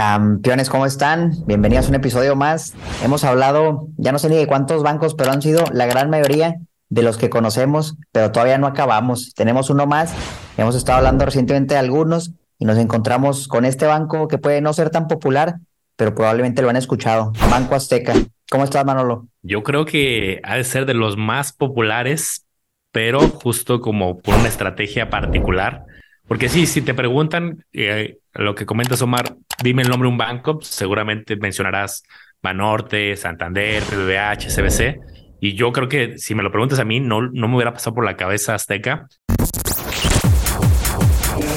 Campeones, 0.00 0.70
¿cómo 0.70 0.86
están? 0.86 1.34
Bienvenidos 1.44 1.84
a 1.84 1.88
un 1.90 1.94
episodio 1.96 2.34
más. 2.34 2.72
Hemos 3.04 3.22
hablado, 3.22 3.88
ya 3.98 4.12
no 4.12 4.18
sé 4.18 4.30
ni 4.30 4.36
de 4.36 4.46
cuántos 4.46 4.82
bancos, 4.82 5.14
pero 5.14 5.30
han 5.30 5.42
sido 5.42 5.62
la 5.74 5.84
gran 5.84 6.08
mayoría 6.08 6.56
de 6.88 7.02
los 7.02 7.18
que 7.18 7.28
conocemos, 7.28 7.98
pero 8.10 8.32
todavía 8.32 8.56
no 8.56 8.66
acabamos. 8.66 9.34
Tenemos 9.34 9.68
uno 9.68 9.86
más. 9.86 10.14
Hemos 10.56 10.74
estado 10.74 10.96
hablando 10.96 11.26
recientemente 11.26 11.74
de 11.74 11.80
algunos 11.80 12.32
y 12.58 12.64
nos 12.64 12.78
encontramos 12.78 13.46
con 13.46 13.66
este 13.66 13.84
banco 13.84 14.26
que 14.26 14.38
puede 14.38 14.62
no 14.62 14.72
ser 14.72 14.88
tan 14.88 15.06
popular, 15.06 15.56
pero 15.96 16.14
probablemente 16.14 16.62
lo 16.62 16.70
han 16.70 16.76
escuchado. 16.76 17.32
Banco 17.50 17.74
Azteca. 17.74 18.14
¿Cómo 18.50 18.64
estás, 18.64 18.86
Manolo? 18.86 19.26
Yo 19.42 19.62
creo 19.62 19.84
que 19.84 20.40
ha 20.44 20.56
de 20.56 20.64
ser 20.64 20.86
de 20.86 20.94
los 20.94 21.18
más 21.18 21.52
populares, 21.52 22.46
pero 22.90 23.20
justo 23.20 23.82
como 23.82 24.18
por 24.20 24.34
una 24.34 24.48
estrategia 24.48 25.10
particular. 25.10 25.84
Porque 26.30 26.48
sí, 26.48 26.64
si 26.66 26.80
te 26.80 26.94
preguntan 26.94 27.64
eh, 27.72 28.18
lo 28.34 28.54
que 28.54 28.64
comentas, 28.64 29.02
Omar, 29.02 29.34
dime 29.64 29.82
el 29.82 29.88
nombre 29.88 30.06
de 30.06 30.12
un 30.12 30.16
banco, 30.16 30.60
seguramente 30.62 31.34
mencionarás 31.34 32.04
Banorte, 32.40 33.16
Santander, 33.16 33.82
BBH, 33.82 34.46
CBC. 34.46 35.00
Y 35.40 35.54
yo 35.54 35.72
creo 35.72 35.88
que 35.88 36.18
si 36.18 36.36
me 36.36 36.44
lo 36.44 36.52
preguntas 36.52 36.78
a 36.78 36.84
mí, 36.84 37.00
no, 37.00 37.20
no 37.20 37.48
me 37.48 37.56
hubiera 37.56 37.72
pasado 37.72 37.96
por 37.96 38.04
la 38.04 38.16
cabeza 38.16 38.54
Azteca. 38.54 39.08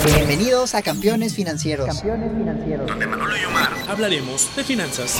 Bienvenidos 0.07 0.73
a 0.73 0.81
Campeones 0.81 1.35
Financieros. 1.35 1.85
Campeones 1.85 2.31
Financieros. 2.35 2.87
Donde 2.87 3.05
Manolo 3.05 3.37
y 3.37 3.45
Omar 3.45 3.69
hablaremos 3.87 4.55
de 4.55 4.63
finanzas. 4.63 5.19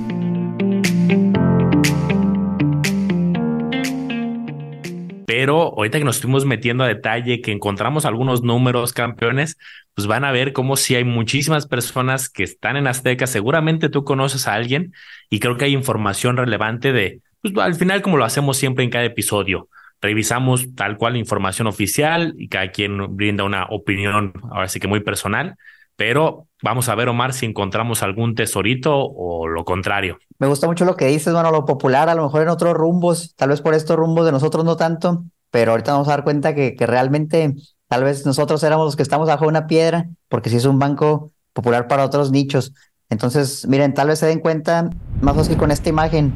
Pero 5.41 5.73
ahorita 5.75 5.97
que 5.97 6.05
nos 6.05 6.17
estuvimos 6.17 6.45
metiendo 6.45 6.83
a 6.83 6.87
detalle, 6.87 7.41
que 7.41 7.51
encontramos 7.51 8.05
algunos 8.05 8.43
números 8.43 8.93
campeones, 8.93 9.57
pues 9.95 10.05
van 10.05 10.23
a 10.23 10.31
ver 10.31 10.53
cómo 10.53 10.75
si 10.77 10.93
hay 10.93 11.03
muchísimas 11.03 11.65
personas 11.65 12.29
que 12.29 12.43
están 12.43 12.77
en 12.77 12.85
Azteca, 12.85 13.25
seguramente 13.25 13.89
tú 13.89 14.03
conoces 14.03 14.47
a 14.47 14.53
alguien 14.53 14.93
y 15.31 15.39
creo 15.39 15.57
que 15.57 15.65
hay 15.65 15.73
información 15.73 16.37
relevante 16.37 16.93
de, 16.93 17.21
pues 17.41 17.57
al 17.57 17.73
final 17.73 18.03
como 18.03 18.17
lo 18.17 18.23
hacemos 18.23 18.57
siempre 18.57 18.83
en 18.83 18.91
cada 18.91 19.03
episodio, 19.03 19.67
revisamos 19.99 20.75
tal 20.75 20.95
cual 20.97 21.17
información 21.17 21.65
oficial 21.65 22.35
y 22.37 22.47
cada 22.47 22.69
quien 22.69 23.15
brinda 23.15 23.43
una 23.43 23.65
opinión, 23.71 24.33
ahora 24.51 24.67
sí 24.67 24.79
que 24.79 24.87
muy 24.87 24.99
personal, 24.99 25.55
pero 25.95 26.47
vamos 26.61 26.89
a 26.89 26.95
ver, 26.95 27.09
Omar, 27.09 27.33
si 27.33 27.45
encontramos 27.45 28.03
algún 28.03 28.35
tesorito 28.35 28.95
o 28.95 29.47
lo 29.47 29.63
contrario. 29.65 30.17
Me 30.39 30.47
gusta 30.47 30.67
mucho 30.67 30.85
lo 30.85 30.95
que 30.95 31.07
dices, 31.07 31.33
bueno, 31.33 31.51
lo 31.51 31.65
popular, 31.65 32.09
a 32.09 32.15
lo 32.15 32.23
mejor 32.23 32.43
en 32.43 32.49
otros 32.49 32.73
rumbos, 32.73 33.35
tal 33.35 33.49
vez 33.49 33.61
por 33.61 33.73
estos 33.73 33.95
rumbos 33.95 34.25
de 34.25 34.31
nosotros 34.31 34.65
no 34.65 34.75
tanto, 34.75 35.23
pero 35.49 35.71
ahorita 35.71 35.93
vamos 35.93 36.07
a 36.07 36.11
dar 36.11 36.23
cuenta 36.23 36.55
que, 36.55 36.75
que 36.75 36.87
realmente 36.87 37.53
tal 37.87 38.03
vez 38.03 38.25
nosotros 38.25 38.63
éramos 38.63 38.85
los 38.85 38.95
que 38.95 39.03
estamos 39.03 39.27
bajo 39.27 39.47
una 39.47 39.67
piedra, 39.67 40.07
porque 40.29 40.49
si 40.49 40.57
es 40.57 40.65
un 40.65 40.79
banco 40.79 41.31
popular 41.53 41.87
para 41.87 42.05
otros 42.05 42.31
nichos. 42.31 42.73
Entonces, 43.09 43.67
miren, 43.67 43.93
tal 43.93 44.07
vez 44.07 44.19
se 44.19 44.25
den 44.25 44.39
cuenta, 44.39 44.89
más 45.19 45.35
fácil 45.35 45.57
con 45.57 45.71
esta 45.71 45.89
imagen, 45.89 46.33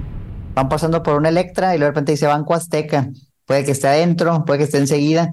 van 0.54 0.70
pasando 0.70 1.02
por 1.04 1.16
una 1.16 1.30
Electra 1.30 1.74
y 1.74 1.78
luego 1.78 1.88
de 1.88 1.92
repente 1.92 2.12
dice 2.12 2.28
Banco 2.28 2.54
Azteca, 2.54 3.10
puede 3.46 3.64
que 3.64 3.72
esté 3.72 3.88
adentro, 3.88 4.44
puede 4.46 4.60
que 4.60 4.64
esté 4.66 4.78
enseguida, 4.78 5.32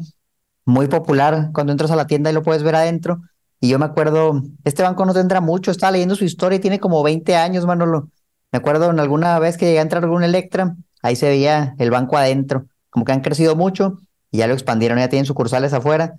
muy 0.65 0.87
popular, 0.87 1.51
cuando 1.53 1.73
entras 1.73 1.91
a 1.91 1.97
la 1.97 2.07
tienda 2.07 2.31
y 2.31 2.35
lo 2.35 2.43
puedes 2.43 2.63
ver 2.63 2.77
adentro, 2.77 3.21
y 3.63 3.69
yo 3.69 3.79
me 3.79 3.85
acuerdo, 3.85 4.43
este 4.65 4.83
banco 4.83 5.07
no 5.07 5.15
tendrá 5.15 5.41
mucho, 5.41 5.71
estaba 5.71 5.93
leyendo 5.93 6.17
su 6.17 6.25
historia 6.25 6.57
y 6.57 6.59
tiene 6.59 6.81
como 6.81 7.01
20 7.05 7.37
años, 7.37 7.65
Manolo. 7.65 8.09
Me 8.51 8.57
acuerdo 8.59 8.91
en 8.91 8.99
alguna 8.99 9.39
vez 9.39 9.57
que 9.57 9.67
llegué 9.67 9.79
a 9.79 9.83
entrar 9.83 10.03
algún 10.03 10.25
Electra, 10.25 10.75
ahí 11.01 11.15
se 11.15 11.29
veía 11.29 11.77
el 11.79 11.93
banco 11.93 12.17
adentro, 12.17 12.67
como 12.91 13.05
que 13.05 13.13
han 13.13 13.21
crecido 13.21 13.55
mucho 13.55 13.99
y 14.33 14.39
ya 14.39 14.49
lo 14.49 14.55
expandieron, 14.55 14.99
ya 14.99 15.09
tienen 15.09 15.27
sucursales 15.27 15.73
afuera. 15.75 16.19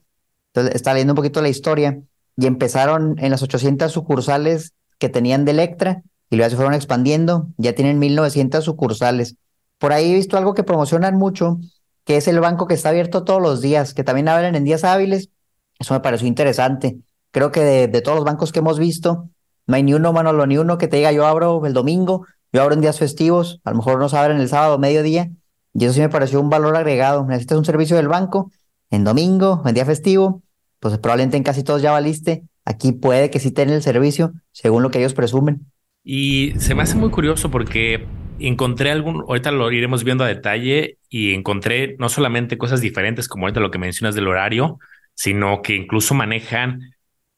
Entonces 0.53 0.73
estaba 0.73 0.93
leyendo 0.93 1.11
un 1.11 1.17
poquito 1.17 1.41
la 1.41 1.49
historia 1.49 1.99
y 2.37 2.45
empezaron 2.47 3.19
en 3.19 3.29
las 3.29 3.43
800 3.43 3.91
sucursales 3.91 4.71
que 4.97 5.09
tenían 5.09 5.43
de 5.43 5.51
Electra 5.51 6.01
y 6.29 6.37
luego 6.37 6.49
se 6.49 6.55
fueron 6.55 6.73
expandiendo, 6.75 7.49
ya 7.57 7.75
tienen 7.75 7.99
1900 7.99 8.63
sucursales. 8.63 9.35
Por 9.79 9.91
ahí 9.91 10.13
he 10.13 10.15
visto 10.15 10.37
algo 10.37 10.53
que 10.53 10.63
promocionan 10.63 11.17
mucho, 11.17 11.57
que 12.05 12.15
es 12.15 12.29
el 12.29 12.39
banco 12.39 12.67
que 12.67 12.75
está 12.75 12.87
abierto 12.87 13.25
todos 13.25 13.41
los 13.41 13.59
días, 13.59 13.93
que 13.93 14.05
también 14.05 14.29
abren 14.29 14.55
en 14.55 14.63
días 14.63 14.85
hábiles. 14.85 15.29
Eso 15.77 15.93
me 15.93 15.99
pareció 15.99 16.25
interesante. 16.25 16.99
Creo 17.33 17.51
que 17.51 17.87
de, 17.87 18.01
todos 18.01 18.17
los 18.17 18.25
bancos 18.25 18.51
que 18.51 18.59
hemos 18.59 18.77
visto, 18.77 19.27
no 19.65 19.75
hay 19.75 19.81
ni 19.81 19.95
uno, 19.95 20.13
Manolo, 20.13 20.45
ni 20.45 20.57
uno 20.59 20.77
que 20.77 20.87
te 20.87 20.97
diga 20.97 21.11
yo 21.11 21.25
abro 21.25 21.65
el 21.65 21.73
domingo, 21.73 22.27
yo 22.51 22.61
abro 22.61 22.75
en 22.75 22.81
días 22.81 22.99
festivos, 22.99 23.59
a 23.63 23.71
lo 23.71 23.77
mejor 23.77 23.97
no 23.97 24.07
se 24.07 24.17
abren 24.17 24.39
el 24.39 24.47
sábado, 24.47 24.77
mediodía, 24.77 25.31
y 25.73 25.83
eso 25.83 25.95
sí 25.95 26.01
me 26.01 26.09
pareció 26.09 26.39
un 26.39 26.51
valor 26.51 26.75
agregado. 26.75 27.25
Necesitas 27.25 27.57
un 27.57 27.65
servicio 27.65 27.95
del 27.97 28.07
banco 28.07 28.51
en 28.91 29.03
domingo, 29.03 29.63
en 29.65 29.73
día 29.73 29.83
festivo, 29.83 30.43
pues 30.79 30.95
probablemente 30.99 31.35
en 31.35 31.41
casi 31.41 31.63
todos 31.63 31.81
ya 31.81 31.91
valiste. 31.91 32.43
Aquí 32.65 32.91
puede 32.91 33.31
que 33.31 33.39
sí 33.39 33.49
tengan 33.49 33.77
el 33.77 33.81
servicio, 33.81 34.33
según 34.51 34.83
lo 34.83 34.91
que 34.91 34.99
ellos 34.99 35.15
presumen. 35.15 35.65
Y 36.03 36.53
se 36.57 36.75
me 36.75 36.83
hace 36.83 36.95
muy 36.95 37.09
curioso 37.09 37.49
porque 37.49 38.05
encontré 38.37 38.91
algún, 38.91 39.21
ahorita 39.21 39.49
lo 39.49 39.71
iremos 39.71 40.03
viendo 40.03 40.23
a 40.23 40.27
detalle 40.27 40.99
y 41.09 41.33
encontré 41.33 41.95
no 41.97 42.09
solamente 42.09 42.59
cosas 42.59 42.79
diferentes 42.79 43.27
como 43.27 43.45
ahorita 43.45 43.59
lo 43.59 43.71
que 43.71 43.79
mencionas 43.79 44.13
del 44.13 44.27
horario, 44.27 44.77
sino 45.15 45.63
que 45.63 45.75
incluso 45.75 46.13
manejan 46.13 46.92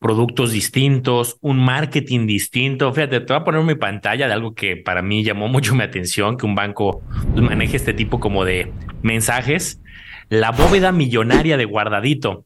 productos 0.06 0.52
distintos, 0.52 1.40
un 1.42 1.66
marketing 1.66 2.28
distinto. 2.28 2.94
Fíjate, 2.94 3.22
te 3.22 3.34
voy 3.34 3.42
a 3.42 3.44
poner 3.44 3.64
mi 3.64 3.74
pantalla 3.74 4.28
de 4.28 4.34
algo 4.34 4.54
que 4.54 4.78
para 4.78 5.02
mí 5.02 5.24
llamó 5.24 5.48
mucho 5.48 5.74
mi 5.74 5.82
atención, 5.82 6.38
que 6.38 6.46
un 6.46 6.54
banco 6.54 7.02
maneje 7.34 7.78
este 7.78 7.92
tipo 7.92 8.20
como 8.20 8.46
de 8.46 8.72
mensajes. 9.02 9.82
La 10.30 10.52
bóveda 10.52 10.92
millonaria 10.92 11.58
de 11.58 11.66
guardadito. 11.66 12.46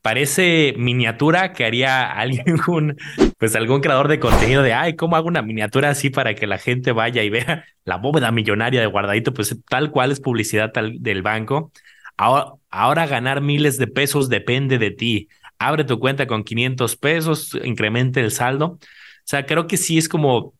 Parece 0.00 0.74
miniatura 0.78 1.52
que 1.52 1.64
haría 1.64 2.08
alguien, 2.08 2.44
pues 3.36 3.56
algún 3.56 3.80
creador 3.80 4.06
de 4.06 4.20
contenido 4.20 4.62
de, 4.62 4.72
ay, 4.72 4.94
¿cómo 4.94 5.16
hago 5.16 5.26
una 5.26 5.42
miniatura 5.42 5.90
así 5.90 6.10
para 6.10 6.36
que 6.36 6.46
la 6.46 6.58
gente 6.58 6.92
vaya 6.92 7.24
y 7.24 7.30
vea 7.30 7.64
la 7.84 7.96
bóveda 7.96 8.30
millonaria 8.30 8.80
de 8.80 8.86
guardadito? 8.86 9.34
Pues 9.34 9.56
tal 9.68 9.90
cual 9.90 10.12
es 10.12 10.20
publicidad 10.20 10.72
del 10.72 11.22
banco. 11.22 11.72
Ahora 12.16 13.06
ganar 13.08 13.40
miles 13.40 13.76
de 13.76 13.88
pesos 13.88 14.28
depende 14.28 14.78
de 14.78 14.92
ti 14.92 15.28
abre 15.58 15.84
tu 15.84 15.98
cuenta 15.98 16.26
con 16.26 16.44
500 16.44 16.96
pesos, 16.96 17.58
incremente 17.64 18.20
el 18.20 18.30
saldo. 18.30 18.66
O 18.66 18.78
sea, 19.24 19.46
creo 19.46 19.66
que 19.66 19.76
sí 19.76 19.98
es 19.98 20.08
como 20.08 20.54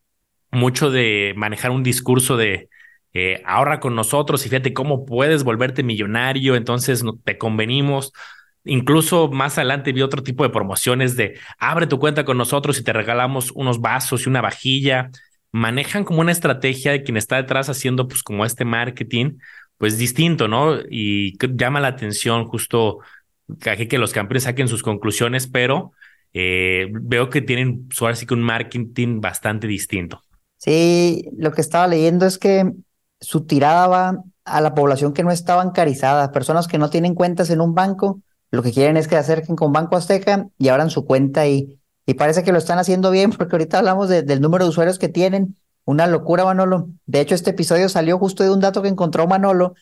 mucho 0.51 0.91
de 0.91 1.35
manejar 1.37 1.71
un 1.71 1.83
discurso 1.83 2.37
de 2.37 2.69
eh, 3.19 3.43
ahorra 3.47 3.81
con 3.81 3.95
nosotros 3.95 4.45
y 4.45 4.51
fíjate 4.51 4.75
cómo 4.75 5.07
puedes 5.07 5.43
volverte 5.45 5.83
millonario, 5.83 6.55
entonces 6.57 7.03
te 7.25 7.39
convenimos. 7.39 8.13
Incluso 8.65 9.29
más 9.31 9.57
adelante 9.59 9.93
vi 9.93 10.03
otro 10.03 10.23
tipo 10.23 10.43
de 10.43 10.51
promociones 10.51 11.17
de 11.17 11.39
abre 11.59 11.87
tu 11.87 11.99
cuenta 11.99 12.25
con 12.25 12.37
nosotros 12.37 12.79
y 12.79 12.85
te 12.85 12.93
regalamos 12.93 13.53
unos 13.53 13.81
vasos 13.81 14.27
y 14.27 14.29
una 14.29 14.43
vajilla. 14.43 15.11
Manejan 15.53 16.05
como 16.05 16.21
una 16.21 16.33
estrategia 16.33 16.93
de 16.93 17.03
quien 17.05 17.17
está 17.17 17.37
detrás 17.37 17.69
haciendo 17.71 18.09
pues 18.09 18.23
como 18.23 18.45
este 18.45 18.65
marketing, 18.65 19.39
pues 19.79 19.99
distinto, 19.99 20.49
¿no? 20.49 20.79
Y 20.91 21.39
llama 21.57 21.81
la 21.81 21.89
atención 21.89 22.45
justo 22.47 22.99
que 23.59 23.99
los 23.99 24.13
campeones 24.13 24.45
saquen 24.45 24.69
sus 24.69 24.83
conclusiones, 24.83 25.47
pero 25.47 25.93
eh, 26.33 26.89
veo 26.91 27.31
que 27.31 27.43
tienen 27.43 27.89
ahora 28.01 28.15
sí 28.15 28.27
que 28.27 28.35
un 28.35 28.43
marketing 28.43 29.21
bastante 29.21 29.67
distinto. 29.67 30.21
Sí, 30.59 31.29
lo 31.37 31.53
que 31.53 31.61
estaba 31.61 31.87
leyendo 31.87 32.27
es 32.27 32.39
que 32.39 32.73
su 33.21 33.47
tirada 33.47 33.87
va 33.87 34.25
a 34.45 34.61
la 34.61 34.75
población 34.75 35.13
que 35.13 35.23
no 35.23 35.31
está 35.31 35.57
bancarizada, 35.57 36.33
personas 36.33 36.69
que 36.69 36.79
no 36.79 36.91
tienen 36.91 37.15
cuentas 37.15 37.51
en 37.51 37.61
un 37.61 37.75
banco, 37.75 38.21
lo 38.51 38.63
que 38.63 38.73
quieren 38.73 38.97
es 38.97 39.09
que 39.09 39.17
se 39.17 39.21
acerquen 39.21 39.57
con 39.57 39.73
Banco 39.73 39.97
Azteca 39.97 40.49
y 40.59 40.69
abran 40.69 40.91
su 40.91 41.05
cuenta 41.05 41.47
y, 41.47 41.79
y 42.07 42.15
parece 42.15 42.45
que 42.45 42.53
lo 42.53 42.59
están 42.59 42.79
haciendo 42.79 43.11
bien 43.11 43.31
porque 43.37 43.57
ahorita 43.57 43.79
hablamos 43.79 44.09
del 44.09 44.41
número 44.41 44.65
de 44.65 44.71
usuarios 44.71 44.99
que 44.99 45.09
tienen. 45.09 45.57
Una 45.85 46.09
locura, 46.09 46.45
Manolo. 46.45 46.89
De 47.07 47.21
hecho, 47.21 47.37
este 47.37 47.51
episodio 47.51 47.89
salió 47.89 48.19
justo 48.19 48.43
de 48.43 48.51
un 48.51 48.59
dato 48.59 48.83
que 48.83 48.89
encontró 48.89 49.29
Manolo, 49.29 49.75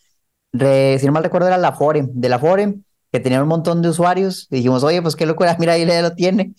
si 0.52 1.06
no 1.06 1.12
mal 1.12 1.25
recuerdo 1.25 1.49
era 1.49 1.58
la 1.58 1.72
Fore, 1.72 2.06
de 2.08 2.28
la 2.28 2.38
Fore, 2.38 2.75
que 3.14 3.20
tenía 3.20 3.40
un 3.40 3.49
montón 3.49 3.81
de 3.81 3.88
usuarios. 3.90 4.49
Y 4.50 4.56
dijimos, 4.56 4.82
oye, 4.82 5.00
pues 5.00 5.14
qué 5.14 5.25
locura, 5.25 5.56
mira, 5.61 5.75
ahí 5.75 5.87
ya 5.87 6.02
lo 6.02 6.16
tiene. 6.16 6.52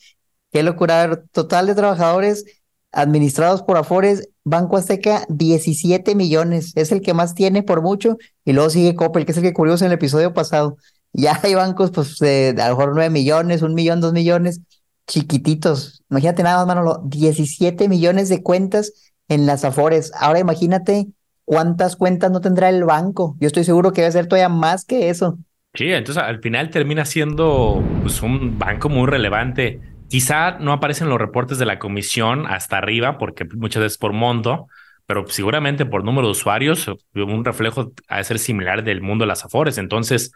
Qué 0.53 0.63
locura. 0.63 1.21
Total 1.33 1.67
de 1.67 1.75
trabajadores 1.75 2.45
administrados 2.93 3.61
por 3.61 3.75
Afores, 3.75 4.29
Banco 4.45 4.77
Azteca, 4.77 5.25
17 5.27 6.15
millones. 6.15 6.71
Es 6.75 6.93
el 6.93 7.01
que 7.01 7.13
más 7.13 7.35
tiene 7.35 7.61
por 7.61 7.81
mucho. 7.81 8.17
Y 8.45 8.53
luego 8.53 8.69
sigue 8.69 8.95
Coppel, 8.95 9.25
que 9.25 9.33
es 9.33 9.37
el 9.37 9.43
que 9.43 9.51
curioso 9.51 9.83
en 9.83 9.91
el 9.91 9.95
episodio 9.95 10.33
pasado. 10.33 10.77
Ya 11.11 11.37
hay 11.43 11.55
bancos, 11.55 11.91
pues, 11.91 12.19
de, 12.19 12.55
a 12.57 12.69
lo 12.69 12.77
mejor 12.77 12.93
9 12.95 13.09
millones, 13.09 13.61
un 13.61 13.73
millón, 13.73 13.99
dos 13.99 14.13
millones, 14.13 14.61
chiquititos. 15.07 16.03
Imagínate 16.09 16.41
nada 16.43 16.59
más, 16.59 16.67
Manolo, 16.67 17.01
17 17.03 17.89
millones 17.89 18.29
de 18.29 18.41
cuentas 18.41 18.93
en 19.27 19.45
las 19.45 19.65
Afores. 19.65 20.13
Ahora 20.17 20.39
imagínate 20.39 21.07
cuántas 21.43 21.97
cuentas 21.97 22.31
no 22.31 22.39
tendrá 22.39 22.69
el 22.69 22.85
banco. 22.85 23.35
Yo 23.41 23.47
estoy 23.47 23.65
seguro 23.65 23.91
que 23.91 24.03
va 24.03 24.07
a 24.07 24.11
ser 24.11 24.27
todavía 24.27 24.47
más 24.47 24.85
que 24.85 25.09
eso. 25.09 25.37
Sí, 25.75 25.91
entonces 25.91 26.23
al 26.23 26.39
final 26.39 26.69
termina 26.69 27.03
siendo 27.03 27.83
pues, 28.01 28.21
un 28.21 28.57
banco 28.57 28.87
muy 28.87 29.07
relevante. 29.07 29.81
Quizá 30.09 30.57
no 30.59 30.71
aparecen 30.71 31.09
los 31.09 31.19
reportes 31.19 31.57
de 31.57 31.65
la 31.65 31.79
comisión 31.79 32.45
hasta 32.47 32.77
arriba, 32.77 33.17
porque 33.17 33.45
muchas 33.45 33.83
veces 33.83 33.97
por 33.97 34.13
monto, 34.13 34.67
pero 35.05 35.27
seguramente 35.27 35.85
por 35.85 36.05
número 36.05 36.27
de 36.27 36.31
usuarios, 36.31 36.89
un 37.13 37.43
reflejo 37.43 37.91
a 38.07 38.23
ser 38.23 38.39
similar 38.39 38.83
del 38.83 39.01
mundo 39.01 39.23
de 39.23 39.27
las 39.27 39.43
Afores. 39.43 39.77
Entonces, 39.77 40.31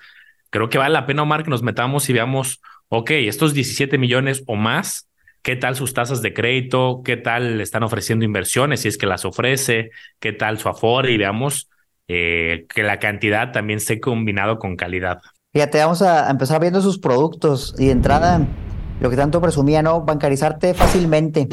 creo 0.50 0.68
que 0.68 0.78
vale 0.78 0.94
la 0.94 1.06
pena, 1.06 1.24
Omar, 1.24 1.44
que 1.44 1.50
nos 1.50 1.64
metamos 1.64 2.10
y 2.10 2.14
veamos, 2.14 2.62
ok, 2.90 3.12
estos 3.12 3.54
17 3.54 3.98
millones 3.98 4.44
o 4.46 4.56
más, 4.56 5.10
¿qué 5.42 5.56
tal 5.56 5.76
sus 5.76 5.94
tasas 5.94 6.22
de 6.22 6.34
crédito? 6.34 7.02
¿Qué 7.06 7.16
tal 7.16 7.58
le 7.58 7.64
están 7.64 7.84
ofreciendo 7.84 8.26
inversiones 8.26 8.82
si 8.82 8.90
es 8.90 8.98
que 8.98 9.06
las 9.06 9.24
ofrece? 9.24 9.92
¿Qué 10.20 10.34
tal 10.34 10.60
su 10.60 10.68
Afore? 10.68 11.14
Y 11.14 11.18
veamos 11.18 11.70
eh, 12.10 12.66
que 12.74 12.82
la 12.82 12.98
cantidad 12.98 13.52
también 13.52 13.78
esté 13.78 14.00
combinado 14.00 14.58
con 14.58 14.76
calidad. 14.76 15.22
Fíjate, 15.54 15.78
vamos 15.78 16.02
a 16.02 16.30
empezar 16.30 16.60
viendo 16.60 16.82
sus 16.82 16.98
productos 16.98 17.76
y 17.78 17.86
de 17.86 17.92
entrada, 17.92 18.46
lo 19.00 19.10
que 19.12 19.16
tanto 19.16 19.40
presumía, 19.40 19.84
¿no? 19.84 20.02
Bancarizarte 20.02 20.74
fácilmente. 20.74 21.48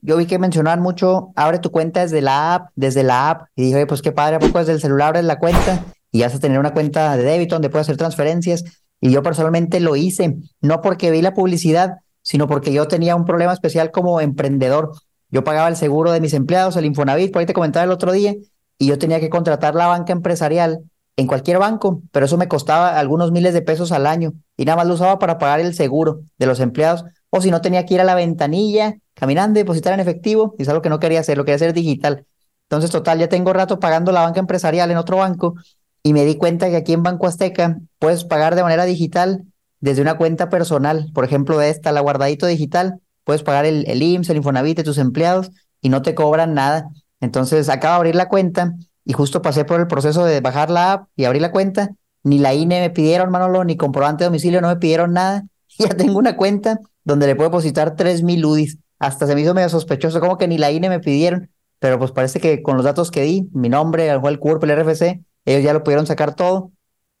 Yo 0.00 0.16
vi 0.16 0.24
que 0.26 0.38
mencionaban 0.38 0.80
mucho, 0.80 1.32
abre 1.36 1.58
tu 1.58 1.70
cuenta 1.70 2.00
desde 2.00 2.22
la 2.22 2.54
app, 2.54 2.70
desde 2.74 3.04
la 3.04 3.30
app, 3.30 3.48
y 3.54 3.64
dije, 3.64 3.86
pues 3.86 4.00
qué 4.00 4.12
padre, 4.12 4.36
¿a 4.36 4.38
poco 4.38 4.58
desde 4.58 4.72
el 4.72 4.80
celular 4.80 5.08
abres 5.08 5.24
la 5.24 5.38
cuenta 5.38 5.84
y 6.10 6.22
vas 6.22 6.34
a 6.34 6.40
tener 6.40 6.58
una 6.58 6.72
cuenta 6.72 7.14
de 7.16 7.22
débito 7.22 7.54
donde 7.54 7.68
puedes 7.68 7.86
hacer 7.86 7.98
transferencias? 7.98 8.64
Y 8.98 9.10
yo 9.10 9.22
personalmente 9.22 9.78
lo 9.78 9.94
hice, 9.94 10.36
no 10.62 10.80
porque 10.80 11.10
vi 11.10 11.20
la 11.20 11.34
publicidad, 11.34 11.98
sino 12.22 12.46
porque 12.46 12.72
yo 12.72 12.88
tenía 12.88 13.14
un 13.14 13.26
problema 13.26 13.52
especial 13.52 13.90
como 13.90 14.20
emprendedor. 14.22 14.92
Yo 15.28 15.44
pagaba 15.44 15.68
el 15.68 15.76
seguro 15.76 16.12
de 16.12 16.20
mis 16.20 16.32
empleados, 16.32 16.76
el 16.76 16.86
Infonavit, 16.86 17.30
por 17.30 17.40
ahí 17.40 17.46
te 17.46 17.52
comentaba 17.52 17.84
el 17.84 17.90
otro 17.90 18.12
día, 18.12 18.34
y 18.82 18.86
yo 18.88 18.98
tenía 18.98 19.20
que 19.20 19.30
contratar 19.30 19.76
la 19.76 19.86
banca 19.86 20.12
empresarial 20.12 20.80
en 21.16 21.28
cualquier 21.28 21.58
banco, 21.58 22.02
pero 22.10 22.26
eso 22.26 22.36
me 22.36 22.48
costaba 22.48 22.98
algunos 22.98 23.30
miles 23.30 23.54
de 23.54 23.62
pesos 23.62 23.92
al 23.92 24.08
año 24.08 24.32
y 24.56 24.64
nada 24.64 24.78
más 24.78 24.88
lo 24.88 24.94
usaba 24.94 25.20
para 25.20 25.38
pagar 25.38 25.60
el 25.60 25.72
seguro 25.72 26.22
de 26.36 26.46
los 26.46 26.58
empleados 26.58 27.04
o 27.30 27.40
si 27.40 27.52
no 27.52 27.60
tenía 27.60 27.86
que 27.86 27.94
ir 27.94 28.00
a 28.00 28.04
la 28.04 28.16
ventanilla 28.16 28.96
caminando 29.14 29.60
depositar 29.60 29.94
en 29.94 30.00
efectivo 30.00 30.56
y 30.58 30.62
es 30.62 30.68
algo 30.68 30.82
que 30.82 30.88
no 30.88 30.98
quería 30.98 31.20
hacer, 31.20 31.36
lo 31.36 31.44
quería 31.44 31.54
hacer 31.54 31.74
digital. 31.74 32.26
Entonces, 32.64 32.90
total, 32.90 33.20
ya 33.20 33.28
tengo 33.28 33.52
rato 33.52 33.78
pagando 33.78 34.10
la 34.10 34.22
banca 34.22 34.40
empresarial 34.40 34.90
en 34.90 34.96
otro 34.96 35.18
banco 35.18 35.54
y 36.02 36.12
me 36.12 36.24
di 36.24 36.34
cuenta 36.34 36.68
que 36.68 36.74
aquí 36.74 36.92
en 36.92 37.04
Banco 37.04 37.28
Azteca 37.28 37.78
puedes 38.00 38.24
pagar 38.24 38.56
de 38.56 38.64
manera 38.64 38.84
digital 38.84 39.44
desde 39.78 40.02
una 40.02 40.16
cuenta 40.16 40.48
personal, 40.48 41.08
por 41.14 41.24
ejemplo, 41.24 41.62
esta, 41.62 41.92
la 41.92 42.00
guardadito 42.00 42.48
digital, 42.48 42.98
puedes 43.22 43.44
pagar 43.44 43.64
el, 43.64 43.84
el 43.86 44.02
IMSS, 44.02 44.30
el 44.30 44.38
Infonavit 44.38 44.76
de 44.78 44.82
tus 44.82 44.98
empleados 44.98 45.52
y 45.80 45.88
no 45.88 46.02
te 46.02 46.16
cobran 46.16 46.54
nada. 46.54 46.88
Entonces 47.22 47.68
acabo 47.68 47.92
de 47.92 47.96
abrir 47.98 48.14
la 48.16 48.28
cuenta 48.28 48.74
y 49.04 49.12
justo 49.12 49.42
pasé 49.42 49.64
por 49.64 49.80
el 49.80 49.86
proceso 49.86 50.24
de 50.24 50.40
bajar 50.40 50.70
la 50.70 50.92
app 50.92 51.08
y 51.16 51.24
abrir 51.24 51.40
la 51.40 51.52
cuenta. 51.52 51.90
Ni 52.24 52.38
la 52.38 52.52
INE 52.52 52.80
me 52.80 52.90
pidieron, 52.90 53.30
Manolo, 53.30 53.64
ni 53.64 53.76
comprobante 53.76 54.24
de 54.24 54.26
domicilio, 54.26 54.60
no 54.60 54.68
me 54.68 54.76
pidieron 54.76 55.14
nada. 55.14 55.44
Ya 55.78 55.88
tengo 55.88 56.18
una 56.18 56.36
cuenta 56.36 56.80
donde 57.02 57.26
le 57.26 57.34
puedo 57.34 57.48
depositar 57.48 57.96
3.000 57.96 58.44
UDIs. 58.44 58.78
Hasta 58.98 59.26
se 59.26 59.34
me 59.34 59.40
hizo 59.40 59.54
medio 59.54 59.70
sospechoso, 59.70 60.20
como 60.20 60.36
que 60.36 60.46
ni 60.46 60.58
la 60.58 60.70
INE 60.70 60.90
me 60.90 61.00
pidieron. 61.00 61.48
Pero 61.78 61.98
pues 61.98 62.10
parece 62.10 62.40
que 62.40 62.62
con 62.62 62.76
los 62.76 62.84
datos 62.84 63.10
que 63.10 63.22
di, 63.22 63.48
mi 63.52 63.68
nombre, 63.70 64.08
el 64.10 64.38
CURP, 64.38 64.64
el 64.64 64.70
RFC, 64.70 65.22
ellos 65.46 65.62
ya 65.64 65.72
lo 65.72 65.82
pudieron 65.82 66.06
sacar 66.06 66.34
todo. 66.34 66.72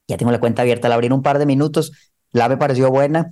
Ya 0.08 0.16
tengo 0.18 0.32
la 0.32 0.40
cuenta 0.40 0.62
abierta, 0.62 0.88
la 0.88 0.96
abrí 0.96 1.06
en 1.06 1.14
un 1.14 1.22
par 1.22 1.38
de 1.38 1.46
minutos. 1.46 1.92
La 2.32 2.48
me 2.48 2.58
pareció 2.58 2.90
buena. 2.90 3.30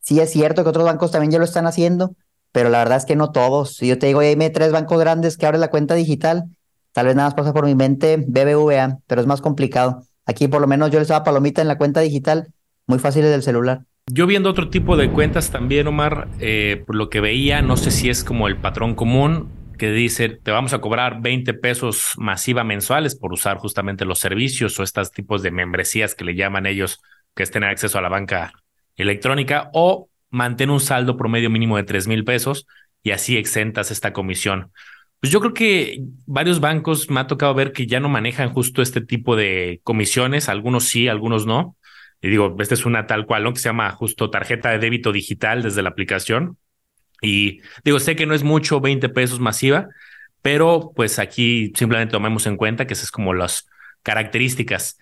Sí 0.00 0.20
es 0.20 0.30
cierto 0.30 0.62
que 0.62 0.68
otros 0.68 0.84
bancos 0.84 1.10
también 1.10 1.32
ya 1.32 1.38
lo 1.38 1.44
están 1.44 1.66
haciendo, 1.66 2.14
pero 2.52 2.68
la 2.68 2.78
verdad 2.78 2.98
es 2.98 3.04
que 3.04 3.16
no 3.16 3.30
todos. 3.32 3.76
Si 3.76 3.86
yo 3.86 3.98
te 3.98 4.06
digo, 4.06 4.20
hay 4.20 4.36
tres 4.50 4.72
bancos 4.72 4.98
grandes 4.98 5.36
que 5.36 5.46
abren 5.46 5.60
la 5.60 5.70
cuenta 5.70 5.94
digital, 5.94 6.44
tal 6.92 7.06
vez 7.06 7.16
nada 7.16 7.28
más 7.28 7.34
pasa 7.34 7.52
por 7.52 7.66
mi 7.66 7.74
mente 7.74 8.16
BBVA, 8.16 8.98
pero 9.06 9.20
es 9.20 9.26
más 9.26 9.40
complicado. 9.40 10.04
Aquí 10.26 10.48
por 10.48 10.60
lo 10.60 10.66
menos 10.66 10.90
yo 10.90 10.98
les 10.98 11.08
daba 11.08 11.24
palomita 11.24 11.62
en 11.62 11.68
la 11.68 11.78
cuenta 11.78 12.00
digital, 12.00 12.48
muy 12.86 12.98
fácil 12.98 13.22
del 13.22 13.42
celular. 13.42 13.82
Yo 14.06 14.26
viendo 14.26 14.50
otro 14.50 14.70
tipo 14.70 14.96
de 14.96 15.10
cuentas 15.10 15.50
también, 15.50 15.86
Omar, 15.86 16.28
eh, 16.40 16.82
por 16.86 16.96
lo 16.96 17.10
que 17.10 17.20
veía, 17.20 17.62
no 17.62 17.76
sé 17.76 17.90
si 17.90 18.10
es 18.10 18.24
como 18.24 18.48
el 18.48 18.56
patrón 18.56 18.94
común 18.94 19.48
que 19.80 19.90
dice, 19.90 20.28
te 20.28 20.50
vamos 20.50 20.74
a 20.74 20.80
cobrar 20.80 21.22
20 21.22 21.54
pesos 21.54 22.12
masiva 22.18 22.64
mensuales 22.64 23.14
por 23.14 23.32
usar 23.32 23.56
justamente 23.56 24.04
los 24.04 24.18
servicios 24.18 24.78
o 24.78 24.82
estos 24.82 25.10
tipos 25.10 25.42
de 25.42 25.50
membresías 25.50 26.14
que 26.14 26.24
le 26.24 26.34
llaman 26.34 26.66
ellos, 26.66 27.00
que 27.34 27.42
es 27.42 27.50
tener 27.50 27.70
acceso 27.70 27.96
a 27.96 28.02
la 28.02 28.10
banca 28.10 28.52
electrónica, 28.96 29.70
o 29.72 30.09
mantén 30.30 30.70
un 30.70 30.80
saldo 30.80 31.16
promedio 31.16 31.50
mínimo 31.50 31.76
de 31.76 31.84
3 31.84 32.06
mil 32.06 32.24
pesos 32.24 32.66
y 33.02 33.10
así 33.10 33.36
exentas 33.36 33.90
esta 33.90 34.12
comisión. 34.12 34.72
Pues 35.20 35.32
yo 35.32 35.40
creo 35.40 35.52
que 35.52 36.02
varios 36.26 36.60
bancos 36.60 37.10
me 37.10 37.20
ha 37.20 37.26
tocado 37.26 37.54
ver 37.54 37.72
que 37.72 37.86
ya 37.86 38.00
no 38.00 38.08
manejan 38.08 38.52
justo 38.52 38.80
este 38.80 39.02
tipo 39.02 39.36
de 39.36 39.80
comisiones, 39.84 40.48
algunos 40.48 40.84
sí, 40.84 41.08
algunos 41.08 41.46
no. 41.46 41.76
Y 42.22 42.28
digo, 42.28 42.56
esta 42.58 42.74
es 42.74 42.86
una 42.86 43.06
tal 43.06 43.26
cual, 43.26 43.44
¿no? 43.44 43.52
Que 43.52 43.60
se 43.60 43.68
llama 43.68 43.90
justo 43.92 44.30
tarjeta 44.30 44.70
de 44.70 44.78
débito 44.78 45.12
digital 45.12 45.62
desde 45.62 45.82
la 45.82 45.90
aplicación. 45.90 46.56
Y 47.22 47.60
digo, 47.84 48.00
sé 48.00 48.16
que 48.16 48.26
no 48.26 48.34
es 48.34 48.42
mucho, 48.42 48.80
20 48.80 49.08
pesos 49.10 49.40
masiva, 49.40 49.88
pero 50.42 50.92
pues 50.96 51.18
aquí 51.18 51.72
simplemente 51.74 52.12
tomemos 52.12 52.46
en 52.46 52.56
cuenta 52.56 52.86
que 52.86 52.94
esas 52.94 53.04
es 53.06 53.10
como 53.10 53.34
las 53.34 53.68
características. 54.02 54.98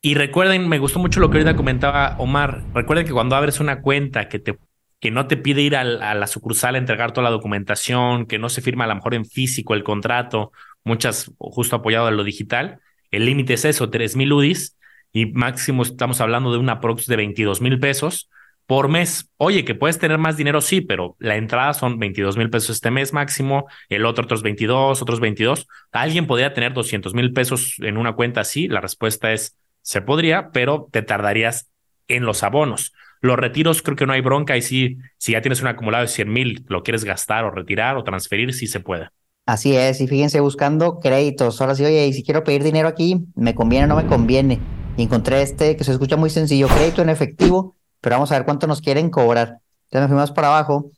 Y 0.00 0.14
recuerden, 0.14 0.68
me 0.68 0.78
gustó 0.78 0.98
mucho 0.98 1.20
lo 1.20 1.30
que 1.30 1.38
ahorita 1.38 1.56
comentaba 1.56 2.16
Omar. 2.18 2.64
Recuerden 2.72 3.06
que 3.06 3.12
cuando 3.12 3.36
abres 3.36 3.60
una 3.60 3.82
cuenta 3.82 4.28
que 4.28 4.38
te 4.38 4.58
que 5.00 5.10
no 5.10 5.26
te 5.26 5.36
pide 5.36 5.62
ir 5.62 5.76
a 5.76 5.84
la 5.84 6.26
sucursal 6.26 6.74
a 6.74 6.78
entregar 6.78 7.12
toda 7.12 7.24
la 7.24 7.30
documentación, 7.30 8.26
que 8.26 8.38
no 8.38 8.48
se 8.48 8.62
firma 8.62 8.84
a 8.84 8.88
lo 8.88 8.96
mejor 8.96 9.14
en 9.14 9.24
físico 9.24 9.74
el 9.74 9.84
contrato, 9.84 10.52
muchas 10.84 11.30
justo 11.38 11.76
apoyado 11.76 12.08
en 12.08 12.16
lo 12.16 12.24
digital. 12.24 12.80
El 13.10 13.24
límite 13.24 13.54
es 13.54 13.64
eso, 13.64 13.90
3 13.90 14.16
mil 14.16 14.32
UDIs 14.32 14.76
y 15.12 15.26
máximo 15.26 15.82
estamos 15.82 16.20
hablando 16.20 16.52
de 16.52 16.58
una 16.58 16.80
prox 16.80 17.06
de 17.06 17.16
22 17.16 17.60
mil 17.60 17.78
pesos 17.78 18.28
por 18.66 18.88
mes. 18.88 19.30
Oye, 19.38 19.64
que 19.64 19.74
puedes 19.74 19.98
tener 19.98 20.18
más 20.18 20.36
dinero, 20.36 20.60
sí, 20.60 20.80
pero 20.82 21.16
la 21.18 21.36
entrada 21.36 21.72
son 21.72 21.98
22 21.98 22.36
mil 22.36 22.50
pesos 22.50 22.76
este 22.76 22.90
mes 22.90 23.12
máximo, 23.12 23.66
el 23.88 24.04
otro 24.04 24.24
otros 24.24 24.42
22, 24.42 25.00
otros 25.00 25.20
22. 25.20 25.66
¿Alguien 25.92 26.26
podría 26.26 26.52
tener 26.52 26.74
200 26.74 27.14
mil 27.14 27.32
pesos 27.32 27.76
en 27.78 27.96
una 27.96 28.12
cuenta 28.12 28.42
así? 28.42 28.68
La 28.68 28.80
respuesta 28.80 29.32
es, 29.32 29.56
se 29.80 30.02
podría, 30.02 30.50
pero 30.50 30.88
te 30.92 31.02
tardarías 31.02 31.70
en 32.08 32.24
los 32.24 32.42
abonos. 32.42 32.92
Los 33.20 33.36
retiros 33.36 33.82
creo 33.82 33.96
que 33.96 34.06
no 34.06 34.12
hay 34.12 34.20
bronca 34.20 34.56
y 34.56 34.62
si, 34.62 34.98
si 35.18 35.32
ya 35.32 35.40
tienes 35.40 35.60
un 35.60 35.68
acumulado 35.68 36.02
de 36.02 36.08
100 36.08 36.32
mil, 36.32 36.64
lo 36.68 36.82
quieres 36.82 37.04
gastar 37.04 37.44
o 37.44 37.50
retirar 37.50 37.96
o 37.96 38.04
transferir, 38.04 38.52
sí 38.54 38.66
se 38.66 38.80
puede. 38.80 39.08
Así 39.46 39.74
es, 39.74 40.00
y 40.00 40.06
fíjense, 40.06 40.40
buscando 40.40 41.00
créditos. 41.00 41.60
Ahora 41.60 41.74
sí, 41.74 41.84
oye, 41.84 42.06
y 42.06 42.12
si 42.12 42.22
quiero 42.22 42.44
pedir 42.44 42.62
dinero 42.62 42.86
aquí, 42.86 43.24
¿me 43.34 43.54
conviene 43.54 43.86
o 43.86 43.88
no 43.88 43.96
me 43.96 44.06
conviene? 44.06 44.60
encontré 45.02 45.42
este 45.42 45.76
que 45.76 45.84
se 45.84 45.92
escucha 45.92 46.16
muy 46.16 46.30
sencillo, 46.30 46.68
crédito 46.68 47.02
en 47.02 47.08
efectivo, 47.08 47.76
pero 48.00 48.16
vamos 48.16 48.32
a 48.32 48.34
ver 48.34 48.44
cuánto 48.44 48.66
nos 48.66 48.80
quieren 48.80 49.10
cobrar. 49.10 49.60
Entonces 49.84 50.02
me 50.02 50.08
fui 50.08 50.16
más 50.16 50.32
para 50.32 50.48
abajo 50.48 50.90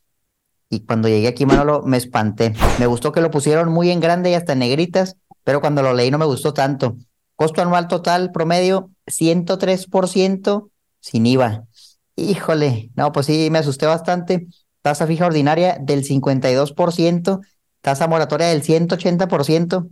y 0.69 0.81
cuando 0.81 1.09
llegué 1.09 1.29
aquí, 1.29 1.47
Manolo, 1.47 1.83
me 1.83 1.97
espanté. 1.97 2.55
Me 2.79 2.87
gustó 2.87 3.13
que 3.13 3.21
lo 3.21 3.31
pusieron 3.31 3.71
muy 3.71 3.91
en 3.91 4.01
grande 4.01 4.31
y 4.31 4.35
hasta 4.35 4.53
en 4.53 4.61
negritas, 4.61 5.17
pero 5.45 5.61
cuando 5.61 5.83
lo 5.83 5.93
leí 5.95 6.11
no 6.11 6.19
me 6.19 6.25
gustó 6.25 6.55
tanto. 6.55 6.97
Costo 7.37 7.63
anual 7.63 7.89
total 7.89 8.33
promedio 8.33 8.91
103% 9.07 10.71
sin 11.01 11.27
IVA. 11.27 11.65
Híjole, 12.21 12.91
no, 12.97 13.13
pues 13.13 13.27
sí, 13.27 13.49
me 13.51 13.59
asusté 13.59 13.87
bastante. 13.87 14.47
Tasa 14.83 15.07
fija 15.07 15.27
ordinaria 15.27 15.79
del 15.81 16.05
52%, 16.05 17.41
tasa 17.81 18.07
moratoria 18.09 18.49
del 18.49 18.63
180%. 18.63 19.89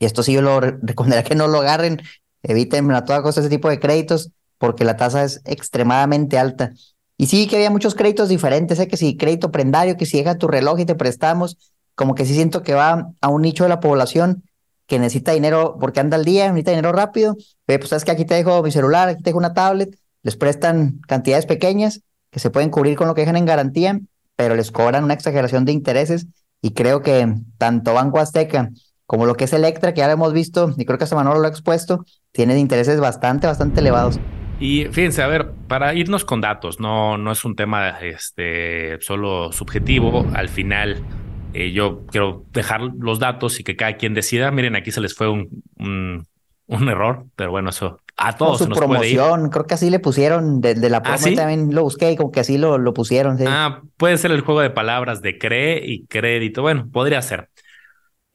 Y 0.00 0.04
esto 0.04 0.24
sí 0.24 0.32
yo 0.32 0.42
lo 0.42 0.60
recomendaría 0.60 1.22
que 1.22 1.36
no 1.36 1.46
lo 1.46 1.60
agarren, 1.60 2.02
eviten 2.42 2.90
a 2.90 3.04
toda 3.04 3.22
costa 3.22 3.40
ese 3.40 3.50
tipo 3.50 3.68
de 3.68 3.78
créditos 3.78 4.32
porque 4.58 4.84
la 4.84 4.96
tasa 4.96 5.22
es 5.22 5.42
extremadamente 5.44 6.38
alta. 6.38 6.72
Y 7.16 7.26
sí 7.26 7.46
que 7.46 7.56
había 7.56 7.70
muchos 7.70 7.94
créditos 7.94 8.28
diferentes, 8.28 8.78
sé 8.78 8.88
que 8.88 8.96
si 8.96 9.16
crédito 9.16 9.52
prendario, 9.52 9.96
que 9.96 10.06
si 10.06 10.18
deja 10.18 10.36
tu 10.36 10.48
reloj 10.48 10.80
y 10.80 10.86
te 10.86 10.96
prestamos, 10.96 11.72
como 11.94 12.16
que 12.16 12.24
sí 12.24 12.34
siento 12.34 12.62
que 12.62 12.74
va 12.74 13.12
a 13.20 13.28
un 13.28 13.42
nicho 13.42 13.62
de 13.62 13.68
la 13.68 13.78
población 13.78 14.42
que 14.86 14.98
necesita 14.98 15.32
dinero 15.32 15.76
porque 15.80 16.00
anda 16.00 16.16
al 16.16 16.24
día, 16.24 16.48
necesita 16.48 16.72
dinero 16.72 16.92
rápido. 16.92 17.36
pues 17.66 17.88
sabes 17.88 18.04
que 18.04 18.10
aquí 18.10 18.24
te 18.24 18.34
dejo 18.34 18.62
mi 18.62 18.72
celular, 18.72 19.08
aquí 19.08 19.22
te 19.22 19.30
dejo 19.30 19.38
una 19.38 19.54
tablet, 19.54 19.96
les 20.24 20.36
prestan 20.36 21.00
cantidades 21.06 21.46
pequeñas 21.46 22.02
que 22.30 22.40
se 22.40 22.50
pueden 22.50 22.70
cubrir 22.70 22.96
con 22.96 23.06
lo 23.06 23.14
que 23.14 23.20
dejan 23.20 23.36
en 23.36 23.44
garantía, 23.44 24.00
pero 24.34 24.56
les 24.56 24.72
cobran 24.72 25.04
una 25.04 25.14
exageración 25.14 25.64
de 25.64 25.72
intereses 25.72 26.26
y 26.60 26.72
creo 26.72 27.02
que 27.02 27.32
tanto 27.58 27.94
Banco 27.94 28.18
Azteca 28.18 28.70
como 29.06 29.26
lo 29.26 29.36
que 29.36 29.44
es 29.44 29.52
Electra, 29.52 29.92
que 29.92 29.98
ya 29.98 30.06
lo 30.06 30.14
hemos 30.14 30.32
visto 30.32 30.74
y 30.76 30.84
creo 30.86 30.98
que 30.98 31.04
hasta 31.04 31.14
Manolo 31.14 31.38
lo 31.38 31.46
ha 31.46 31.50
expuesto, 31.50 32.04
tiene 32.32 32.58
intereses 32.58 32.98
bastante, 32.98 33.46
bastante 33.46 33.80
elevados. 33.80 34.18
Y 34.58 34.86
fíjense, 34.86 35.22
a 35.22 35.26
ver, 35.26 35.50
para 35.68 35.94
irnos 35.94 36.24
con 36.24 36.40
datos, 36.40 36.80
no, 36.80 37.18
no 37.18 37.32
es 37.32 37.44
un 37.44 37.54
tema 37.54 37.90
este, 38.00 38.98
solo 39.00 39.52
subjetivo. 39.52 40.26
Al 40.32 40.48
final, 40.48 41.04
eh, 41.52 41.72
yo 41.72 42.06
quiero 42.06 42.46
dejar 42.52 42.80
los 42.80 43.18
datos 43.18 43.60
y 43.60 43.64
que 43.64 43.76
cada 43.76 43.96
quien 43.96 44.14
decida. 44.14 44.50
Miren, 44.50 44.74
aquí 44.74 44.90
se 44.90 45.00
les 45.00 45.14
fue 45.14 45.28
un, 45.28 45.64
un 45.76 46.88
error, 46.88 47.26
pero 47.36 47.50
bueno, 47.50 47.70
eso 47.70 48.00
a 48.16 48.36
todos. 48.36 48.58
su 48.58 48.68
promoción, 48.68 49.50
creo 49.50 49.66
que 49.66 49.74
así 49.74 49.90
le 49.90 49.98
pusieron, 49.98 50.60
de, 50.60 50.74
la 50.88 50.98
¿Ah, 50.98 51.02
promo 51.02 51.34
también 51.34 51.74
lo 51.74 51.82
busqué 51.82 52.12
y 52.12 52.16
como 52.16 52.30
que 52.30 52.40
así 52.40 52.58
lo, 52.58 52.78
lo 52.78 52.94
pusieron. 52.94 53.36
Ah, 53.46 53.82
puede 53.96 54.18
ser 54.18 54.30
el 54.30 54.40
juego 54.40 54.60
de 54.60 54.70
palabras 54.70 55.22
de 55.22 55.38
cree 55.38 55.84
y 55.84 56.06
crédito. 56.06 56.62
Bueno, 56.62 56.88
podría 56.92 57.20
ser. 57.22 57.48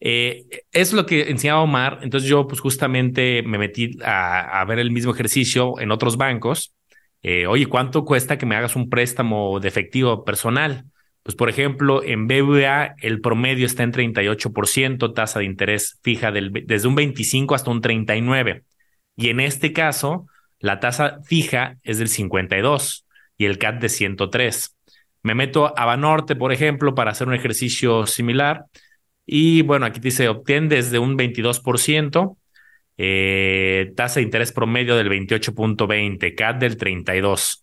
Eh, 0.00 0.46
es 0.72 0.92
lo 0.92 1.06
que 1.06 1.30
enseñaba 1.30 1.60
Omar. 1.60 2.00
Entonces 2.02 2.28
yo 2.28 2.46
pues 2.46 2.60
justamente 2.60 3.42
me 3.42 3.58
metí 3.58 3.98
a, 4.04 4.64
ver 4.66 4.78
el 4.78 4.90
mismo 4.90 5.12
ejercicio 5.12 5.78
en 5.78 5.90
otros 5.90 6.16
bancos. 6.16 6.74
Eh, 7.22 7.46
Oye, 7.46 7.66
¿cuánto 7.66 8.04
cuesta 8.04 8.38
que 8.38 8.46
me 8.46 8.56
hagas 8.56 8.76
un 8.76 8.88
préstamo 8.88 9.60
de 9.60 9.68
efectivo 9.68 10.24
personal? 10.24 10.86
Pues 11.22 11.36
por 11.36 11.50
ejemplo, 11.50 12.02
en 12.02 12.26
BBVA 12.26 12.94
el 13.02 13.20
promedio 13.20 13.66
está 13.66 13.82
en 13.82 13.92
38%, 13.92 15.12
tasa 15.14 15.38
de 15.38 15.44
interés 15.44 15.98
fija 16.02 16.32
del, 16.32 16.50
desde 16.66 16.88
un 16.88 16.94
25 16.94 17.54
hasta 17.54 17.70
un 17.70 17.82
39. 17.82 18.64
Y 19.20 19.28
en 19.28 19.40
este 19.40 19.74
caso, 19.74 20.26
la 20.60 20.80
tasa 20.80 21.20
fija 21.24 21.76
es 21.82 21.98
del 21.98 22.08
52 22.08 23.06
y 23.36 23.44
el 23.44 23.58
CAT 23.58 23.78
de 23.78 23.90
103. 23.90 24.76
Me 25.22 25.34
meto 25.34 25.78
a 25.78 25.84
Banorte, 25.84 26.36
por 26.36 26.52
ejemplo, 26.52 26.94
para 26.94 27.10
hacer 27.10 27.28
un 27.28 27.34
ejercicio 27.34 28.06
similar 28.06 28.64
y 29.26 29.60
bueno, 29.60 29.84
aquí 29.84 30.00
dice, 30.00 30.26
obtén 30.28 30.70
desde 30.70 30.98
un 30.98 31.18
22%, 31.18 32.38
eh, 32.96 33.92
tasa 33.94 34.20
de 34.20 34.24
interés 34.24 34.52
promedio 34.52 34.96
del 34.96 35.10
28.20, 35.10 36.34
CAT 36.34 36.58
del 36.58 36.78
32. 36.78 37.62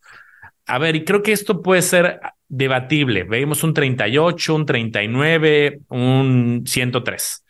A 0.68 0.78
ver, 0.78 0.96
y 0.96 1.04
creo 1.04 1.24
que 1.24 1.32
esto 1.32 1.64
puede 1.64 1.82
ser 1.82 2.20
debatible. 2.48 3.24
Vemos 3.24 3.64
un 3.64 3.74
38, 3.74 4.54
un 4.54 4.66
39, 4.68 5.80
un 5.90 6.64
103. 6.68 7.46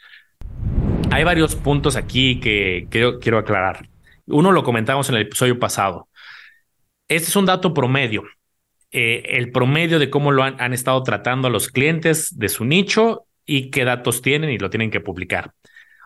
Hay 1.12 1.24
varios 1.26 1.58
puntos 1.58 1.98
aquí 1.98 2.40
que 2.40 2.88
quiero, 2.90 3.20
quiero 3.20 3.38
aclarar. 3.38 3.90
Uno 4.27 4.51
lo 4.51 4.63
comentamos 4.63 5.10
en 5.10 5.15
el 5.15 5.22
episodio 5.24 5.57
pasado. 5.57 6.10
Este 7.07 7.29
es 7.29 7.36
un 7.36 7.46
dato 7.46 7.74
promedio. 7.74 8.24
Eh, 8.91 9.24
el 9.38 9.51
promedio 9.51 10.00
de 10.00 10.10
cómo 10.10 10.31
lo 10.31 10.43
han, 10.43 10.74
estado 10.74 11.01
tratando 11.03 11.48
a 11.48 11.51
los 11.51 11.69
clientes 11.69 12.38
de 12.38 12.50
su 12.50 12.65
nicho 12.65 13.25
y 13.46 13.69
qué 13.69 13.86
datos 13.86 14.22
tienen 14.22 14.50
y 14.50 14.57
lo 14.57 14.69
tienen 14.69 14.91
que 14.91 15.00
publicar. 15.00 15.53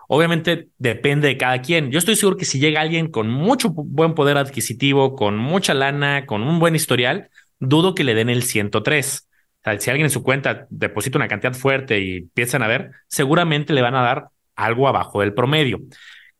Obviamente 0.07 0.67
depende 0.77 1.27
de 1.29 1.37
cada 1.37 1.61
quien. 1.61 1.91
Yo 1.91 1.97
estoy 1.97 2.15
seguro 2.15 2.37
que 2.37 2.45
si 2.45 2.59
llega 2.59 2.81
alguien 2.81 3.09
con 3.09 3.29
mucho 3.29 3.69
buen 3.69 4.13
poder 4.13 4.37
adquisitivo, 4.37 5.15
con 5.15 5.37
mucha 5.37 5.73
lana, 5.73 6.25
con 6.25 6.43
un 6.43 6.59
buen 6.59 6.75
historial, 6.75 7.29
dudo 7.59 7.95
que 7.95 8.03
le 8.03 8.13
den 8.13 8.29
el 8.29 8.43
103. 8.43 9.27
O 9.61 9.63
sea, 9.63 9.79
si 9.79 9.89
alguien 9.89 10.05
en 10.05 10.11
su 10.11 10.21
cuenta 10.21 10.67
deposita 10.69 11.17
una 11.17 11.27
cantidad 11.27 11.53
fuerte 11.53 11.99
y 11.99 12.17
empiezan 12.17 12.61
a 12.61 12.67
ver, 12.67 12.91
seguramente 13.07 13.73
le 13.73 13.81
van 13.81 13.95
a 13.95 14.01
dar 14.01 14.27
algo 14.55 14.87
abajo 14.87 15.21
del 15.21 15.33
promedio. 15.33 15.79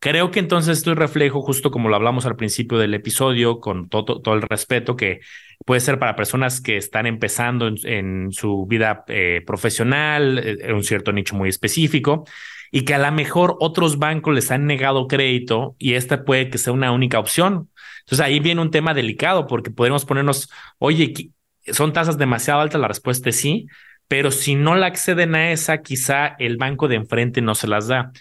Creo 0.01 0.31
que 0.31 0.39
entonces 0.39 0.79
esto 0.79 0.93
es 0.93 0.97
reflejo, 0.97 1.43
justo 1.43 1.69
como 1.69 1.87
lo 1.87 1.95
hablamos 1.95 2.25
al 2.25 2.35
principio 2.35 2.79
del 2.79 2.95
episodio, 2.95 3.59
con 3.59 3.87
todo, 3.87 4.19
todo 4.19 4.33
el 4.33 4.41
respeto 4.41 4.95
que 4.95 5.19
puede 5.63 5.79
ser 5.79 5.99
para 5.99 6.15
personas 6.15 6.59
que 6.59 6.75
están 6.75 7.05
empezando 7.05 7.71
en, 7.83 8.31
su 8.31 8.65
vida 8.65 9.03
eh, 9.07 9.43
profesional, 9.45 10.39
eh, 10.39 10.57
en 10.61 10.73
un 10.73 10.83
cierto 10.83 11.11
nicho 11.11 11.35
muy 11.35 11.49
específico, 11.49 12.25
y 12.71 12.81
que 12.81 12.95
a 12.95 12.97
lo 12.97 13.11
mejor 13.11 13.57
otros 13.59 13.99
bancos 13.99 14.33
les 14.33 14.49
han 14.49 14.65
negado 14.65 15.07
crédito 15.07 15.75
y 15.77 15.93
esta 15.93 16.23
puede 16.25 16.49
que 16.49 16.57
sea 16.57 16.73
una 16.73 16.91
única 16.91 17.19
opción. 17.19 17.69
Entonces 17.99 18.25
ahí 18.25 18.39
viene 18.39 18.61
un 18.61 18.71
tema 18.71 18.95
delicado 18.95 19.45
porque 19.45 19.69
podemos 19.69 20.05
ponernos, 20.05 20.49
oye, 20.79 21.29
son 21.67 21.93
tasas 21.93 22.17
demasiado 22.17 22.61
altas, 22.61 22.81
la 22.81 22.87
respuesta 22.87 23.29
es 23.29 23.35
sí, 23.35 23.67
pero 24.07 24.31
si 24.31 24.55
no 24.55 24.73
la 24.73 24.87
acceden 24.87 25.35
a 25.35 25.51
esa, 25.51 25.83
quizá 25.83 26.35
el 26.39 26.57
banco 26.57 26.87
de 26.87 26.95
enfrente 26.95 27.41
no 27.41 27.53
se 27.53 27.67
las 27.67 27.87
da. 27.87 28.11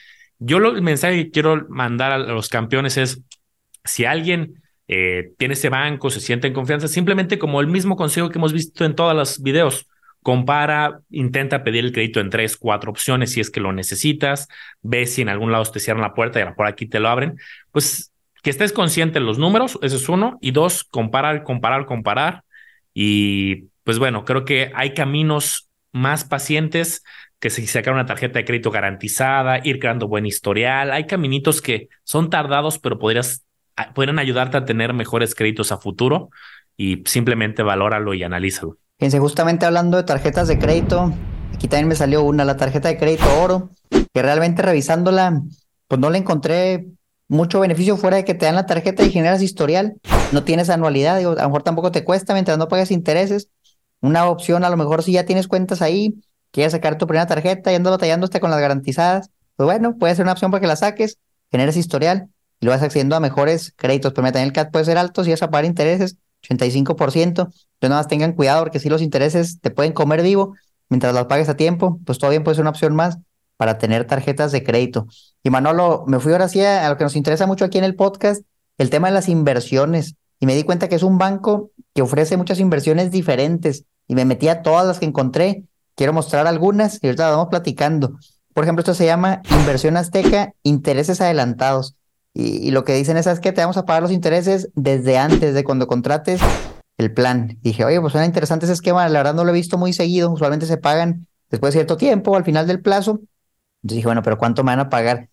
Yo 0.41 0.59
lo, 0.59 0.75
el 0.75 0.83
mensaje 0.83 1.25
que 1.25 1.31
quiero 1.31 1.67
mandar 1.69 2.13
a 2.13 2.19
los 2.19 2.49
campeones 2.49 2.97
es, 2.97 3.23
si 3.85 4.07
alguien 4.07 4.63
eh, 4.89 5.33
tiene 5.39 5.55
ese 5.55 5.69
banco, 5.69 6.11
se 6.11 6.21
siente 6.21 6.49
en 6.49 6.55
confianza, 6.55 6.89
simplemente 6.89 7.39
como 7.39 7.61
el 7.61 7.67
mismo 7.67 7.95
consejo 7.95 8.31
que 8.31 8.39
hemos 8.39 8.53
visto 8.53 8.85
en 8.85 8.95
todos 8.95 9.15
los 9.15 9.43
videos, 9.43 9.87
compara, 10.23 11.01
intenta 11.11 11.63
pedir 11.63 11.85
el 11.85 11.93
crédito 11.93 12.21
en 12.21 12.31
tres, 12.31 12.57
cuatro 12.57 12.91
opciones 12.91 13.33
si 13.33 13.41
es 13.41 13.51
que 13.51 13.61
lo 13.61 13.73
necesitas, 13.73 14.49
ve 14.83 15.07
si 15.07 15.23
en 15.23 15.29
algún 15.29 15.53
lado 15.53 15.65
te 15.65 15.79
cierran 15.79 16.03
la 16.03 16.15
puerta 16.15 16.41
y 16.41 16.55
por 16.55 16.67
aquí 16.67 16.87
te 16.87 17.01
lo 17.01 17.09
abren, 17.09 17.39
pues 17.71 18.13
que 18.43 18.51
estés 18.51 18.73
consciente 18.73 19.19
de 19.19 19.25
los 19.25 19.39
números, 19.39 19.79
eso 19.83 19.97
es 19.97 20.09
uno, 20.09 20.39
y 20.41 20.53
dos, 20.53 20.85
comparar, 20.85 21.43
comparar, 21.43 21.87
comparar, 21.87 22.45
y 22.95 23.67
pues 23.85 23.99
bueno, 23.99 24.25
creo 24.25 24.45
que 24.45 24.73
hay 24.75 24.95
caminos 24.95 25.69
más 25.93 26.25
pacientes 26.25 27.03
que 27.41 27.49
si 27.49 27.67
sacar 27.67 27.95
una 27.95 28.07
tarjeta 28.07 28.39
de 28.39 28.45
crédito 28.45 28.71
garantizada, 28.71 29.61
ir 29.65 29.81
creando 29.81 30.07
buen 30.07 30.27
historial. 30.27 30.93
Hay 30.93 31.07
caminitos 31.07 31.63
que 31.63 31.89
son 32.05 32.29
tardados, 32.29 32.79
pero 32.79 32.99
podrías, 32.99 33.43
ah, 33.77 33.93
podrían 33.95 34.19
ayudarte 34.19 34.59
a 34.59 34.65
tener 34.67 34.93
mejores 34.93 35.35
créditos 35.35 35.73
a 35.73 35.79
futuro 35.79 36.29
y 36.77 37.03
simplemente 37.07 37.63
valóralo 37.63 38.13
y 38.13 38.23
analízalo. 38.23 38.77
Fíjense, 38.99 39.19
justamente 39.19 39.65
hablando 39.65 39.97
de 39.97 40.03
tarjetas 40.03 40.49
de 40.49 40.59
crédito, 40.59 41.15
aquí 41.55 41.67
también 41.67 41.89
me 41.89 41.95
salió 41.95 42.23
una, 42.23 42.45
la 42.45 42.59
tarjeta 42.59 42.89
de 42.89 42.99
crédito 42.99 43.25
oro, 43.41 43.71
que 43.91 44.23
realmente 44.23 44.61
revisándola, 44.61 45.43
pues 45.89 45.99
no 45.99 46.11
le 46.11 46.19
encontré 46.19 46.89
mucho 47.27 47.61
beneficio 47.61 47.97
fuera 47.97 48.19
de 48.19 48.25
que 48.25 48.35
te 48.35 48.45
dan 48.45 48.57
la 48.57 48.67
tarjeta 48.67 49.03
y 49.03 49.11
generas 49.11 49.41
historial. 49.41 49.95
No 50.33 50.45
tienes 50.45 50.69
anualidad, 50.69 51.17
a 51.17 51.23
lo 51.23 51.35
mejor 51.37 51.63
tampoco 51.63 51.91
te 51.91 52.05
cuesta 52.05 52.35
mientras 52.35 52.59
no 52.59 52.69
pagues 52.69 52.91
intereses. 52.91 53.49
Una 54.03 54.27
opción, 54.27 54.65
a 54.65 54.71
lo 54.71 54.77
mejor 54.77 55.03
si 55.03 55.13
ya 55.13 55.25
tienes 55.25 55.49
cuentas 55.49 55.81
ahí, 55.81 56.15
quieres 56.51 56.73
sacar 56.73 56.99
tu 56.99 57.07
primera 57.07 57.27
tarjeta 57.27 57.73
y 57.73 57.77
andas 57.77 57.93
batallándote 57.93 58.41
con 58.41 58.51
las 58.51 58.61
garantizadas, 58.61 59.31
pues 59.57 59.67
bueno, 59.67 59.97
puede 59.99 60.15
ser 60.15 60.25
una 60.25 60.33
opción 60.33 60.51
para 60.51 60.61
que 60.61 60.67
la 60.67 60.77
saques, 60.77 61.19
generes 61.51 61.77
historial 61.77 62.29
y 62.61 62.67
lo 62.67 62.73
vas 62.73 62.83
accediendo 62.83 63.17
a 63.17 63.21
mejores 63.21 63.73
créditos. 63.77 64.13
Pero 64.13 64.25
también 64.25 64.45
el 64.47 64.53
CAT 64.53 64.71
puede 64.71 64.85
ser 64.85 64.99
alto 64.99 65.25
si 65.25 65.31
vas 65.31 65.43
a 65.43 65.51
pagar 65.51 65.65
intereses, 65.65 66.17
85%. 66.43 67.25
Entonces 67.25 67.53
nada 67.83 67.97
más 67.97 68.09
tengan 68.09 68.33
cuidado 68.33 68.63
porque 68.63 68.79
si 68.79 68.89
los 68.89 69.03
intereses 69.03 69.61
te 69.61 69.71
pueden 69.71 69.93
comer 69.93 70.23
vivo 70.23 70.55
mientras 70.89 71.15
los 71.15 71.27
pagues 71.27 71.49
a 71.49 71.57
tiempo, 71.57 72.01
pues 72.05 72.19
todavía 72.19 72.43
puede 72.43 72.57
ser 72.57 72.63
una 72.63 72.71
opción 72.71 72.95
más 72.95 73.19
para 73.57 73.79
tener 73.79 74.07
tarjetas 74.07 74.53
de 74.53 74.65
crédito. 74.65 75.07
Y 75.43 75.51
Manolo, 75.51 76.05
me 76.07 76.19
fui 76.19 76.33
ahora 76.33 76.49
sí 76.49 76.63
a, 76.63 76.89
lo 76.89 76.97
que 76.97 77.05
nos 77.05 77.17
interesa 77.17 77.47
mucho 77.47 77.65
aquí 77.65 77.79
en 77.79 77.85
el 77.85 77.95
podcast, 77.95 78.43
el 78.79 78.91
tema 78.91 79.09
de 79.09 79.15
las 79.15 79.29
inversiones. 79.29 80.15
Y 80.39 80.47
me 80.47 80.55
di 80.55 80.63
cuenta 80.63 80.89
que 80.89 80.95
es 80.95 81.03
un 81.03 81.19
banco 81.19 81.71
que 81.95 82.01
ofrece 82.01 82.39
muchas 82.39 82.59
inversiones 82.59 83.11
diferentes 83.11 83.85
y 84.09 84.15
me 84.15 84.25
metí 84.25 84.49
a 84.49 84.63
todas 84.63 84.87
las 84.87 84.99
que 84.99 85.05
encontré 85.05 85.65
Quiero 85.95 86.13
mostrar 86.13 86.47
algunas 86.47 86.99
y 87.03 87.07
ahorita 87.07 87.31
vamos 87.31 87.49
platicando. 87.51 88.19
Por 88.55 88.65
ejemplo, 88.65 88.81
esto 88.81 88.95
se 88.95 89.07
llama 89.07 89.43
Inversión 89.51 89.97
Azteca, 89.97 90.53
intereses 90.63 91.21
adelantados. 91.21 91.97
Y, 92.33 92.71
lo 92.71 92.85
que 92.85 92.95
dicen 92.95 93.17
es, 93.17 93.27
que 93.41 93.53
te 93.53 93.61
vamos 93.61 93.77
a 93.77 93.85
pagar 93.85 94.03
los 94.03 94.13
intereses 94.13 94.71
desde 94.75 95.19
antes 95.19 95.55
de 95.55 95.65
cuando 95.65 95.87
contrates 95.87 96.41
el 96.97 97.13
plan. 97.13 97.59
dije, 97.63 97.85
oye, 97.85 98.01
pues 98.01 98.13
suena 98.13 98.27
interesante 98.27 98.67
ese 98.67 98.75
esquema, 98.75 99.09
la 99.09 99.19
verdad 99.21 99.35
no 99.35 99.45
lo 99.45 99.51
he 99.51 99.55
visto 99.55 99.79
muy 99.79 99.93
seguido, 99.93 100.31
usualmente 100.31 100.67
se 100.67 100.77
pagan 100.77 101.27
después 101.51 101.73
de 101.73 101.79
cierto 101.79 101.97
tiempo, 101.97 102.37
al 102.37 102.45
final 102.45 102.67
del 102.67 102.81
plazo. 102.81 103.21
Entonces 103.83 103.97
dije, 103.97 104.07
bueno, 104.07 104.23
pero 104.23 104.39
¿cuánto 104.39 104.63
me 104.63 104.73
van 104.73 104.81
a 104.81 104.89
pagar? 104.91 105.29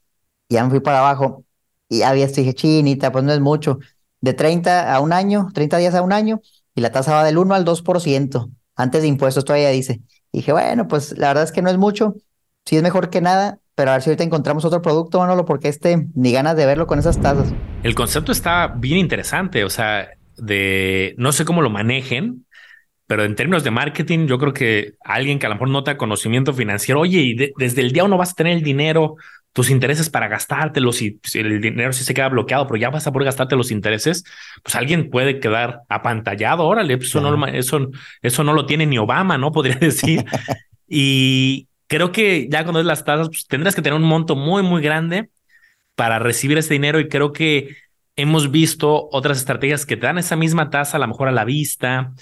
Y 0.50 0.56
ya 0.56 0.64
me 0.64 0.70
fui 0.70 0.80
para 0.80 1.00
abajo 1.00 1.44
y 1.90 2.02
había 2.02 2.28
dije, 2.28 2.54
chinita, 2.54 3.12
pues 3.12 3.24
no 3.24 3.34
es 3.34 3.40
mucho. 3.40 3.80
De 4.22 4.34
30 4.34 4.94
a 4.94 5.00
un 5.00 5.14
año, 5.14 5.50
30 5.54 5.78
días 5.78 5.96
a 5.96 6.02
un 6.02 6.14
año, 6.14 6.42
y 6.76 6.82
la 6.82 6.92
tasa 6.92 7.14
va 7.14 7.24
del 7.24 7.38
1 7.38 7.54
al 7.54 7.66
2%, 7.66 8.52
antes 8.76 9.02
de 9.02 9.08
impuestos 9.08 9.46
todavía 9.46 9.70
dice 9.70 10.02
dije, 10.32 10.52
bueno, 10.52 10.88
pues 10.88 11.18
la 11.18 11.30
verdad 11.30 11.44
es 11.44 11.52
que 11.52 11.62
no 11.62 11.70
es 11.70 11.78
mucho, 11.78 12.16
sí 12.66 12.78
es 12.78 12.84
mejor 12.84 13.10
que 13.10 13.22
nada, 13.22 13.60
pero 13.76 13.92
a 13.92 13.94
ver 13.94 14.02
si 14.02 14.10
ahorita 14.10 14.24
encontramos 14.24 14.66
otro 14.66 14.82
producto, 14.82 15.20
Manolo, 15.20 15.46
porque 15.46 15.68
este, 15.68 16.08
ni 16.16 16.32
ganas 16.32 16.56
de 16.56 16.66
verlo 16.66 16.88
con 16.88 17.00
esas 17.00 17.22
tasas. 17.22 17.54
El 17.84 17.96
concepto 17.96 18.32
está 18.32 18.68
bien 18.68 18.98
interesante, 18.98 19.64
o 19.64 19.70
sea, 19.70 20.10
de 20.36 21.16
no 21.18 21.32
sé 21.32 21.46
cómo 21.46 21.62
lo 21.62 21.70
manejen, 21.70 22.46
pero 23.08 23.24
en 23.24 23.36
términos 23.36 23.64
de 23.64 23.72
marketing, 23.72 24.28
yo 24.28 24.38
creo 24.38 24.54
que 24.54 24.96
alguien 25.00 25.40
que 25.40 25.46
a 25.46 25.50
lo 25.50 25.56
mejor 25.56 25.70
nota 25.70 25.96
conocimiento 25.96 26.54
financiero, 26.54 27.00
oye, 27.00 27.20
y 27.20 27.36
desde 27.58 27.82
el 27.82 27.94
día 27.94 28.04
uno 28.04 28.18
vas 28.18 28.32
a 28.32 28.36
tener 28.36 28.58
el 28.58 28.64
dinero, 28.64 29.16
tus 29.58 29.72
intereses 29.72 30.08
para 30.12 30.28
gastártelos 30.28 31.02
y 31.02 31.20
si 31.24 31.40
el 31.40 31.60
dinero 31.60 31.92
sí 31.92 32.04
se 32.04 32.14
queda 32.14 32.30
bloqueado, 32.30 32.68
pero 32.68 32.78
ya 32.78 32.92
vas 32.92 33.08
a 33.08 33.12
poder 33.12 33.26
gastarte 33.26 33.56
los 33.56 33.72
intereses, 33.72 34.24
pues 34.62 34.76
alguien 34.76 35.10
puede 35.10 35.40
quedar 35.40 35.82
apantallado. 35.90 36.64
Órale, 36.64 36.96
pues 36.96 37.10
eso, 37.10 37.22
no, 37.22 37.48
eso, 37.48 37.90
eso 38.22 38.44
no 38.44 38.54
lo 38.54 38.68
tiene 38.68 38.86
ni 38.86 39.00
Obama, 39.00 39.40
¿no? 39.40 39.52
Podría 39.58 39.78
decir. 39.78 40.24
y 40.88 41.68
creo 41.88 42.12
que 42.12 42.48
ya 42.52 42.66
cuando 42.66 42.82
es 42.82 42.86
las 42.86 43.04
tasas, 43.04 43.30
pues 43.30 43.48
tendrás 43.48 43.74
que 43.74 43.82
tener 43.82 43.98
un 44.00 44.06
monto 44.06 44.36
muy, 44.36 44.62
muy 44.62 44.80
grande 44.80 45.32
para 45.96 46.20
recibir 46.20 46.60
ese 46.60 46.76
dinero 46.76 47.00
y 47.00 47.08
creo 47.08 47.34
que 47.34 47.78
hemos 48.16 48.52
visto 48.52 49.10
otras 49.12 49.40
estrategias 49.40 49.88
que 49.88 49.98
te 49.98 50.06
dan 50.06 50.20
esa 50.20 50.36
misma 50.36 50.70
tasa, 50.70 50.98
a 50.98 51.00
lo 51.00 51.08
mejor 51.08 51.30
a 51.30 51.32
la 51.32 51.46
vista, 51.46 52.14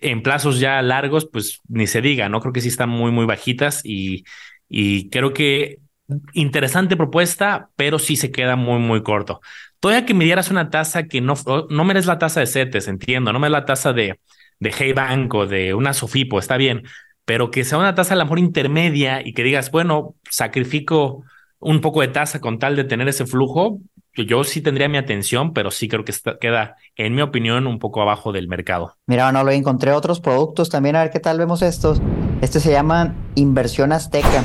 en 0.00 0.22
plazos 0.22 0.58
ya 0.58 0.80
largos, 0.80 1.28
pues 1.30 1.60
ni 1.68 1.86
se 1.86 2.00
diga, 2.00 2.30
¿no? 2.30 2.40
Creo 2.40 2.54
que 2.54 2.62
sí 2.62 2.68
están 2.68 2.88
muy, 2.88 3.12
muy 3.12 3.26
bajitas 3.26 3.82
y, 3.84 4.24
y 4.70 5.10
creo 5.10 5.34
que 5.34 5.82
interesante 6.32 6.96
propuesta, 6.96 7.70
pero 7.76 7.98
sí 7.98 8.16
se 8.16 8.30
queda 8.30 8.56
muy, 8.56 8.78
muy 8.78 9.02
corto. 9.02 9.40
Todavía 9.80 10.06
que 10.06 10.14
me 10.14 10.24
dieras 10.24 10.50
una 10.50 10.70
tasa 10.70 11.04
que 11.04 11.20
no, 11.20 11.34
no 11.68 11.84
me 11.84 11.94
la 11.94 12.18
tasa 12.18 12.40
de 12.40 12.46
CETES, 12.46 12.88
entiendo, 12.88 13.32
no 13.32 13.38
me 13.38 13.50
la 13.50 13.64
tasa 13.64 13.92
de, 13.92 14.20
de 14.60 14.74
Hey 14.76 14.92
Bank 14.92 15.34
o 15.34 15.46
de 15.46 15.74
una 15.74 15.92
Sofipo, 15.92 16.38
está 16.38 16.56
bien, 16.56 16.82
pero 17.24 17.50
que 17.50 17.64
sea 17.64 17.78
una 17.78 17.94
tasa 17.94 18.14
a 18.14 18.16
lo 18.16 18.24
mejor 18.24 18.38
intermedia 18.38 19.26
y 19.26 19.32
que 19.32 19.42
digas, 19.42 19.70
bueno, 19.70 20.14
sacrifico 20.30 21.24
un 21.58 21.80
poco 21.80 22.00
de 22.00 22.08
tasa 22.08 22.40
con 22.40 22.58
tal 22.58 22.76
de 22.76 22.84
tener 22.84 23.08
ese 23.08 23.26
flujo, 23.26 23.80
yo 24.14 24.44
sí 24.44 24.60
tendría 24.60 24.88
mi 24.88 24.98
atención, 24.98 25.52
pero 25.52 25.70
sí 25.70 25.88
creo 25.88 26.04
que 26.04 26.12
queda, 26.40 26.76
en 26.96 27.14
mi 27.14 27.22
opinión, 27.22 27.66
un 27.66 27.78
poco 27.78 28.02
abajo 28.02 28.32
del 28.32 28.46
mercado. 28.46 28.96
Mira, 29.06 29.32
no 29.32 29.42
lo 29.42 29.50
encontré 29.52 29.92
otros 29.92 30.20
productos 30.20 30.68
también, 30.68 30.96
a 30.96 31.02
ver 31.02 31.10
qué 31.10 31.20
tal 31.20 31.38
vemos 31.38 31.62
estos. 31.62 32.00
Este 32.40 32.60
se 32.60 32.72
llama 32.72 33.14
Inversión 33.36 33.92
Azteca. 33.92 34.44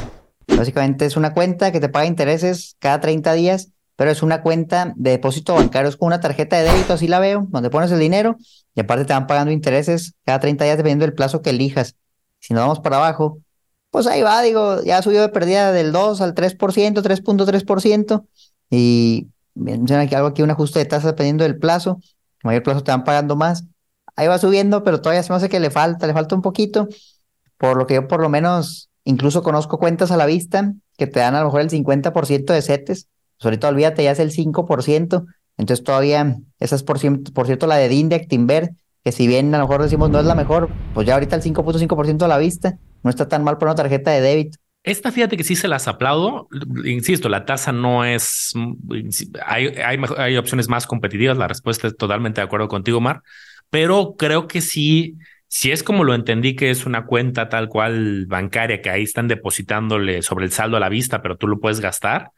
Básicamente 0.58 1.06
es 1.06 1.16
una 1.16 1.36
cuenta 1.36 1.72
que 1.72 1.80
te 1.80 1.88
paga 1.88 2.08
intereses 2.08 2.76
cada 2.80 3.00
30 3.00 3.34
días, 3.34 3.70
pero 3.96 4.10
es 4.10 4.24
una 4.24 4.42
cuenta 4.42 4.92
de 4.96 5.12
depósito 5.12 5.54
bancario, 5.54 5.88
es 5.88 5.98
con 5.98 6.08
una 6.08 6.20
tarjeta 6.20 6.58
de 6.58 6.64
débito, 6.64 6.94
así 6.94 7.08
la 7.08 7.20
veo, 7.20 7.46
donde 7.50 7.70
pones 7.70 7.92
el 7.92 8.00
dinero 8.00 8.38
y 8.74 8.80
aparte 8.80 9.06
te 9.06 9.14
van 9.14 9.28
pagando 9.28 9.52
intereses 9.52 10.16
cada 10.26 10.40
30 10.40 10.64
días 10.66 10.78
dependiendo 10.78 11.06
del 11.06 11.14
plazo 11.14 11.44
que 11.44 11.52
elijas. 11.52 11.96
Si 12.40 12.56
nos 12.56 12.62
vamos 12.64 12.80
para 12.80 12.98
abajo, 12.98 13.40
pues 13.92 14.08
ahí 14.08 14.24
va, 14.24 14.42
digo, 14.42 14.82
ya 14.84 15.04
subió 15.04 15.22
de 15.22 15.30
pérdida 15.30 15.72
del 15.72 15.92
2 15.92 16.22
al 16.22 16.34
3%, 16.34 16.58
3.3%, 16.58 18.26
y 18.72 19.28
menciona 19.54 20.02
aquí 20.04 20.16
algo 20.16 20.28
aquí, 20.28 20.42
un 20.42 20.52
ajuste 20.52 20.80
de 20.80 20.86
tasa 20.86 21.10
dependiendo 21.10 21.44
del 21.44 21.60
plazo, 21.60 22.00
mayor 22.44 22.64
plazo 22.64 22.84
te 22.84 22.92
van 22.92 23.04
pagando 23.04 23.36
más. 23.36 23.64
Ahí 24.16 24.28
va 24.28 24.40
subiendo, 24.40 24.84
pero 24.84 25.02
todavía 25.02 25.22
se 25.22 25.32
me 25.32 25.38
hace 25.38 25.50
que 25.50 25.60
le 25.60 25.70
falta, 25.70 26.08
le 26.08 26.14
falta 26.14 26.34
un 26.34 26.42
poquito, 26.42 26.88
por 27.60 27.78
lo 27.78 27.86
que 27.86 27.94
yo 27.94 28.08
por 28.08 28.22
lo 28.22 28.30
menos 28.30 28.90
incluso 29.08 29.42
conozco 29.42 29.80
cuentas 29.80 30.12
a 30.12 30.18
la 30.18 30.26
vista 30.26 30.74
que 30.98 31.08
te 31.08 31.22
dan 31.22 31.34
a 31.36 31.40
lo 31.40 31.46
mejor 31.46 31.62
el 31.62 31.70
50% 31.70 32.46
de 32.46 32.62
setes, 32.62 33.08
pues 33.38 33.46
ahorita 33.46 33.70
olvídate, 33.70 34.04
ya 34.04 34.12
es 34.12 34.20
el 34.20 34.32
5%, 34.32 35.26
entonces 35.58 35.84
todavía, 35.84 36.38
esa 36.60 36.76
es 36.76 36.84
por, 36.84 37.00
por 37.34 37.46
cierto 37.46 37.68
la 37.68 37.78
de 37.78 37.88
DIN 37.88 38.10
de 38.10 38.28
que 38.28 39.12
si 39.14 39.28
bien 39.28 39.56
a 39.56 39.60
lo 39.60 39.64
mejor 39.64 39.82
decimos 39.82 40.10
no 40.10 40.20
es 40.20 40.26
la 40.26 40.36
mejor, 40.36 40.70
pues 40.94 41.08
ya 41.08 41.14
ahorita 41.14 41.38
el 41.38 41.42
5.5% 41.42 42.24
a 42.24 42.28
la 42.28 42.38
vista, 42.38 42.78
no 43.04 43.10
está 43.10 43.30
tan 43.30 43.44
mal 43.44 43.58
por 43.58 43.70
una 43.70 43.76
tarjeta 43.76 44.12
de 44.12 44.20
débito. 44.20 44.58
Esta, 44.84 45.12
fíjate 45.12 45.38
que 45.38 45.44
sí 45.44 45.56
se 45.56 45.68
las 45.68 45.88
aplaudo. 45.88 46.48
Insisto, 46.86 47.28
la 47.28 47.44
tasa 47.44 47.74
no 47.74 48.06
es. 48.06 48.54
Hay, 49.46 49.68
hay, 49.68 50.00
hay, 50.18 50.38
opciones 50.38 50.70
más 50.70 50.88
competitivas. 50.88 51.38
La 51.38 51.48
respuesta 51.50 51.88
es 51.88 51.98
totalmente 51.98 52.40
de 52.40 52.46
acuerdo 52.46 52.70
contigo, 52.70 53.02
Mar. 53.02 53.22
Pero 53.70 54.16
creo 54.18 54.48
que 54.48 54.62
sí, 54.62 55.18
si 55.48 55.72
es 55.72 55.84
como 55.84 56.04
lo 56.04 56.14
entendí, 56.14 56.56
que 56.56 56.70
es 56.70 56.86
una 56.86 57.06
cuenta 57.06 57.50
tal 57.50 57.70
cual 57.70 58.26
bancaria 58.28 58.82
que 58.82 58.90
ahí 58.90 59.04
están 59.04 59.28
depositándole 59.28 60.22
sobre 60.22 60.46
el 60.46 60.52
saldo 60.52 60.78
a 60.78 60.80
la 60.80 60.90
vista, 60.90 61.22
pero 61.22 61.38
tú 61.38 61.48
lo 61.48 61.60
puedes 61.60 61.80
gastar 61.80 62.32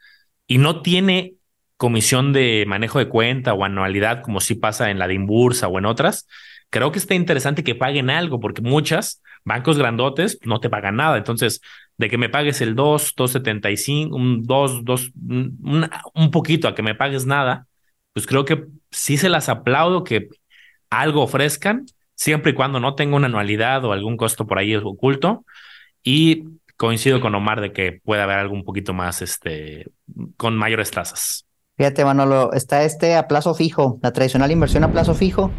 y 0.48 0.58
no 0.58 0.82
tiene 0.82 1.36
comisión 1.78 2.34
de 2.34 2.66
manejo 2.68 3.00
de 3.00 3.08
cuenta 3.08 3.54
o 3.54 3.64
anualidad, 3.64 4.22
como 4.22 4.42
sí 4.42 4.56
pasa 4.56 4.92
en 4.92 5.00
la 5.00 5.08
de 5.08 5.14
Inbursa 5.14 5.68
o 5.68 5.80
en 5.80 5.86
otras. 5.86 6.28
Creo 6.70 6.92
que 6.92 7.00
está 7.00 7.16
interesante 7.16 7.64
que 7.64 7.74
paguen 7.74 8.10
algo, 8.10 8.40
porque 8.40 8.62
muchas 8.62 9.24
bancos 9.46 9.78
grandotes 9.78 10.40
no 10.44 10.60
te 10.60 10.70
pagan 10.70 10.98
nada. 10.98 11.18
Entonces, 11.18 11.62
de 11.98 12.10
que 12.10 12.18
me 12.18 12.30
pagues 12.30 12.62
el 12.62 12.76
2, 12.76 13.14
275, 13.16 14.16
un 14.16 14.44
2, 14.44 14.84
2, 14.84 15.12
un, 15.28 15.90
un 16.14 16.32
poquito 16.32 16.68
a 16.68 16.76
que 16.76 16.84
me 16.84 16.96
pagues 16.96 17.26
nada, 17.26 17.68
pues 18.14 18.28
creo 18.28 18.46
que 18.46 18.66
sí 18.92 19.18
se 19.18 19.30
las 19.30 19.50
aplaudo 19.50 20.04
que 20.04 20.30
algo 20.90 21.22
ofrezcan, 21.24 21.86
siempre 22.20 22.52
y 22.52 22.54
cuando 22.54 22.82
no 22.82 22.96
tenga 22.96 23.16
una 23.16 23.28
anualidad 23.28 23.86
o 23.86 23.94
algún 23.94 24.18
costo 24.18 24.46
por 24.46 24.60
ahí 24.60 24.76
oculto. 24.76 25.46
Y 26.04 26.44
coincido 26.76 27.22
con 27.22 27.34
Omar 27.34 27.62
de 27.62 27.72
que 27.72 28.02
puede 28.04 28.22
haber 28.22 28.40
algo 28.40 28.54
un 28.54 28.66
poquito 28.66 28.94
más, 28.94 29.22
este, 29.22 29.90
con 30.36 30.58
mayores 30.58 30.92
tasas. 30.92 31.46
Fíjate, 31.78 32.04
Manolo, 32.04 32.52
está 32.52 32.84
este 32.84 33.16
a 33.16 33.30
plazo 33.30 33.54
fijo, 33.54 34.00
la 34.02 34.12
tradicional 34.12 34.52
inversión 34.52 34.84
a 34.84 34.92
plazo 34.92 35.16
fijo, 35.16 35.50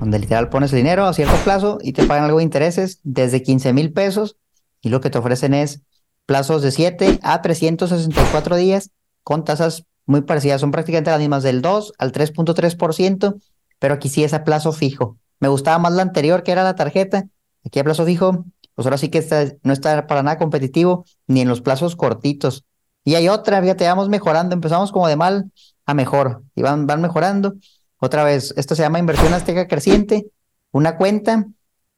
donde 0.00 0.18
literal 0.18 0.48
pones 0.48 0.72
el 0.72 0.78
dinero 0.78 1.04
a 1.04 1.12
cierto 1.12 1.36
plazo 1.44 1.78
y 1.82 1.92
te 1.92 2.04
pagan 2.04 2.24
algo 2.24 2.38
de 2.38 2.44
intereses 2.44 3.00
desde 3.02 3.42
15 3.42 3.74
mil 3.74 3.92
pesos 3.92 4.36
y 4.80 4.88
lo 4.88 5.02
que 5.02 5.10
te 5.10 5.18
ofrecen 5.18 5.52
es 5.52 5.82
plazos 6.24 6.62
de 6.62 6.70
7 6.70 7.20
a 7.22 7.42
364 7.42 8.56
días 8.56 8.90
con 9.22 9.44
tasas 9.44 9.84
muy 10.06 10.22
parecidas, 10.22 10.62
son 10.62 10.70
prácticamente 10.70 11.10
las 11.10 11.20
mismas 11.20 11.42
del 11.42 11.60
2 11.60 11.92
al 11.98 12.12
3.3%, 12.12 13.38
pero 13.78 13.94
aquí 13.94 14.08
sí 14.08 14.24
es 14.24 14.32
a 14.32 14.44
plazo 14.44 14.72
fijo. 14.72 15.18
Me 15.40 15.48
gustaba 15.48 15.78
más 15.78 15.92
la 15.92 16.02
anterior 16.02 16.42
que 16.42 16.52
era 16.52 16.64
la 16.64 16.74
tarjeta, 16.74 17.26
aquí 17.64 17.78
a 17.78 17.84
plazo 17.84 18.04
fijo, 18.04 18.44
pues 18.74 18.86
ahora 18.86 18.98
sí 18.98 19.08
que 19.08 19.58
no 19.62 19.72
está 19.72 20.06
para 20.06 20.22
nada 20.22 20.38
competitivo 20.38 21.04
ni 21.26 21.40
en 21.40 21.48
los 21.48 21.60
plazos 21.60 21.96
cortitos. 21.96 22.64
Y 23.04 23.14
hay 23.14 23.28
otra, 23.28 23.60
fíjate, 23.60 23.84
vamos 23.86 24.08
mejorando, 24.08 24.54
empezamos 24.54 24.92
como 24.92 25.08
de 25.08 25.16
mal 25.16 25.50
a 25.86 25.94
mejor 25.94 26.42
y 26.54 26.62
van, 26.62 26.86
van 26.86 27.00
mejorando. 27.00 27.54
Otra 27.98 28.24
vez, 28.24 28.52
esto 28.56 28.74
se 28.74 28.82
llama 28.82 28.98
inversión 28.98 29.32
azteca 29.32 29.66
creciente, 29.66 30.26
una 30.72 30.96
cuenta 30.96 31.46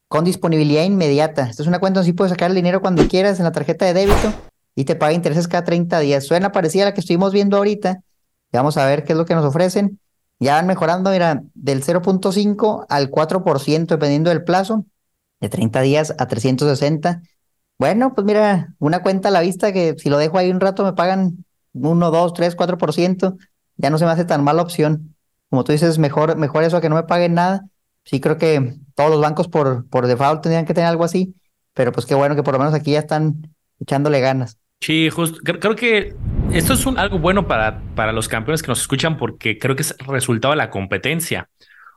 con 0.06 0.24
disponibilidad 0.24 0.84
inmediata. 0.84 1.48
Esta 1.48 1.62
es 1.62 1.68
una 1.68 1.80
cuenta 1.80 2.00
donde 2.00 2.10
sí 2.10 2.12
puedes 2.12 2.30
sacar 2.30 2.50
el 2.50 2.56
dinero 2.56 2.80
cuando 2.80 3.06
quieras 3.08 3.38
en 3.38 3.44
la 3.44 3.52
tarjeta 3.52 3.84
de 3.84 3.94
débito 3.94 4.32
y 4.74 4.84
te 4.84 4.96
paga 4.96 5.12
intereses 5.12 5.48
cada 5.48 5.64
30 5.64 5.98
días. 6.00 6.24
Suena 6.24 6.52
parecida 6.52 6.84
a 6.84 6.86
la 6.86 6.94
que 6.94 7.00
estuvimos 7.00 7.32
viendo 7.32 7.56
ahorita. 7.56 8.02
Vamos 8.52 8.76
a 8.76 8.86
ver 8.86 9.04
qué 9.04 9.12
es 9.12 9.18
lo 9.18 9.24
que 9.24 9.34
nos 9.34 9.44
ofrecen. 9.44 9.98
Ya 10.40 10.54
van 10.54 10.66
mejorando, 10.66 11.10
mira, 11.10 11.42
del 11.54 11.82
0.5 11.82 12.86
al 12.88 13.10
4% 13.10 13.86
dependiendo 13.86 14.30
del 14.30 14.44
plazo, 14.44 14.86
de 15.40 15.48
30 15.48 15.80
días 15.80 16.14
a 16.18 16.28
360. 16.28 17.22
Bueno, 17.78 18.14
pues 18.14 18.24
mira, 18.24 18.74
una 18.78 19.02
cuenta 19.02 19.28
a 19.28 19.32
la 19.32 19.40
vista 19.40 19.72
que 19.72 19.94
si 19.98 20.10
lo 20.10 20.18
dejo 20.18 20.38
ahí 20.38 20.50
un 20.50 20.60
rato 20.60 20.84
me 20.84 20.92
pagan 20.92 21.44
1, 21.72 22.10
2, 22.10 22.32
3, 22.34 22.56
4%. 22.56 23.36
Ya 23.76 23.90
no 23.90 23.98
se 23.98 24.04
me 24.04 24.10
hace 24.10 24.24
tan 24.24 24.42
mala 24.42 24.62
opción. 24.62 25.14
Como 25.50 25.64
tú 25.64 25.72
dices, 25.72 25.98
mejor, 25.98 26.36
mejor 26.36 26.64
eso 26.64 26.76
a 26.76 26.80
que 26.80 26.88
no 26.88 26.96
me 26.96 27.04
paguen 27.04 27.34
nada 27.34 27.68
sí 28.08 28.20
creo 28.20 28.38
que 28.38 28.74
todos 28.94 29.10
los 29.10 29.20
bancos 29.20 29.48
por, 29.48 29.86
por 29.88 30.06
default 30.06 30.42
tendrían 30.42 30.64
que 30.64 30.72
tener 30.72 30.88
algo 30.88 31.04
así, 31.04 31.34
pero 31.74 31.92
pues 31.92 32.06
qué 32.06 32.14
bueno 32.14 32.34
que 32.34 32.42
por 32.42 32.54
lo 32.54 32.58
menos 32.58 32.72
aquí 32.72 32.92
ya 32.92 33.00
están 33.00 33.54
echándole 33.80 34.20
ganas. 34.20 34.58
Sí, 34.80 35.10
justo. 35.10 35.38
Creo 35.44 35.76
que 35.76 36.16
esto 36.52 36.72
es 36.72 36.86
un, 36.86 36.98
algo 36.98 37.18
bueno 37.18 37.46
para, 37.46 37.80
para 37.94 38.12
los 38.12 38.28
campeones 38.28 38.62
que 38.62 38.68
nos 38.68 38.80
escuchan 38.80 39.16
porque 39.16 39.58
creo 39.58 39.76
que 39.76 39.82
es 39.82 39.96
resultado 40.06 40.52
de 40.52 40.58
la 40.58 40.70
competencia. 40.70 41.48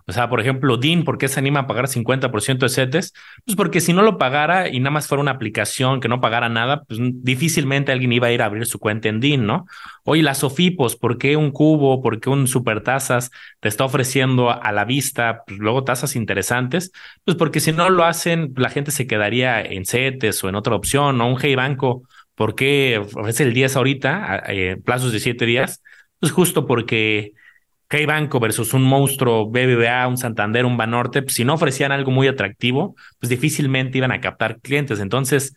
O 0.08 0.14
sea, 0.14 0.30
por 0.30 0.42
ejemplo, 0.42 0.78
DIN, 0.78 1.04
¿por 1.04 1.18
qué 1.18 1.28
se 1.28 1.40
anima 1.40 1.62
a 1.62 1.68
pagar 1.68 1.88
50% 1.88 2.66
de 2.66 2.70
CETES? 2.70 3.14
Pues 3.46 3.56
porque 3.56 3.80
si 3.82 3.94
no 3.94 4.02
lo 4.02 4.18
pagara 4.18 4.68
y 4.68 4.80
nada 4.80 4.92
más 4.92 5.08
fuera 5.08 5.22
una 5.22 5.32
aplicación 5.32 6.00
que 6.00 6.08
no 6.08 6.20
pagara 6.20 6.50
nada, 6.50 6.84
pues 6.84 7.00
difícilmente 7.02 7.92
alguien 7.92 8.12
iba 8.12 8.28
a 8.28 8.32
ir 8.32 8.42
a 8.42 8.46
abrir 8.46 8.66
su 8.66 8.80
cuenta 8.80 9.10
en 9.10 9.20
DIN, 9.20 9.46
¿no? 9.46 9.66
Oye, 10.04 10.24
las 10.24 10.40
SOFIPOS, 10.40 10.96
¿por 10.98 11.18
qué 11.18 11.38
un 11.38 11.52
cubo? 11.52 12.02
¿Por 12.02 12.20
qué 12.20 12.30
un 12.30 12.48
supertasas 12.48 13.32
te 13.60 13.70
está 13.70 13.86
ofreciendo 13.86 14.50
a 14.50 14.72
la 14.72 14.86
vista 14.86 15.44
pues, 15.46 15.60
luego 15.60 15.84
tasas 15.84 16.16
interesantes? 16.16 16.92
Pues 17.24 17.38
porque 17.38 17.60
si 17.60 17.72
no 17.72 17.90
lo 17.90 18.04
hacen, 18.04 18.54
la 18.58 18.70
gente 18.70 18.92
se 18.92 19.08
quedaría 19.08 19.62
en 19.62 19.86
CETES 19.86 20.44
o 20.44 20.50
en 20.50 20.56
otra 20.56 20.76
opción, 20.76 21.22
o 21.22 21.28
un 21.28 21.38
Hey 21.40 21.56
Banco, 21.56 22.04
¿por 22.42 22.56
qué 22.56 22.98
ofrece 22.98 23.44
el 23.44 23.54
10 23.54 23.76
ahorita, 23.76 24.42
eh, 24.48 24.76
plazos 24.84 25.14
de 25.14 25.20
7 25.20 25.46
días? 25.46 25.84
Pues 26.20 26.32
justo 26.32 26.66
porque 26.66 27.34
Hey 27.88 28.08
Banco 28.08 28.40
versus 28.40 28.74
un 28.74 28.82
monstruo 28.82 29.46
BBVA, 29.46 30.08
un 30.08 30.18
Santander, 30.18 30.66
un 30.66 30.76
Banorte, 30.76 31.22
pues 31.22 31.36
si 31.36 31.46
no 31.46 31.54
ofrecían 31.54 31.92
algo 31.92 32.10
muy 32.10 32.28
atractivo, 32.28 32.96
pues 33.20 33.30
difícilmente 33.30 34.00
iban 34.00 34.12
a 34.12 34.22
captar 34.22 34.60
clientes. 34.60 35.00
Entonces, 35.00 35.54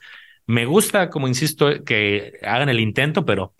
me 0.46 0.66
gusta, 0.66 1.08
como 1.08 1.26
insisto, 1.26 1.84
que 1.84 2.34
hagan 2.42 2.68
el 2.68 2.80
intento, 2.80 3.24
pero 3.24 3.54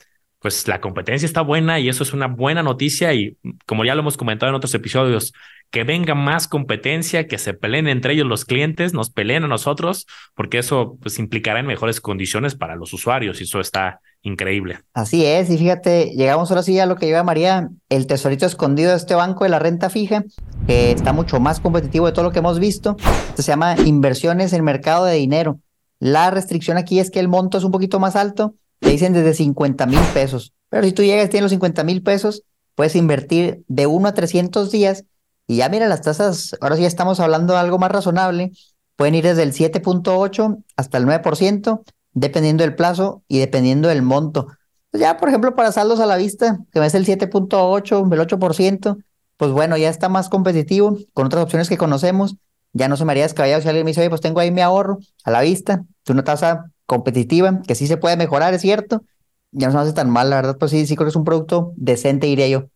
pues 0.45 0.69
la 0.69 0.79
competencia 0.79 1.25
está 1.25 1.41
buena 1.41 1.81
y 1.81 1.89
eso 1.89 2.03
es 2.03 2.13
una 2.13 2.27
buena 2.27 2.63
noticia 2.63 3.15
y 3.15 3.39
como 3.65 3.87
ya 3.87 3.95
lo 3.95 4.03
hemos 4.03 4.19
comentado 4.19 4.51
en 4.51 4.57
otros 4.57 4.75
episodios, 4.75 5.33
que 5.71 5.85
venga 5.85 6.15
más 6.15 6.49
competencia, 6.49 7.27
que 7.27 7.39
se 7.39 7.55
peleen 7.55 7.89
entre 7.89 8.13
ellos 8.13 8.27
los 8.27 8.45
clientes, 8.45 8.93
nos 8.93 9.09
peleen 9.09 9.45
a 9.45 9.49
nosotros, 9.49 10.07
porque 10.35 10.59
eso 10.59 10.99
pues 11.01 11.19
implicará 11.19 11.61
en 11.61 11.67
mejores 11.67 11.99
condiciones 11.99 12.57
para 12.57 12.77
los 12.77 12.93
usuarios 12.93 13.41
y 13.41 13.45
eso 13.45 13.59
está 13.59 14.01
increíble. 14.21 14.81
Así 14.93 15.25
es, 15.25 15.49
y 15.49 15.57
fíjate, 15.57 16.11
llegamos 16.15 16.51
ahora 16.51 16.63
sí 16.63 16.79
a 16.79 16.85
lo 16.85 16.97
que 16.97 17.07
lleva 17.07 17.23
María, 17.23 17.71
el 17.89 18.07
tesorito 18.07 18.45
escondido 18.45 18.91
de 18.91 18.99
este 18.99 19.15
banco 19.15 19.45
de 19.45 19.51
la 19.51 19.61
renta 19.61 19.89
fija, 19.89 20.25
que 20.67 20.91
está 20.91 21.15
mucho 21.15 21.41
más 21.41 21.59
competitivo 21.59 22.05
de 22.05 22.13
todo 22.13 22.27
lo 22.27 22.33
que 22.33 22.41
hemos 22.41 22.59
visto. 22.59 22.99
Se 23.35 23.43
llama 23.43 23.77
inversiones 23.87 24.53
en 24.53 24.63
mercado 24.63 25.07
de 25.07 25.15
dinero. 25.15 25.59
La 26.01 26.31
restricción 26.31 26.77
aquí 26.77 27.01
es 27.01 27.11
que 27.11 27.21
el 27.21 27.29
monto 27.29 27.57
es 27.57 27.65
un 27.65 27.73
poquito 27.73 27.99
más 27.99 28.15
alto, 28.15 28.57
te 28.85 28.91
dicen 28.91 29.15
desde 29.15 29.35
50 29.35 29.87
mil 29.87 30.01
pesos. 30.13 30.53
Pero 30.69 30.85
si 30.85 30.93
tú 30.93 31.03
llegas 31.03 31.27
y 31.27 31.29
tienes 31.31 31.45
los 31.45 31.51
50 31.53 31.83
mil 31.85 32.03
pesos, 32.03 32.43
puedes 32.75 32.95
invertir 32.95 33.65
de 33.67 33.87
1 33.87 34.09
a 34.09 34.15
300 34.15 34.71
días 34.71 35.05
y 35.47 35.57
ya 35.57 35.69
mira 35.69 35.89
las 35.89 36.03
tasas, 36.03 36.57
ahora 36.61 36.77
sí 36.77 36.85
estamos 36.85 37.19
hablando 37.19 37.55
de 37.55 37.61
algo 37.61 37.79
más 37.79 37.91
razonable, 37.91 38.53
pueden 38.97 39.15
ir 39.15 39.25
desde 39.25 39.43
el 39.43 39.53
7.8 39.53 40.63
hasta 40.77 40.99
el 40.99 41.07
9% 41.07 41.83
dependiendo 42.13 42.63
del 42.63 42.75
plazo 42.75 43.23
y 43.27 43.39
dependiendo 43.39 43.89
del 43.89 44.03
monto. 44.03 44.49
Pues 44.91 45.01
ya, 45.01 45.17
por 45.17 45.29
ejemplo, 45.29 45.57
para 45.57 45.73
saldos 45.73 45.99
a 45.99 46.07
la 46.07 46.17
vista, 46.17 46.61
que 46.73 46.79
ves 46.79 46.95
el 46.95 47.05
7.8, 47.05 48.13
el 48.13 48.21
8%, 48.21 48.99
pues 49.37 49.51
bueno, 49.51 49.77
ya 49.77 49.89
está 49.89 50.09
más 50.09 50.29
competitivo 50.29 50.97
con 51.13 51.27
otras 51.27 51.43
opciones 51.43 51.69
que 51.69 51.77
conocemos. 51.77 52.37
Ya 52.73 52.89
no 52.89 52.97
se 52.97 53.05
me 53.05 53.13
haría 53.13 53.25
descabellado 53.25 53.63
si 53.63 53.69
alguien 53.69 53.85
me 53.85 53.91
dice, 53.91 54.01
oye, 54.01 54.11
pues 54.11 54.21
tengo 54.21 54.41
ahí 54.41 54.51
mi 54.51 54.61
ahorro 54.61 54.99
a 55.25 55.31
la 55.31 55.41
vista, 55.41 55.85
es 56.05 56.11
una 56.11 56.23
tasa 56.23 56.71
competitiva 56.87 57.61
que 57.67 57.75
sí 57.75 57.87
se 57.87 57.97
puede 57.97 58.17
mejorar, 58.17 58.55
es 58.55 58.63
cierto. 58.63 59.05
Ya 59.53 59.69
no 59.69 59.73
se 59.75 59.79
hace 59.79 59.93
tan 59.95 60.11
mal, 60.11 60.31
la 60.31 60.37
verdad, 60.37 60.57
pues 60.59 60.71
sí, 60.73 60.87
sí 60.87 60.97
creo 60.97 61.07
que 61.07 61.11
es 61.11 61.17
un 61.17 61.25
producto 61.25 61.73
decente, 61.77 62.27
diría 62.27 62.49
yo. 62.49 62.69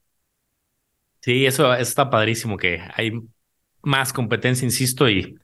Sí, 1.21 1.47
eso, 1.47 1.73
eso 1.75 1.83
está 1.83 2.11
padrísimo, 2.11 2.57
que 2.57 2.81
hay 2.95 3.13
más 3.83 4.13
competencia, 4.13 4.65
insisto, 4.65 5.09
y 5.11 5.37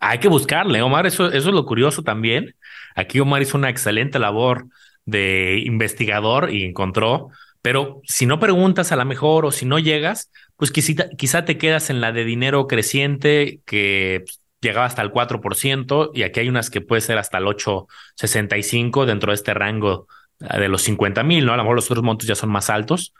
hay 0.00 0.18
que 0.18 0.28
buscarle, 0.28 0.82
Omar, 0.82 1.06
eso, 1.06 1.26
eso 1.28 1.48
es 1.48 1.54
lo 1.54 1.64
curioso 1.66 2.02
también. 2.02 2.54
Aquí 2.94 3.18
Omar 3.20 3.42
hizo 3.42 3.58
una 3.58 3.70
excelente 3.70 4.18
labor 4.18 4.66
de 5.06 5.60
investigador 5.64 6.50
y 6.52 6.64
encontró, 6.64 7.30
pero 7.62 8.02
si 8.04 8.26
no 8.26 8.38
preguntas 8.40 8.92
a 8.92 8.96
lo 8.96 9.04
mejor 9.04 9.46
o 9.46 9.50
si 9.52 9.66
no 9.66 9.78
llegas, 9.78 10.30
pues 10.56 10.70
quizá, 10.70 11.08
quizá 11.16 11.44
te 11.44 11.58
quedas 11.58 11.90
en 11.90 12.00
la 12.00 12.12
de 12.12 12.24
dinero 12.24 12.66
creciente 12.66 13.60
que 13.66 14.24
llegaba 14.62 14.86
hasta 14.86 15.02
el 15.02 15.12
4% 15.12 16.12
y 16.14 16.22
aquí 16.22 16.40
hay 16.40 16.48
unas 16.48 16.70
que 16.70 16.80
puede 16.80 17.02
ser 17.02 17.18
hasta 17.18 17.38
el 17.38 17.44
8.65 17.44 19.04
dentro 19.04 19.32
de 19.32 19.34
este 19.34 19.52
rango 19.52 20.06
de 20.38 20.68
los 20.68 20.82
50 20.82 21.22
mil, 21.24 21.44
¿no? 21.44 21.52
A 21.52 21.56
lo 21.56 21.64
mejor 21.64 21.76
los 21.76 21.90
otros 21.90 22.04
montos 22.04 22.26
ya 22.26 22.34
son 22.34 22.50
más 22.50 22.70
altos, 22.70 23.12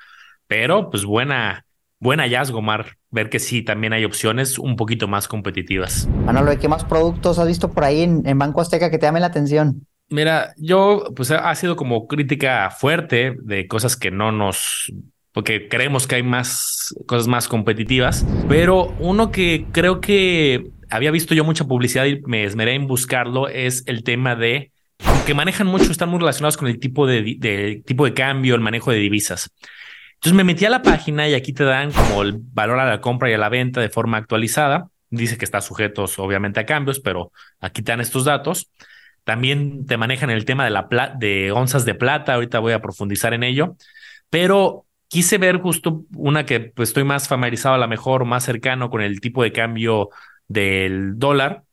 pero 0.46 0.88
pues 0.90 1.04
buena, 1.04 1.64
buen 1.98 2.20
hallazgo, 2.20 2.62
Mar, 2.62 2.96
ver 3.10 3.28
que 3.28 3.38
sí, 3.38 3.62
también 3.62 3.92
hay 3.92 4.04
opciones 4.04 4.58
un 4.58 4.76
poquito 4.76 5.08
más 5.08 5.28
competitivas. 5.28 6.08
Manolo, 6.24 6.56
¿qué 6.58 6.68
más 6.68 6.84
productos 6.84 7.38
has 7.38 7.46
visto 7.46 7.70
por 7.70 7.84
ahí 7.84 8.02
en, 8.02 8.22
en 8.26 8.38
Banco 8.38 8.60
Azteca 8.60 8.90
que 8.90 8.98
te 8.98 9.06
llamen 9.06 9.22
la 9.22 9.28
atención? 9.28 9.86
Mira, 10.08 10.52
yo, 10.58 11.12
pues 11.16 11.30
ha 11.30 11.54
sido 11.54 11.74
como 11.74 12.06
crítica 12.06 12.70
fuerte 12.70 13.34
de 13.42 13.66
cosas 13.66 13.96
que 13.96 14.10
no 14.10 14.30
nos, 14.30 14.92
porque 15.32 15.68
creemos 15.68 16.06
que 16.06 16.16
hay 16.16 16.22
más 16.22 16.94
cosas 17.06 17.28
más 17.28 17.48
competitivas, 17.48 18.26
pero 18.48 18.94
uno 18.98 19.30
que 19.30 19.66
creo 19.72 20.00
que 20.00 20.70
había 20.92 21.10
visto 21.10 21.34
yo 21.34 21.42
mucha 21.42 21.64
publicidad 21.64 22.04
y 22.04 22.20
me 22.26 22.44
esmeré 22.44 22.74
en 22.74 22.86
buscarlo 22.86 23.48
es 23.48 23.82
el 23.86 24.04
tema 24.04 24.36
de 24.36 24.72
que 25.26 25.32
manejan 25.32 25.66
mucho, 25.66 25.90
están 25.90 26.10
muy 26.10 26.18
relacionados 26.18 26.58
con 26.58 26.68
el 26.68 26.78
tipo 26.78 27.06
de, 27.06 27.82
tipo 27.86 28.04
de 28.04 28.12
cambio, 28.12 28.54
el 28.54 28.60
manejo 28.60 28.90
de 28.90 28.98
divisas. 28.98 29.50
Entonces 30.14 30.36
me 30.36 30.44
metí 30.44 30.66
a 30.66 30.70
la 30.70 30.82
página 30.82 31.28
y 31.28 31.34
aquí 31.34 31.54
te 31.54 31.64
dan 31.64 31.92
como 31.92 32.22
el 32.22 32.34
valor 32.36 32.78
a 32.78 32.84
la 32.84 33.00
compra 33.00 33.30
y 33.30 33.32
a 33.32 33.38
la 33.38 33.48
venta 33.48 33.80
de 33.80 33.88
forma 33.88 34.18
actualizada. 34.18 34.88
Dice 35.08 35.38
que 35.38 35.46
está 35.46 35.62
sujetos 35.62 36.18
obviamente 36.18 36.60
a 36.60 36.66
cambios, 36.66 37.00
pero 37.00 37.32
aquí 37.58 37.82
te 37.82 37.92
dan 37.92 38.00
estos 38.00 38.26
datos. 38.26 38.70
También 39.24 39.86
te 39.86 39.96
manejan 39.96 40.28
el 40.28 40.44
tema 40.44 40.64
de, 40.64 40.70
la 40.70 41.14
de 41.18 41.52
onzas 41.52 41.86
de 41.86 41.94
plata, 41.94 42.34
ahorita 42.34 42.58
voy 42.58 42.74
a 42.74 42.82
profundizar 42.82 43.32
en 43.32 43.44
ello, 43.44 43.76
pero 44.28 44.84
quise 45.08 45.38
ver 45.38 45.58
justo 45.58 46.04
una 46.16 46.44
que 46.44 46.60
pues, 46.60 46.90
estoy 46.90 47.04
más 47.04 47.28
familiarizado 47.28 47.76
a 47.76 47.78
lo 47.78 47.88
mejor, 47.88 48.24
más 48.26 48.44
cercano 48.44 48.90
con 48.90 49.00
el 49.00 49.20
tipo 49.20 49.42
de 49.42 49.52
cambio 49.52 50.10
del 50.52 51.18
dólar. 51.18 51.64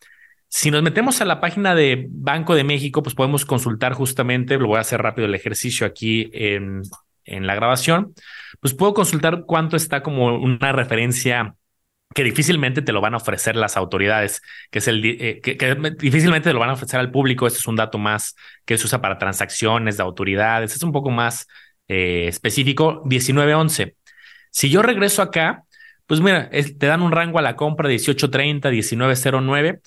Si 0.48 0.72
nos 0.72 0.82
metemos 0.82 1.22
a 1.22 1.26
la 1.26 1.40
página 1.40 1.76
de 1.76 2.08
Banco 2.10 2.56
de 2.56 2.64
México, 2.64 3.04
pues 3.04 3.16
podemos 3.16 3.46
consultar 3.46 3.94
justamente, 3.94 4.58
lo 4.58 4.68
voy 4.68 4.78
a 4.78 4.82
hacer 4.82 5.02
rápido 5.02 5.28
el 5.28 5.36
ejercicio 5.36 5.86
aquí 5.86 6.30
en, 6.34 6.82
en 7.26 7.48
la 7.48 7.56
grabación, 7.56 8.14
pues 8.60 8.74
puedo 8.74 8.94
consultar 8.94 9.44
cuánto 9.46 9.76
está 9.78 10.02
como 10.02 10.36
una 10.38 10.72
referencia 10.72 11.56
que 12.14 12.24
difícilmente 12.24 12.82
te 12.82 12.92
lo 12.92 13.02
van 13.02 13.14
a 13.14 13.18
ofrecer 13.18 13.56
las 13.56 13.78
autoridades, 13.78 14.42
que 14.72 14.80
es 14.80 14.88
el 14.88 15.06
eh, 15.06 15.40
que, 15.42 15.56
difícilmente 16.00 16.50
te 16.50 16.54
lo 16.54 16.60
van 16.60 16.72
a 16.72 16.74
ofrecer 16.74 17.00
al 17.00 17.12
público. 17.12 17.46
Este 17.46 17.60
es 17.60 17.68
un 17.68 17.76
dato 17.76 17.98
más 17.98 18.36
que 18.66 18.78
se 18.78 18.86
usa 18.86 19.02
para 19.02 19.18
transacciones 19.20 19.98
de 19.98 20.04
autoridades. 20.04 20.76
Es 20.76 20.84
un 20.84 20.92
poco 20.92 21.12
más 21.12 21.48
eh, 21.88 22.26
específico. 22.28 23.04
1911. 23.06 23.96
Si 24.50 24.70
yo 24.70 24.82
regreso 24.82 25.22
acá, 25.22 25.66
pues 26.10 26.20
mira, 26.20 26.50
te 26.50 26.88
dan 26.88 27.02
un 27.02 27.14
rango 27.14 27.40
a 27.40 27.42
la 27.42 27.56
compra 27.56 27.88
1830, 27.88 28.70
1909 28.70 29.80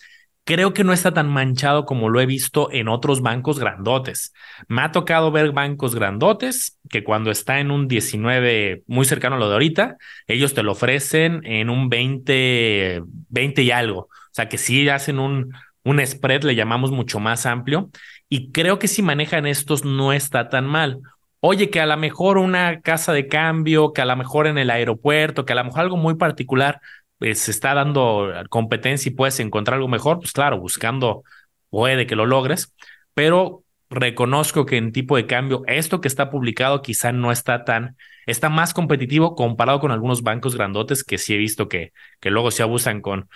creo 0.44 0.72
que 0.74 0.84
no 0.84 0.92
está 0.92 1.12
tan 1.12 1.28
manchado 1.28 1.84
como 1.84 2.08
lo 2.08 2.20
he 2.20 2.26
visto 2.26 2.70
en 2.72 2.88
otros 2.88 3.22
bancos 3.22 3.58
grandotes. 3.58 4.32
Me 4.68 4.82
ha 4.82 4.92
tocado 4.92 5.30
ver 5.30 5.52
bancos 5.52 5.94
grandotes 5.94 6.78
que 6.88 7.04
cuando 7.04 7.30
está 7.30 7.60
en 7.60 7.70
un 7.70 7.88
19 7.88 8.82
muy 8.86 9.04
cercano 9.04 9.36
a 9.36 9.38
lo 9.38 9.48
de 9.48 9.54
ahorita, 9.54 9.96
ellos 10.26 10.54
te 10.54 10.62
lo 10.62 10.72
ofrecen 10.72 11.42
en 11.44 11.70
un 11.70 11.88
20, 11.88 13.02
20 13.28 13.62
y 13.62 13.70
algo. 13.70 14.00
O 14.00 14.34
sea 14.34 14.48
que 14.48 14.58
sí 14.58 14.88
hacen 14.88 15.18
un, 15.18 15.52
un 15.84 16.04
spread, 16.04 16.42
le 16.42 16.54
llamamos 16.54 16.90
mucho 16.90 17.20
más 17.20 17.46
amplio. 17.46 17.90
Y 18.28 18.50
creo 18.50 18.78
que 18.78 18.88
si 18.88 19.02
manejan 19.02 19.46
estos 19.46 19.84
no 19.84 20.12
está 20.12 20.48
tan 20.48 20.66
mal. 20.66 21.00
Oye, 21.44 21.70
que 21.70 21.80
a 21.80 21.86
lo 21.86 21.96
mejor 21.96 22.38
una 22.38 22.82
casa 22.82 23.12
de 23.12 23.26
cambio, 23.26 23.92
que 23.92 24.00
a 24.00 24.04
lo 24.04 24.14
mejor 24.16 24.46
en 24.46 24.58
el 24.58 24.70
aeropuerto, 24.70 25.44
que 25.44 25.52
a 25.52 25.56
lo 25.56 25.64
mejor 25.64 25.80
algo 25.80 25.96
muy 25.96 26.14
particular, 26.14 26.80
pues, 27.18 27.40
se 27.40 27.50
está 27.50 27.74
dando 27.74 28.32
competencia 28.48 29.10
y 29.10 29.14
puedes 29.14 29.40
encontrar 29.40 29.76
algo 29.76 29.88
mejor, 29.88 30.18
pues 30.20 30.32
claro, 30.32 30.58
buscando 30.60 31.24
puede 31.68 32.06
que 32.06 32.14
lo 32.16 32.26
logres, 32.26 32.72
pero 33.14 33.64
reconozco 33.90 34.66
que 34.66 34.76
en 34.76 34.92
tipo 34.92 35.16
de 35.16 35.26
cambio 35.26 35.62
esto 35.66 36.00
que 36.00 36.06
está 36.08 36.30
publicado 36.30 36.80
quizá 36.80 37.10
no 37.12 37.32
está 37.32 37.64
tan, 37.64 37.96
está 38.26 38.48
más 38.48 38.72
competitivo 38.72 39.34
comparado 39.34 39.80
con 39.80 39.90
algunos 39.90 40.22
bancos 40.22 40.54
grandotes 40.56 41.02
que 41.04 41.18
sí 41.18 41.34
he 41.34 41.38
visto 41.38 41.68
que, 41.68 41.92
que 42.20 42.30
luego 42.30 42.50
se 42.52 42.62
abusan 42.62 43.00
con 43.00 43.28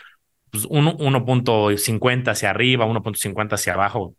pues, 0.50 0.66
1.50 0.68 2.32
hacia 2.32 2.50
arriba, 2.50 2.86
1.50 2.86 3.56
hacia 3.56 3.74
abajo, 3.74 4.14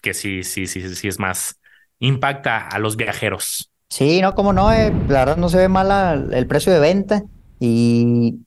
que 0.00 0.14
sí, 0.14 0.44
sí, 0.44 0.66
sí, 0.66 0.94
sí 0.94 1.08
es 1.08 1.18
más, 1.18 1.60
impacta 1.98 2.68
a 2.68 2.78
los 2.78 2.96
viajeros. 2.96 3.70
Sí, 3.88 4.20
no, 4.20 4.34
como 4.34 4.52
no, 4.52 4.72
eh, 4.72 4.92
la 5.08 5.20
verdad 5.20 5.36
no 5.36 5.48
se 5.48 5.58
ve 5.58 5.68
mal 5.68 6.32
el 6.32 6.46
precio 6.46 6.72
de 6.72 6.80
venta 6.80 7.22
y 7.60 8.44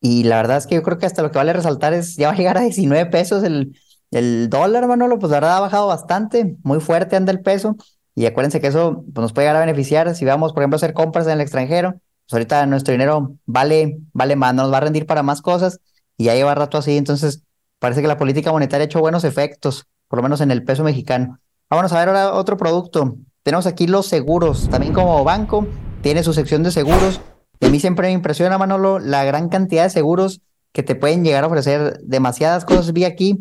y 0.00 0.24
la 0.24 0.36
verdad 0.36 0.56
es 0.56 0.66
que 0.66 0.76
yo 0.76 0.82
creo 0.82 0.98
que 0.98 1.06
hasta 1.06 1.22
lo 1.22 1.30
que 1.30 1.38
vale 1.38 1.52
resaltar 1.52 1.92
es, 1.92 2.16
ya 2.16 2.28
va 2.28 2.32
a 2.32 2.36
llegar 2.36 2.56
a 2.56 2.62
19 2.62 3.06
pesos 3.10 3.42
el, 3.44 3.76
el 4.10 4.48
dólar, 4.48 4.86
Manolo, 4.86 5.18
pues 5.18 5.30
la 5.30 5.36
verdad 5.40 5.58
ha 5.58 5.60
bajado 5.60 5.86
bastante, 5.86 6.56
muy 6.62 6.80
fuerte 6.80 7.16
anda 7.16 7.32
el 7.32 7.40
peso. 7.40 7.76
Y 8.14 8.26
acuérdense 8.26 8.60
que 8.60 8.68
eso 8.68 9.04
pues, 9.12 9.22
nos 9.22 9.32
puede 9.32 9.46
llegar 9.46 9.56
a 9.62 9.66
beneficiar 9.66 10.14
si 10.14 10.24
vamos, 10.24 10.52
por 10.52 10.62
ejemplo, 10.62 10.76
a 10.76 10.78
hacer 10.78 10.94
compras 10.94 11.26
en 11.26 11.34
el 11.34 11.40
extranjero. 11.42 11.92
Pues 11.92 12.32
ahorita 12.32 12.64
nuestro 12.66 12.92
dinero 12.92 13.36
vale, 13.44 13.98
vale 14.12 14.36
más, 14.36 14.54
nos 14.54 14.72
va 14.72 14.78
a 14.78 14.80
rendir 14.80 15.06
para 15.06 15.22
más 15.22 15.42
cosas 15.42 15.80
y 16.16 16.24
ya 16.24 16.34
lleva 16.34 16.54
rato 16.54 16.78
así. 16.78 16.96
Entonces, 16.96 17.42
parece 17.78 18.00
que 18.00 18.08
la 18.08 18.16
política 18.16 18.52
monetaria 18.52 18.84
ha 18.84 18.86
hecho 18.86 19.00
buenos 19.00 19.24
efectos, 19.24 19.86
por 20.08 20.18
lo 20.18 20.22
menos 20.22 20.40
en 20.40 20.50
el 20.50 20.64
peso 20.64 20.82
mexicano. 20.82 21.38
Vamos 21.70 21.92
a 21.92 21.98
ver 21.98 22.08
ahora 22.08 22.34
otro 22.34 22.56
producto. 22.56 23.16
Tenemos 23.42 23.66
aquí 23.66 23.86
los 23.86 24.06
seguros, 24.06 24.68
también 24.68 24.92
como 24.92 25.24
banco, 25.24 25.66
tiene 26.02 26.22
su 26.22 26.34
sección 26.34 26.62
de 26.62 26.72
seguros 26.72 27.20
a 27.60 27.68
mí 27.68 27.78
siempre 27.78 28.08
me 28.08 28.12
impresiona, 28.12 28.58
Manolo, 28.58 28.98
la 28.98 29.24
gran 29.24 29.48
cantidad 29.48 29.84
de 29.84 29.90
seguros 29.90 30.40
que 30.72 30.82
te 30.82 30.94
pueden 30.94 31.24
llegar 31.24 31.44
a 31.44 31.48
ofrecer 31.48 32.00
demasiadas 32.02 32.64
cosas. 32.64 32.92
Vi 32.92 33.04
aquí, 33.04 33.38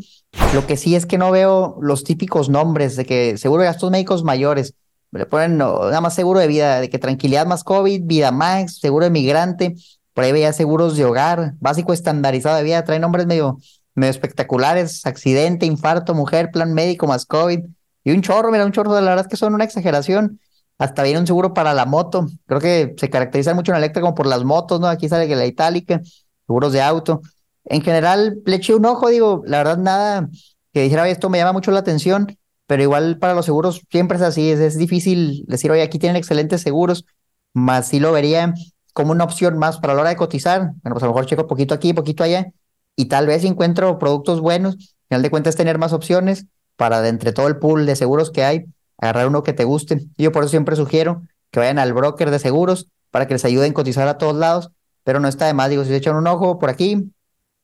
lo 0.53 0.67
que 0.67 0.77
sí 0.77 0.95
es 0.95 1.05
que 1.05 1.17
no 1.17 1.31
veo 1.31 1.77
los 1.81 2.03
típicos 2.03 2.49
nombres 2.49 2.95
de 2.95 3.05
que 3.05 3.37
seguro 3.37 3.61
de 3.61 3.67
gastos 3.67 3.91
médicos 3.91 4.23
mayores. 4.23 4.73
Le 5.11 5.25
ponen 5.25 5.57
nada 5.57 6.01
más 6.01 6.13
seguro 6.13 6.39
de 6.39 6.47
vida, 6.47 6.81
de 6.81 6.89
que 6.89 6.99
tranquilidad 6.99 7.45
más 7.47 7.63
COVID, 7.63 8.03
vida 8.03 8.31
más, 8.31 8.77
seguro 8.77 9.05
de 9.05 9.11
migrante. 9.11 9.75
Por 10.13 10.25
ahí 10.25 10.31
veía 10.31 10.53
seguros 10.53 10.97
de 10.97 11.05
hogar, 11.05 11.53
básico 11.59 11.93
estandarizado 11.93 12.57
de 12.57 12.63
vida. 12.63 12.83
Trae 12.83 12.99
nombres 12.99 13.25
medio, 13.25 13.57
medio 13.95 14.11
espectaculares: 14.11 15.05
accidente, 15.05 15.65
infarto, 15.65 16.13
mujer, 16.13 16.51
plan 16.51 16.73
médico 16.73 17.07
más 17.07 17.25
COVID. 17.25 17.61
Y 18.03 18.11
un 18.11 18.21
chorro, 18.21 18.51
mira, 18.51 18.65
un 18.65 18.71
chorro, 18.71 18.93
de 18.93 19.01
la 19.01 19.11
verdad 19.11 19.25
es 19.25 19.29
que 19.29 19.37
son 19.37 19.53
una 19.53 19.63
exageración. 19.63 20.39
Hasta 20.77 21.03
viene 21.03 21.19
un 21.19 21.27
seguro 21.27 21.53
para 21.53 21.73
la 21.73 21.85
moto. 21.85 22.27
Creo 22.45 22.59
que 22.61 22.95
se 22.97 23.09
caracteriza 23.09 23.53
mucho 23.53 23.71
en 23.71 23.77
Electra 23.77 24.01
como 24.01 24.15
por 24.15 24.25
las 24.25 24.43
motos, 24.43 24.79
¿no? 24.79 24.87
Aquí 24.87 25.09
sale 25.09 25.27
que 25.27 25.35
la 25.35 25.45
itálica, 25.45 26.01
seguros 26.47 26.71
de 26.71 26.81
auto. 26.81 27.21
En 27.65 27.81
general, 27.81 28.41
le 28.45 28.55
eché 28.55 28.73
un 28.73 28.85
ojo, 28.85 29.09
digo, 29.09 29.43
la 29.45 29.57
verdad, 29.57 29.77
nada 29.77 30.29
que 30.73 30.83
dijera, 30.83 31.07
esto 31.09 31.29
me 31.29 31.37
llama 31.37 31.53
mucho 31.53 31.71
la 31.71 31.79
atención, 31.79 32.37
pero 32.67 32.83
igual 32.83 33.17
para 33.19 33.33
los 33.33 33.45
seguros 33.45 33.81
siempre 33.89 34.17
es 34.17 34.23
así, 34.23 34.51
es, 34.51 34.77
difícil 34.77 35.43
decir, 35.47 35.71
oye, 35.71 35.81
aquí 35.81 35.99
tienen 35.99 36.15
excelentes 36.15 36.61
seguros, 36.61 37.05
más 37.53 37.87
sí 37.87 37.99
lo 37.99 38.11
vería 38.11 38.53
como 38.93 39.11
una 39.11 39.23
opción 39.23 39.57
más 39.57 39.79
para 39.79 39.93
la 39.93 40.01
hora 40.01 40.09
de 40.11 40.15
cotizar. 40.15 40.73
Bueno, 40.81 40.93
pues 40.93 41.03
a 41.03 41.07
lo 41.07 41.13
mejor 41.13 41.25
checo 41.25 41.47
poquito 41.47 41.73
aquí, 41.73 41.93
poquito 41.93 42.23
allá, 42.23 42.51
y 42.95 43.05
tal 43.05 43.27
vez 43.27 43.43
encuentro 43.43 43.97
productos 43.97 44.39
buenos. 44.41 44.75
Al 44.75 45.07
final 45.09 45.21
de 45.23 45.29
cuentas, 45.29 45.55
tener 45.55 45.77
más 45.77 45.93
opciones 45.93 46.45
para 46.79 47.05
entre 47.09 47.33
todo 47.33 47.49
el 47.49 47.57
pool 47.57 47.85
de 47.85 47.97
seguros 47.97 48.31
que 48.31 48.41
hay, 48.41 48.63
agarrar 48.97 49.27
uno 49.27 49.43
que 49.43 49.51
te 49.51 49.65
guste. 49.65 50.05
Y 50.15 50.23
yo 50.23 50.31
por 50.31 50.43
eso 50.43 50.51
siempre 50.51 50.77
sugiero 50.77 51.23
que 51.51 51.59
vayan 51.59 51.77
al 51.77 51.91
broker 51.91 52.31
de 52.31 52.39
seguros 52.39 52.87
para 53.11 53.27
que 53.27 53.33
les 53.33 53.43
ayuden 53.43 53.71
a 53.71 53.73
cotizar 53.73 54.07
a 54.07 54.17
todos 54.17 54.33
lados, 54.33 54.71
pero 55.03 55.19
no 55.19 55.27
está 55.27 55.45
de 55.45 55.53
más, 55.53 55.69
digo, 55.69 55.83
si 55.83 55.89
se 55.89 55.97
echan 55.97 56.15
un 56.15 56.25
ojo 56.25 56.57
por 56.57 56.69
aquí, 56.69 57.11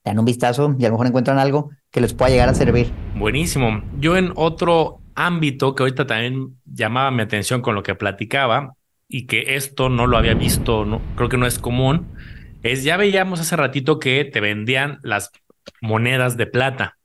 dan 0.04 0.18
un 0.18 0.26
vistazo 0.26 0.76
y 0.78 0.84
a 0.84 0.88
lo 0.88 0.92
mejor 0.92 1.06
encuentran 1.06 1.38
algo 1.38 1.70
que 1.90 2.02
les 2.02 2.12
pueda 2.12 2.30
llegar 2.30 2.50
a 2.50 2.54
servir. 2.54 2.92
Buenísimo. 3.14 3.82
Yo 3.98 4.18
en 4.18 4.32
otro 4.36 4.98
ámbito 5.14 5.74
que 5.74 5.84
ahorita 5.84 6.06
también 6.06 6.58
llamaba 6.66 7.10
mi 7.10 7.22
atención 7.22 7.62
con 7.62 7.74
lo 7.74 7.82
que 7.82 7.94
platicaba 7.94 8.74
y 9.08 9.26
que 9.26 9.56
esto 9.56 9.88
no 9.88 10.06
lo 10.06 10.18
había 10.18 10.34
visto, 10.34 10.84
no, 10.84 11.00
creo 11.14 11.30
que 11.30 11.38
no 11.38 11.46
es 11.46 11.58
común, 11.58 12.06
es 12.62 12.84
ya 12.84 12.98
veíamos 12.98 13.40
hace 13.40 13.56
ratito 13.56 13.98
que 13.98 14.26
te 14.26 14.40
vendían 14.40 14.98
las 15.02 15.30
monedas 15.80 16.36
de 16.36 16.46
plata. 16.46 16.95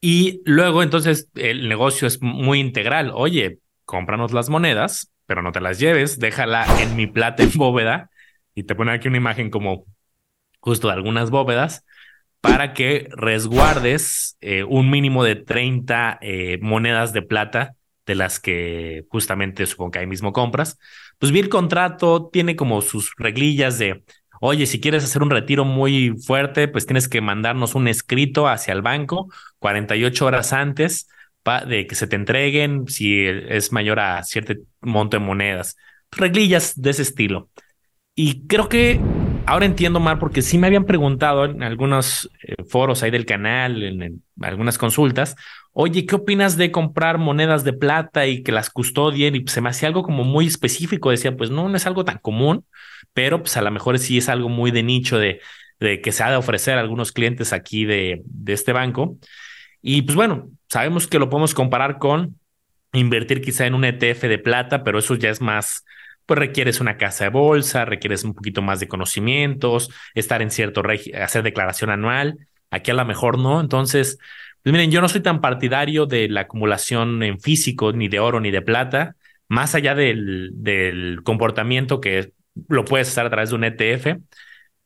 Y 0.00 0.42
luego 0.44 0.82
entonces 0.82 1.28
el 1.34 1.68
negocio 1.68 2.08
es 2.08 2.22
muy 2.22 2.58
integral. 2.58 3.12
Oye, 3.14 3.58
cómpranos 3.84 4.32
las 4.32 4.48
monedas, 4.48 5.12
pero 5.26 5.42
no 5.42 5.52
te 5.52 5.60
las 5.60 5.78
lleves, 5.78 6.18
déjala 6.18 6.66
en 6.80 6.96
mi 6.96 7.06
plata 7.06 7.42
en 7.42 7.52
bóveda 7.54 8.10
y 8.54 8.64
te 8.64 8.74
pone 8.74 8.92
aquí 8.92 9.08
una 9.08 9.18
imagen 9.18 9.50
como 9.50 9.84
justo 10.60 10.88
de 10.88 10.94
algunas 10.94 11.30
bóvedas 11.30 11.84
para 12.40 12.72
que 12.72 13.08
resguardes 13.10 14.36
eh, 14.40 14.64
un 14.64 14.90
mínimo 14.90 15.24
de 15.24 15.36
30 15.36 16.18
eh, 16.22 16.58
monedas 16.62 17.12
de 17.12 17.22
plata 17.22 17.74
de 18.06 18.14
las 18.14 18.40
que 18.40 19.04
justamente 19.08 19.66
supongo 19.66 19.92
que 19.92 19.98
ahí 20.00 20.06
mismo 20.06 20.32
compras. 20.32 20.78
Pues 21.18 21.32
vi 21.32 21.40
el 21.40 21.48
contrato, 21.48 22.30
tiene 22.32 22.56
como 22.56 22.80
sus 22.80 23.12
reglillas 23.18 23.78
de 23.78 24.02
oye, 24.40 24.66
si 24.66 24.80
quieres 24.80 25.04
hacer 25.04 25.22
un 25.22 25.30
retiro 25.30 25.64
muy 25.64 26.16
fuerte, 26.18 26.66
pues 26.66 26.86
tienes 26.86 27.08
que 27.08 27.20
mandarnos 27.20 27.74
un 27.74 27.88
escrito 27.88 28.48
hacia 28.48 28.72
el 28.72 28.82
banco 28.82 29.28
48 29.60 30.26
horas 30.26 30.52
antes 30.52 31.08
de 31.66 31.86
que 31.86 31.94
se 31.94 32.06
te 32.06 32.16
entreguen 32.16 32.86
si 32.88 33.24
es 33.26 33.72
mayor 33.72 34.00
a 34.00 34.22
cierto 34.24 34.54
monto 34.80 35.18
de 35.18 35.24
monedas. 35.24 35.76
Reglillas 36.10 36.80
de 36.80 36.90
ese 36.90 37.02
estilo. 37.02 37.48
Y 38.14 38.46
creo 38.46 38.68
que 38.68 39.00
ahora 39.46 39.66
entiendo 39.66 40.00
más 40.00 40.18
porque 40.18 40.42
sí 40.42 40.58
me 40.58 40.66
habían 40.66 40.84
preguntado 40.84 41.44
en 41.44 41.62
algunos 41.62 42.30
eh, 42.42 42.62
foros 42.68 43.02
ahí 43.02 43.10
del 43.10 43.26
canal, 43.26 43.82
en, 43.82 44.22
algunas 44.40 44.78
consultas, 44.78 45.36
oye, 45.72 46.06
¿qué 46.06 46.16
opinas 46.16 46.56
de 46.56 46.70
comprar 46.70 47.18
monedas 47.18 47.64
de 47.64 47.72
plata 47.72 48.26
y 48.26 48.42
que 48.42 48.52
las 48.52 48.70
custodien? 48.70 49.36
Y 49.36 49.46
se 49.46 49.60
me 49.60 49.70
hacía 49.70 49.88
algo 49.88 50.02
como 50.02 50.24
muy 50.24 50.46
específico. 50.46 51.10
Decía, 51.10 51.36
pues 51.36 51.50
no, 51.50 51.68
no 51.68 51.76
es 51.76 51.86
algo 51.86 52.04
tan 52.04 52.18
común, 52.18 52.64
pero 53.12 53.40
pues 53.40 53.56
a 53.56 53.62
lo 53.62 53.70
mejor 53.70 53.98
sí 53.98 54.18
es 54.18 54.28
algo 54.28 54.48
muy 54.48 54.70
de 54.70 54.82
nicho 54.82 55.18
de, 55.18 55.40
de 55.80 56.00
que 56.00 56.12
se 56.12 56.22
ha 56.22 56.30
de 56.30 56.36
ofrecer 56.36 56.78
a 56.78 56.80
algunos 56.80 57.12
clientes 57.12 57.52
aquí 57.52 57.84
de, 57.84 58.22
de 58.24 58.52
este 58.52 58.72
banco. 58.72 59.16
Y 59.82 60.02
pues 60.02 60.14
bueno, 60.16 60.50
sabemos 60.68 61.06
que 61.06 61.18
lo 61.18 61.30
podemos 61.30 61.54
comparar 61.54 61.98
con 61.98 62.38
invertir 62.92 63.40
quizá 63.40 63.66
en 63.66 63.74
un 63.74 63.84
ETF 63.84 64.22
de 64.22 64.38
plata, 64.38 64.84
pero 64.84 64.98
eso 64.98 65.14
ya 65.14 65.30
es 65.30 65.40
más, 65.40 65.84
pues 66.26 66.38
requieres 66.38 66.80
una 66.80 66.96
casa 66.96 67.24
de 67.24 67.30
bolsa, 67.30 67.84
requieres 67.84 68.24
un 68.24 68.34
poquito 68.34 68.62
más 68.62 68.80
de 68.80 68.88
conocimientos, 68.88 69.90
estar 70.14 70.42
en 70.42 70.50
cierto 70.50 70.82
hacer 71.20 71.42
declaración 71.42 71.90
anual. 71.90 72.38
Aquí 72.70 72.90
a 72.90 72.94
lo 72.94 73.04
mejor 73.04 73.38
no. 73.38 73.60
Entonces, 73.60 74.18
pues 74.62 74.72
miren, 74.72 74.90
yo 74.90 75.00
no 75.00 75.08
soy 75.08 75.22
tan 75.22 75.40
partidario 75.40 76.06
de 76.06 76.28
la 76.28 76.42
acumulación 76.42 77.22
en 77.22 77.40
físico, 77.40 77.92
ni 77.92 78.08
de 78.08 78.20
oro, 78.20 78.40
ni 78.40 78.50
de 78.50 78.62
plata, 78.62 79.16
más 79.48 79.74
allá 79.74 79.94
del, 79.94 80.50
del 80.54 81.22
comportamiento 81.24 82.00
que 82.00 82.32
lo 82.68 82.84
puedes 82.84 83.08
hacer 83.08 83.26
a 83.26 83.30
través 83.30 83.50
de 83.50 83.56
un 83.56 83.64
ETF. 83.64 84.20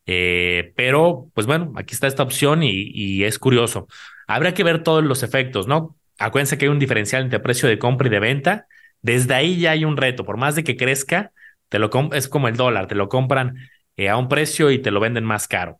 Eh, 0.07 0.73
pero, 0.75 1.29
pues 1.33 1.47
bueno, 1.47 1.73
aquí 1.75 1.93
está 1.93 2.07
esta 2.07 2.23
opción 2.23 2.61
y, 2.63 3.23
es 3.23 3.39
curioso. 3.39 3.87
Habrá 4.27 4.53
que 4.53 4.63
ver 4.63 4.83
todos 4.83 5.03
los 5.03 5.23
efectos, 5.23 5.67
¿no? 5.67 5.97
Acuérdense 6.19 6.57
que 6.57 6.65
hay 6.65 6.71
un 6.71 6.79
diferencial 6.79 7.23
entre 7.23 7.39
precio 7.39 7.67
de 7.67 7.79
compra 7.79 8.07
y 8.07 8.11
de 8.11 8.19
venta. 8.19 8.67
Desde 9.01 9.33
ahí 9.33 9.59
ya 9.59 9.71
hay 9.71 9.85
un 9.85 9.97
reto. 9.97 10.25
Por 10.25 10.37
más 10.37 10.55
de 10.55 10.63
que 10.63 10.77
crezca, 10.77 11.31
te 11.69 11.79
lo 11.79 11.89
es 12.13 12.27
como 12.27 12.47
el 12.47 12.55
dólar, 12.55 12.87
te 12.87 12.95
lo 12.95 13.09
compran 13.09 13.55
eh, 13.97 14.09
a 14.09 14.17
un 14.17 14.27
precio 14.29 14.71
y 14.71 14.79
te 14.79 14.91
lo 14.91 14.99
venden 14.99 15.25
más 15.25 15.47
caro. 15.47 15.79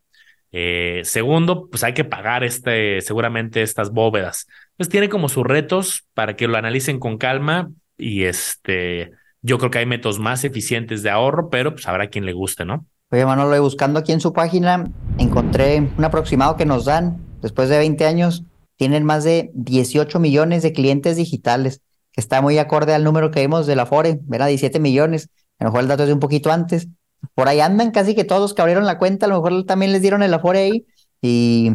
Eh, 0.51 1.01
segundo, 1.03 1.69
pues 1.69 1.83
hay 1.83 1.93
que 1.93 2.05
pagar 2.05 2.43
este, 2.43 3.01
seguramente 3.01 3.61
estas 3.61 3.91
bóvedas. 3.91 4.47
Pues 4.77 4.89
tiene 4.89 5.09
como 5.09 5.29
sus 5.29 5.45
retos 5.45 6.05
para 6.13 6.35
que 6.35 6.47
lo 6.47 6.57
analicen 6.57 6.99
con 6.99 7.17
calma 7.17 7.71
y 7.97 8.23
este, 8.23 9.11
yo 9.45 9.59
creo 9.59 9.69
que 9.69 9.77
hay 9.77 9.85
métodos 9.85 10.19
más 10.19 10.43
eficientes 10.43 11.03
de 11.03 11.11
ahorro, 11.11 11.49
pero 11.49 11.73
pues 11.73 11.87
habrá 11.87 12.09
quien 12.09 12.25
le 12.25 12.33
guste, 12.33 12.65
¿no? 12.65 12.85
Oye, 13.11 13.25
Manolo, 13.25 13.61
buscando 13.61 13.99
aquí 13.99 14.11
en 14.11 14.19
su 14.19 14.33
página, 14.33 14.85
encontré 15.19 15.87
un 15.95 16.03
aproximado 16.03 16.57
que 16.57 16.65
nos 16.65 16.85
dan 16.85 17.23
después 17.41 17.69
de 17.69 17.77
20 17.77 18.05
años 18.05 18.43
tienen 18.75 19.05
más 19.05 19.23
de 19.23 19.51
18 19.53 20.19
millones 20.19 20.63
de 20.63 20.73
clientes 20.73 21.15
digitales, 21.15 21.81
que 22.11 22.21
está 22.21 22.41
muy 22.41 22.57
acorde 22.57 22.93
al 22.93 23.03
número 23.03 23.29
que 23.29 23.41
vimos 23.41 23.67
de 23.67 23.75
la 23.75 23.85
Fore, 23.85 24.19
era 24.31 24.47
17 24.47 24.79
millones, 24.79 25.29
a 25.59 25.65
lo 25.65 25.69
mejor 25.69 25.81
el 25.83 25.87
dato 25.87 26.03
es 26.03 26.07
de 26.07 26.13
un 26.13 26.19
poquito 26.19 26.51
antes. 26.51 26.87
Por 27.35 27.47
ahí 27.47 27.59
andan 27.59 27.91
casi 27.91 28.15
que 28.15 28.23
todos 28.23 28.53
que 28.53 28.61
abrieron 28.61 28.85
la 28.85 28.97
cuenta, 28.97 29.27
a 29.27 29.29
lo 29.29 29.41
mejor 29.41 29.63
también 29.65 29.91
les 29.91 30.01
dieron 30.01 30.23
el 30.23 30.33
Afore 30.33 30.59
ahí. 30.59 30.85
Y, 31.21 31.71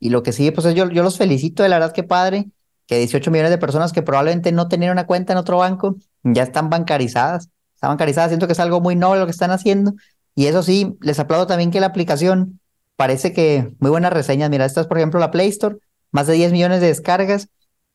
y 0.00 0.10
lo 0.10 0.22
que 0.22 0.32
sigue, 0.32 0.52
pues 0.52 0.74
yo, 0.74 0.90
yo 0.90 1.02
los 1.02 1.16
felicito, 1.16 1.62
de 1.62 1.68
la 1.68 1.78
verdad 1.78 1.94
que 1.94 2.02
padre, 2.02 2.46
que 2.86 2.98
18 2.98 3.30
millones 3.30 3.50
de 3.50 3.58
personas 3.58 3.92
que 3.92 4.02
probablemente 4.02 4.52
no 4.52 4.68
tenían 4.68 4.92
una 4.92 5.06
cuenta 5.06 5.32
en 5.32 5.38
otro 5.38 5.58
banco, 5.58 5.96
ya 6.24 6.42
están 6.42 6.70
bancarizadas. 6.70 7.48
Están 7.74 7.90
bancarizadas, 7.90 8.30
siento 8.30 8.46
que 8.46 8.54
es 8.54 8.60
algo 8.60 8.80
muy 8.80 8.96
noble 8.96 9.20
lo 9.20 9.26
que 9.26 9.32
están 9.32 9.50
haciendo. 9.50 9.94
Y 10.34 10.46
eso 10.46 10.62
sí, 10.62 10.96
les 11.00 11.20
aplaudo 11.20 11.46
también 11.46 11.70
que 11.70 11.80
la 11.80 11.86
aplicación 11.86 12.60
parece 12.96 13.32
que 13.32 13.72
muy 13.78 13.90
buenas 13.90 14.12
reseñas. 14.12 14.50
Mira, 14.50 14.64
esta 14.64 14.80
es 14.80 14.86
por 14.86 14.98
ejemplo 14.98 15.20
la 15.20 15.30
Play 15.30 15.48
Store 15.48 15.76
más 16.10 16.28
de 16.28 16.34
10 16.34 16.52
millones 16.52 16.80
de 16.80 16.86
descargas, 16.86 17.48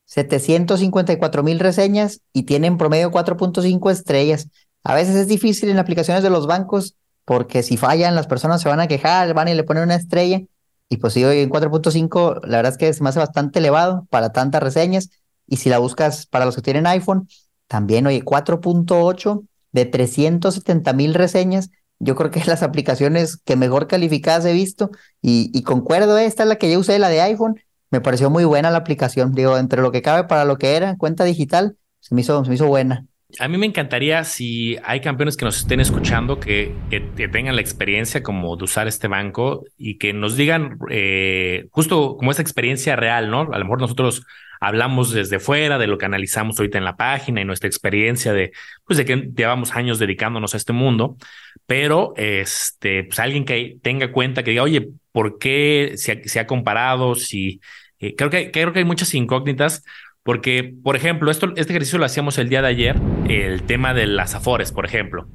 754 0.06 1.42
mil 1.42 1.60
reseñas 1.60 2.22
y 2.34 2.44
tienen 2.44 2.78
promedio 2.78 3.12
4.5 3.12 3.92
estrellas. 3.92 4.50
A 4.84 4.94
veces 4.94 5.16
es 5.16 5.28
difícil 5.28 5.70
en 5.70 5.80
aplicaciones 5.80 6.22
de 6.22 6.30
los 6.30 6.46
bancos 6.46 6.96
porque 7.24 7.64
si 7.64 7.78
fallan 7.78 8.16
las 8.16 8.28
personas 8.28 8.62
se 8.62 8.68
van 8.68 8.80
a 8.80 8.88
quejar, 8.88 9.34
van 9.34 9.48
y 9.48 9.54
le 9.54 9.64
ponen 9.64 9.84
una 9.84 9.96
estrella. 9.96 10.42
Y 10.90 10.98
pues 10.98 11.14
si 11.14 11.24
hoy 11.24 11.40
en 11.40 11.50
4.5 11.50 12.42
la 12.46 12.58
verdad 12.58 12.74
es 12.74 12.78
que 12.78 12.92
se 12.92 13.04
me 13.04 13.10
hace 13.10 13.20
bastante 13.20 13.60
elevado 13.60 14.06
para 14.10 14.34
tantas 14.34 14.62
reseñas. 14.62 15.10
Y 15.48 15.58
si 15.58 15.70
la 15.70 15.80
buscas 15.80 16.26
para 16.26 16.46
los 16.46 16.56
que 16.56 16.62
tienen 16.62 16.88
iPhone, 16.88 17.28
también 17.70 18.08
oye 18.08 18.26
4.8 18.26 19.46
de 19.72 19.86
370 19.86 20.92
mil 20.94 21.14
reseñas. 21.14 21.70
Yo 22.00 22.16
creo 22.16 22.32
que 22.32 22.40
es 22.40 22.48
las 22.48 22.64
aplicaciones 22.64 23.38
que 23.38 23.56
mejor 23.56 23.88
calificadas 23.88 24.46
he 24.46 24.54
visto 24.54 24.90
y, 25.22 25.62
concuerdo, 25.64 26.18
eh, 26.18 26.26
esta 26.26 26.44
es 26.44 26.50
la 26.50 26.56
que 26.56 26.72
yo 26.72 26.80
usé, 26.80 26.98
la 26.98 27.10
de 27.10 27.22
iPhone, 27.22 27.62
me 27.92 28.02
pareció 28.02 28.30
muy 28.30 28.44
buena 28.44 28.72
la 28.72 28.80
aplicación. 28.80 29.34
Digo, 29.34 29.58
entre 29.58 29.82
lo 29.82 29.92
que 29.92 30.02
cabe 30.02 30.26
para 30.26 30.46
lo 30.46 30.58
que 30.58 30.76
era, 30.76 30.98
cuenta 30.98 31.24
digital, 31.24 31.76
se 32.00 32.16
me 32.16 32.22
hizo, 32.22 32.44
se 32.44 32.50
me 32.50 32.56
hizo 32.56 32.68
buena. 32.68 33.06
A 33.38 33.48
mí 33.48 33.60
me 33.60 33.68
encantaría 33.68 34.24
si 34.24 34.78
hay 34.84 35.02
campeones 35.02 35.38
que 35.38 35.46
nos 35.46 35.60
estén 35.60 35.80
escuchando 35.80 36.40
que, 36.40 36.74
que, 36.90 37.28
tengan 37.28 37.56
la 37.56 37.62
experiencia 37.62 38.24
como 38.24 38.56
de 38.56 38.64
usar 38.64 38.88
este 38.88 39.08
banco 39.08 39.66
y 39.78 40.00
que 40.00 40.14
nos 40.14 40.36
digan 40.36 40.80
eh, 40.90 41.68
justo 41.70 42.18
como 42.18 42.32
esa 42.32 42.42
experiencia 42.42 42.96
real, 42.96 43.30
¿no? 43.30 43.42
A 43.42 43.60
lo 43.60 43.66
mejor 43.66 43.82
nosotros 43.82 44.26
hablamos 44.60 45.12
desde 45.12 45.40
fuera 45.40 45.78
de 45.78 45.88
lo 45.88 45.98
que 45.98 46.06
analizamos 46.06 46.60
ahorita 46.60 46.78
en 46.78 46.86
la 46.86 46.96
página 46.96 47.42
y 47.42 47.46
nuestra 47.46 47.68
experiencia 47.68 48.34
de, 48.34 48.52
pues 48.86 48.98
de 48.98 49.06
que 49.06 49.30
llevamos 49.36 49.76
años 49.76 50.00
dedicándonos 50.00 50.54
a 50.54 50.58
este 50.58 50.74
mundo, 50.74 51.18
pero 51.66 52.14
este, 52.18 53.06
pues 53.06 53.20
alguien 53.20 53.46
que 53.46 53.78
tenga 53.82 54.12
cuenta 54.12 54.44
que 54.44 54.52
diga, 54.52 54.64
oye, 54.64 54.90
¿por 55.12 55.40
qué 55.40 55.94
se 55.96 56.12
ha, 56.12 56.42
ha 56.42 56.48
comparado? 56.48 57.16
Si, 57.16 57.62
eh, 58.00 58.16
creo, 58.16 58.30
que, 58.30 58.52
creo 58.52 58.74
que 58.74 58.80
hay 58.80 58.86
muchas 58.86 59.14
incógnitas 59.14 59.84
porque, 60.24 60.74
por 60.84 60.96
ejemplo, 60.96 61.32
esto, 61.32 61.54
este 61.56 61.74
ejercicio 61.74 61.98
lo 61.98 62.06
hacíamos 62.06 62.38
el 62.38 62.50
día 62.50 62.62
de 62.62 62.68
ayer, 62.68 62.96
el 63.28 63.64
tema 63.64 63.94
de 63.94 64.06
las 64.06 64.36
afores, 64.36 64.72
por 64.72 64.86
ejemplo, 64.86 65.28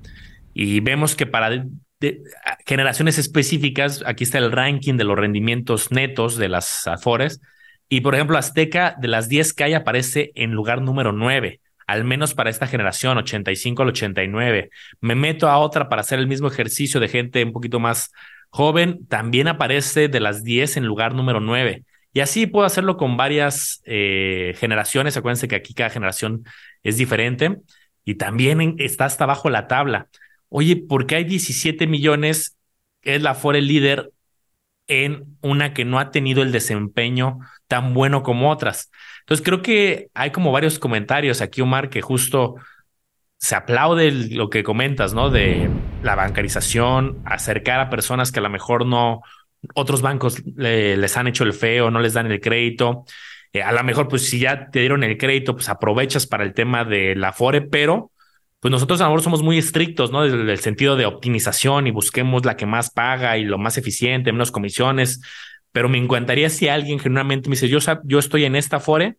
y 0.53 0.81
vemos 0.81 1.17
que 1.17 1.27
para 1.27 1.65
generaciones 2.67 3.19
específicas, 3.19 4.03
aquí 4.07 4.25
está 4.25 4.39
el 4.39 4.53
ranking 4.53 4.97
de 4.97 5.05
los 5.05 5.19
rendimientos 5.19 5.91
netos 5.91 6.37
de 6.37 6.49
las 6.49 6.87
afores, 6.87 7.41
y 7.89 8.01
por 8.01 8.15
ejemplo, 8.15 8.39
Azteca, 8.39 8.97
de 8.99 9.09
las 9.09 9.29
10 9.29 9.53
que 9.53 9.65
hay, 9.65 9.75
aparece 9.75 10.33
en 10.35 10.53
lugar 10.53 10.83
número 10.83 11.13
9, 11.13 11.61
al 11.87 12.05
menos 12.05 12.35
para 12.35 12.51
esta 12.51 12.67
generación, 12.67 13.19
85 13.19 13.83
al 13.83 13.89
89. 13.89 14.71
Me 15.01 15.15
meto 15.15 15.49
a 15.49 15.59
otra 15.59 15.89
para 15.89 16.01
hacer 16.01 16.19
el 16.19 16.27
mismo 16.27 16.49
ejercicio 16.49 17.01
de 17.01 17.09
gente 17.09 17.45
un 17.45 17.53
poquito 17.53 17.81
más 17.81 18.11
joven, 18.51 19.07
también 19.09 19.49
aparece 19.49 20.09
de 20.09 20.21
las 20.21 20.45
10 20.45 20.79
en 20.79 20.87
lugar 20.87 21.15
número 21.15 21.41
9. 21.41 21.85
Y 22.13 22.21
así 22.21 22.47
puedo 22.47 22.65
hacerlo 22.65 22.97
con 22.97 23.17
varias 23.17 23.83
eh, 23.85 24.55
generaciones. 24.57 25.17
Acuérdense 25.17 25.49
que 25.49 25.57
aquí 25.57 25.75
cada 25.75 25.91
generación 25.91 26.45
es 26.85 26.97
diferente. 26.97 27.59
Y 28.05 28.15
también 28.15 28.77
está 28.79 29.07
hasta 29.07 29.25
abajo 29.25 29.51
la 29.51 29.67
tabla. 29.67 30.09
Oye, 30.49 30.77
¿por 30.77 31.07
qué 31.07 31.17
hay 31.17 31.25
17 31.25 31.89
millones? 31.89 32.57
Es 33.03 33.21
la 33.21 33.35
Fore 33.35 33.61
líder 33.61 34.13
en 34.87 35.37
una 35.41 35.73
que 35.73 35.85
no 35.85 35.99
ha 35.99 36.11
tenido 36.11 36.43
el 36.43 36.53
desempeño 36.53 37.41
tan 37.69 37.95
bueno 37.95 38.23
como 38.23 38.51
otras. 38.51 38.91
Entonces 39.21 39.45
creo 39.45 39.63
que 39.63 40.09
hay 40.15 40.31
como 40.31 40.53
varios 40.53 40.79
comentarios 40.79 41.41
aquí, 41.41 41.61
Omar, 41.61 41.89
que 41.89 42.03
justo 42.03 42.57
se 43.39 43.55
aplaude 43.55 44.11
lo 44.11 44.51
que 44.51 44.63
comentas, 44.63 45.15
¿no? 45.15 45.31
De 45.31 45.69
la 46.03 46.15
bancarización, 46.15 47.23
acercar 47.25 47.81
a 47.81 47.91
personas 47.91 48.33
que 48.33 48.41
a 48.41 48.43
lo 48.43 48.51
mejor 48.51 48.87
no, 48.87 49.23
otros 49.75 50.03
bancos 50.03 50.43
les 50.45 51.17
han 51.17 51.27
hecho 51.27 51.45
el 51.45 51.53
feo, 51.53 51.91
no 51.91 52.01
les 52.01 52.15
dan 52.15 52.31
el 52.31 52.41
crédito. 52.41 53.05
Eh, 53.53 53.63
a 53.63 53.73
lo 53.73 53.83
mejor, 53.85 54.09
pues 54.09 54.29
si 54.29 54.39
ya 54.39 54.71
te 54.71 54.81
dieron 54.81 55.05
el 55.05 55.17
crédito, 55.17 55.55
pues 55.55 55.69
aprovechas 55.69 56.27
para 56.27 56.45
el 56.45 56.53
tema 56.55 56.85
de 56.85 57.15
la 57.15 57.33
FORE, 57.33 57.63
pero 57.63 58.11
pues 58.65 58.73
nosotros 58.73 58.99
a 59.03 59.05
lo 59.05 59.11
mejor 59.11 59.23
somos 59.23 59.43
muy 59.43 59.59
estrictos, 59.59 60.11
¿no? 60.11 60.23
Desde 60.23 60.51
el 60.51 60.59
sentido 60.59 60.97
de 60.97 61.05
optimización 61.05 61.87
y 61.87 61.91
busquemos 61.91 62.47
la 62.47 62.57
que 62.57 62.65
más 62.65 62.91
paga 62.91 63.37
y 63.37 63.45
lo 63.45 63.59
más 63.59 63.77
eficiente, 63.77 64.33
menos 64.33 64.51
comisiones. 64.51 65.21
Pero 65.71 65.91
me 65.91 65.99
encantaría 65.99 66.49
si 66.49 66.69
alguien 66.69 66.99
genuinamente 66.99 67.51
me 67.51 67.57
dice, 67.57 67.69
yo, 67.69 67.79
yo 68.05 68.19
estoy 68.19 68.47
en 68.47 68.57
esta 68.57 68.81
FORE, 68.81 69.19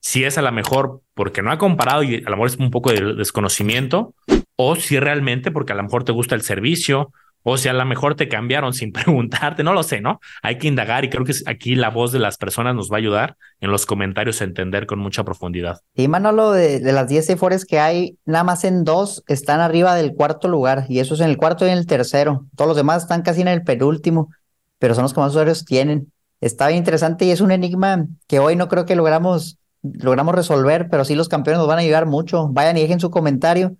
si 0.00 0.24
es 0.24 0.38
a 0.38 0.42
lo 0.42 0.50
mejor 0.50 1.02
porque 1.14 1.40
no 1.40 1.52
ha 1.52 1.58
comparado 1.58 2.02
y 2.02 2.16
a 2.16 2.30
lo 2.30 2.30
mejor 2.32 2.48
es 2.48 2.56
un 2.56 2.72
poco 2.72 2.90
de 2.90 3.14
desconocimiento, 3.14 4.12
o 4.56 4.74
si 4.74 4.98
realmente 4.98 5.52
porque 5.52 5.72
a 5.72 5.76
lo 5.76 5.84
mejor 5.84 6.02
te 6.02 6.10
gusta 6.10 6.34
el 6.34 6.42
servicio 6.42 7.12
o 7.42 7.56
si 7.56 7.68
a 7.68 7.72
lo 7.72 7.84
mejor 7.84 8.14
te 8.14 8.28
cambiaron 8.28 8.72
sin 8.74 8.92
preguntarte, 8.92 9.62
no 9.62 9.72
lo 9.72 9.82
sé, 9.82 10.00
¿no? 10.00 10.20
Hay 10.42 10.58
que 10.58 10.68
indagar 10.68 11.04
y 11.04 11.10
creo 11.10 11.24
que 11.24 11.32
aquí 11.46 11.74
la 11.74 11.90
voz 11.90 12.12
de 12.12 12.18
las 12.18 12.36
personas 12.36 12.74
nos 12.74 12.90
va 12.90 12.96
a 12.96 12.98
ayudar 12.98 13.36
en 13.60 13.70
los 13.70 13.86
comentarios 13.86 14.40
a 14.40 14.44
entender 14.44 14.86
con 14.86 14.98
mucha 14.98 15.24
profundidad. 15.24 15.80
Y 15.94 16.08
Manolo, 16.08 16.52
de, 16.52 16.80
de 16.80 16.92
las 16.92 17.08
10 17.08 17.30
efores 17.30 17.64
que 17.64 17.78
hay, 17.78 18.18
nada 18.24 18.44
más 18.44 18.64
en 18.64 18.84
dos 18.84 19.22
están 19.26 19.60
arriba 19.60 19.94
del 19.94 20.14
cuarto 20.14 20.48
lugar, 20.48 20.86
y 20.88 21.00
eso 21.00 21.14
es 21.14 21.20
en 21.20 21.28
el 21.28 21.36
cuarto 21.36 21.66
y 21.66 21.70
en 21.70 21.78
el 21.78 21.86
tercero. 21.86 22.46
Todos 22.56 22.68
los 22.68 22.76
demás 22.76 23.02
están 23.02 23.22
casi 23.22 23.40
en 23.40 23.48
el 23.48 23.62
penúltimo, 23.62 24.30
pero 24.78 24.94
son 24.94 25.02
los 25.02 25.14
que 25.14 25.20
más 25.20 25.30
usuarios 25.30 25.64
tienen. 25.64 26.12
Está 26.40 26.68
bien 26.68 26.78
interesante 26.78 27.26
y 27.26 27.30
es 27.30 27.40
un 27.40 27.50
enigma 27.50 28.06
que 28.26 28.38
hoy 28.38 28.56
no 28.56 28.68
creo 28.68 28.86
que 28.86 28.96
logramos, 28.96 29.58
logramos 29.82 30.34
resolver, 30.34 30.88
pero 30.90 31.04
sí 31.04 31.14
los 31.14 31.28
campeones 31.28 31.58
nos 31.58 31.68
van 31.68 31.78
a 31.78 31.82
ayudar 31.82 32.06
mucho. 32.06 32.48
Vayan 32.48 32.78
y 32.78 32.80
dejen 32.80 32.98
su 32.98 33.10
comentario 33.10 33.76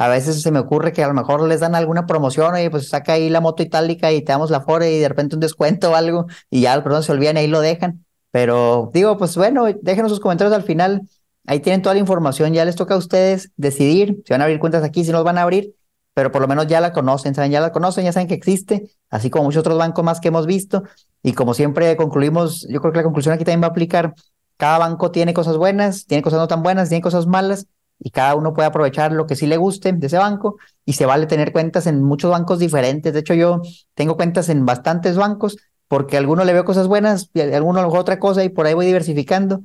a 0.00 0.08
veces 0.08 0.40
se 0.40 0.50
me 0.50 0.58
ocurre 0.58 0.94
que 0.94 1.04
a 1.04 1.08
lo 1.08 1.12
mejor 1.12 1.46
les 1.46 1.60
dan 1.60 1.74
alguna 1.74 2.06
promoción, 2.06 2.58
y 2.58 2.70
pues 2.70 2.88
saca 2.88 3.12
ahí 3.12 3.28
la 3.28 3.42
moto 3.42 3.62
itálica 3.62 4.10
y 4.10 4.22
te 4.22 4.32
damos 4.32 4.50
la 4.50 4.62
Fore 4.62 4.90
y 4.90 4.98
de 4.98 5.06
repente 5.06 5.36
un 5.36 5.40
descuento 5.40 5.90
o 5.90 5.94
algo 5.94 6.26
y 6.48 6.62
ya 6.62 6.82
perdón 6.82 7.02
se 7.02 7.12
olvidan 7.12 7.36
y 7.36 7.40
ahí 7.40 7.46
lo 7.48 7.60
dejan. 7.60 8.06
Pero 8.30 8.90
digo, 8.94 9.18
pues 9.18 9.36
bueno, 9.36 9.66
déjenos 9.82 10.10
sus 10.10 10.18
comentarios 10.18 10.56
al 10.56 10.62
final. 10.62 11.02
Ahí 11.46 11.60
tienen 11.60 11.82
toda 11.82 11.94
la 11.94 12.00
información, 12.00 12.54
ya 12.54 12.64
les 12.64 12.76
toca 12.76 12.94
a 12.94 12.96
ustedes 12.96 13.50
decidir 13.58 14.22
si 14.24 14.32
van 14.32 14.40
a 14.40 14.44
abrir 14.44 14.58
cuentas 14.58 14.84
aquí, 14.84 15.04
si 15.04 15.12
no 15.12 15.22
van 15.22 15.36
a 15.36 15.42
abrir. 15.42 15.74
pero 16.14 16.32
por 16.32 16.42
lo 16.42 16.48
menos 16.48 16.66
ya 16.66 16.80
la 16.80 16.92
conocen, 16.92 17.34
¿saben? 17.34 17.50
Ya 17.50 17.60
la 17.60 17.72
conocen, 17.72 18.04
ya 18.04 18.12
saben 18.12 18.28
que 18.28 18.34
existe, 18.34 18.90
así 19.10 19.30
como 19.30 19.44
muchos 19.44 19.60
otros 19.60 19.78
bancos 19.78 20.04
más 20.04 20.20
que 20.20 20.28
hemos 20.28 20.46
visto. 20.46 20.82
Y 21.22 21.32
como 21.32 21.54
siempre 21.54 21.96
concluimos, 21.96 22.66
yo 22.68 22.80
creo 22.80 22.92
que 22.92 22.98
la 22.98 23.04
conclusión 23.04 23.34
aquí 23.34 23.44
también 23.44 23.62
va 23.62 23.66
a 23.68 23.70
aplicar, 23.70 24.14
cada 24.56 24.78
banco 24.78 25.10
tiene 25.10 25.32
cosas 25.34 25.56
buenas, 25.56 26.06
tiene 26.06 26.22
cosas 26.22 26.40
no 26.40 26.48
tan 26.48 26.62
buenas, 26.62 26.88
tiene 26.88 27.02
cosas 27.02 27.26
malas, 27.26 27.66
y 28.00 28.10
cada 28.10 28.34
uno 28.34 28.54
puede 28.54 28.66
aprovechar 28.66 29.12
lo 29.12 29.26
que 29.26 29.36
sí 29.36 29.46
le 29.46 29.58
guste 29.58 29.92
de 29.92 30.06
ese 30.06 30.16
banco 30.16 30.56
y 30.84 30.94
se 30.94 31.06
vale 31.06 31.26
tener 31.26 31.52
cuentas 31.52 31.86
en 31.86 32.02
muchos 32.02 32.30
bancos 32.30 32.58
diferentes. 32.58 33.12
De 33.12 33.20
hecho, 33.20 33.34
yo 33.34 33.60
tengo 33.94 34.16
cuentas 34.16 34.48
en 34.48 34.64
bastantes 34.64 35.16
bancos 35.16 35.58
porque 35.86 36.16
a 36.16 36.20
alguno 36.20 36.44
le 36.44 36.52
veo 36.52 36.64
cosas 36.64 36.88
buenas 36.88 37.30
y 37.34 37.40
a 37.40 37.56
alguno 37.56 37.78
a 37.78 37.82
lo 37.82 37.88
mejor 37.88 38.00
otra 38.00 38.18
cosa 38.18 38.42
y 38.42 38.48
por 38.48 38.66
ahí 38.66 38.74
voy 38.74 38.86
diversificando. 38.86 39.62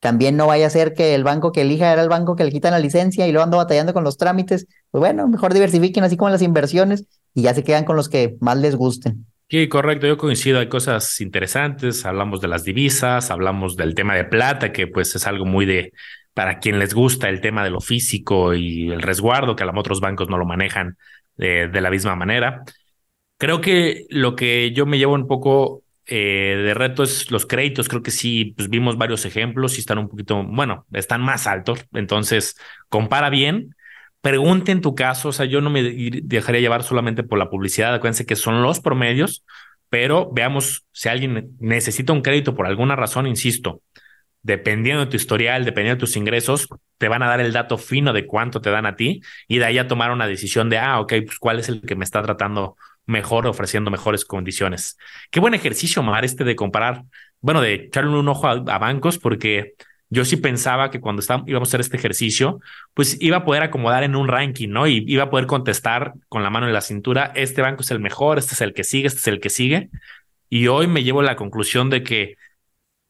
También 0.00 0.36
no 0.36 0.46
vaya 0.46 0.66
a 0.66 0.70
ser 0.70 0.94
que 0.94 1.14
el 1.14 1.24
banco 1.24 1.52
que 1.52 1.62
elija 1.62 1.92
era 1.92 2.02
el 2.02 2.08
banco 2.08 2.36
que 2.36 2.44
le 2.44 2.52
quitan 2.52 2.72
la 2.72 2.78
licencia 2.78 3.26
y 3.26 3.32
lo 3.32 3.42
ando 3.42 3.58
batallando 3.58 3.92
con 3.92 4.04
los 4.04 4.16
trámites. 4.16 4.66
Pues 4.90 5.00
bueno, 5.00 5.28
mejor 5.28 5.52
diversifiquen 5.52 6.04
así 6.04 6.16
como 6.16 6.30
las 6.30 6.42
inversiones 6.42 7.06
y 7.34 7.42
ya 7.42 7.54
se 7.54 7.64
quedan 7.64 7.84
con 7.84 7.96
los 7.96 8.08
que 8.08 8.36
más 8.40 8.56
les 8.58 8.76
gusten. 8.76 9.26
Sí, 9.48 9.68
correcto, 9.68 10.06
yo 10.06 10.16
coincido, 10.16 10.58
hay 10.58 10.68
cosas 10.68 11.20
interesantes, 11.20 12.06
hablamos 12.06 12.40
de 12.40 12.48
las 12.48 12.64
divisas, 12.64 13.30
hablamos 13.30 13.76
del 13.76 13.94
tema 13.94 14.14
de 14.14 14.24
plata, 14.24 14.72
que 14.72 14.86
pues 14.86 15.14
es 15.14 15.26
algo 15.26 15.44
muy 15.44 15.66
de, 15.66 15.92
para 16.34 16.58
quien 16.58 16.78
les 16.78 16.94
gusta 16.94 17.28
el 17.28 17.40
tema 17.40 17.64
de 17.64 17.70
lo 17.70 17.80
físico 17.80 18.54
y 18.54 18.90
el 18.90 19.02
resguardo, 19.02 19.56
que 19.56 19.62
a 19.62 19.66
los 19.66 19.76
otros 19.76 20.00
bancos 20.00 20.28
no 20.28 20.38
lo 20.38 20.44
manejan 20.44 20.98
de, 21.36 21.68
de 21.68 21.80
la 21.80 21.90
misma 21.90 22.16
manera. 22.16 22.64
Creo 23.38 23.60
que 23.60 24.06
lo 24.10 24.36
que 24.36 24.72
yo 24.72 24.86
me 24.86 24.98
llevo 24.98 25.14
un 25.14 25.26
poco 25.26 25.84
eh, 26.06 26.60
de 26.64 26.74
reto 26.74 27.02
es 27.02 27.30
los 27.30 27.46
créditos. 27.46 27.88
Creo 27.88 28.02
que 28.02 28.10
sí, 28.10 28.54
pues 28.56 28.68
vimos 28.68 28.98
varios 28.98 29.24
ejemplos 29.24 29.76
y 29.76 29.80
están 29.80 29.98
un 29.98 30.08
poquito, 30.08 30.42
bueno, 30.44 30.86
están 30.92 31.22
más 31.22 31.46
altos. 31.46 31.86
Entonces, 31.92 32.56
compara 32.88 33.30
bien. 33.30 33.74
Pregunte 34.20 34.72
en 34.72 34.80
tu 34.80 34.94
caso, 34.94 35.28
o 35.30 35.32
sea, 35.32 35.46
yo 35.46 35.60
no 35.60 35.70
me 35.70 35.82
dejaría 35.82 36.60
llevar 36.60 36.82
solamente 36.82 37.22
por 37.22 37.38
la 37.38 37.50
publicidad. 37.50 37.94
Acuérdense 37.94 38.26
que 38.26 38.36
son 38.36 38.62
los 38.62 38.80
promedios, 38.80 39.44
pero 39.90 40.30
veamos 40.32 40.86
si 40.92 41.08
alguien 41.08 41.50
necesita 41.60 42.12
un 42.12 42.22
crédito 42.22 42.54
por 42.54 42.66
alguna 42.66 42.96
razón, 42.96 43.26
insisto, 43.26 43.82
dependiendo 44.44 45.04
de 45.04 45.10
tu 45.10 45.16
historial, 45.16 45.64
dependiendo 45.64 45.96
de 45.96 46.00
tus 46.00 46.16
ingresos, 46.16 46.68
te 46.98 47.08
van 47.08 47.22
a 47.22 47.28
dar 47.28 47.40
el 47.40 47.52
dato 47.52 47.78
fino 47.78 48.12
de 48.12 48.26
cuánto 48.26 48.60
te 48.60 48.70
dan 48.70 48.86
a 48.86 48.94
ti 48.94 49.22
y 49.48 49.58
de 49.58 49.64
ahí 49.64 49.78
a 49.78 49.88
tomar 49.88 50.12
una 50.12 50.26
decisión 50.26 50.68
de, 50.68 50.78
ah, 50.78 51.00
ok, 51.00 51.14
pues 51.26 51.38
cuál 51.38 51.58
es 51.58 51.68
el 51.70 51.80
que 51.80 51.96
me 51.96 52.04
está 52.04 52.22
tratando 52.22 52.76
mejor, 53.06 53.46
ofreciendo 53.46 53.90
mejores 53.90 54.24
condiciones. 54.26 54.98
Qué 55.30 55.40
buen 55.40 55.54
ejercicio, 55.54 56.02
Mar, 56.02 56.26
este 56.26 56.44
de 56.44 56.56
comparar, 56.56 57.04
bueno, 57.40 57.62
de 57.62 57.74
echarle 57.74 58.10
un 58.10 58.28
ojo 58.28 58.46
a, 58.46 58.78
bancos, 58.78 59.18
porque 59.18 59.72
yo 60.10 60.26
sí 60.26 60.36
pensaba 60.36 60.90
que 60.90 61.00
cuando 61.00 61.22
íbamos 61.46 61.68
a 61.68 61.70
hacer 61.70 61.80
este 61.80 61.96
ejercicio, 61.96 62.60
pues 62.92 63.16
iba 63.22 63.38
a 63.38 63.44
poder 63.46 63.62
acomodar 63.62 64.04
en 64.04 64.14
un 64.14 64.28
ranking, 64.28 64.68
¿no? 64.68 64.86
Y 64.86 65.04
iba 65.06 65.24
a 65.24 65.30
poder 65.30 65.46
contestar 65.46 66.12
con 66.28 66.42
la 66.42 66.50
mano 66.50 66.66
en 66.66 66.74
la 66.74 66.82
cintura, 66.82 67.32
este 67.34 67.62
banco 67.62 67.80
es 67.80 67.90
el 67.90 67.98
mejor, 67.98 68.38
este 68.38 68.52
es 68.52 68.60
el 68.60 68.74
que 68.74 68.84
sigue, 68.84 69.06
este 69.06 69.20
es 69.20 69.26
el 69.26 69.40
que 69.40 69.48
sigue. 69.48 69.88
Y 70.50 70.66
hoy 70.66 70.86
me 70.86 71.02
llevo 71.02 71.20
a 71.20 71.24
la 71.24 71.36
conclusión 71.36 71.88
de 71.88 72.02
que 72.02 72.36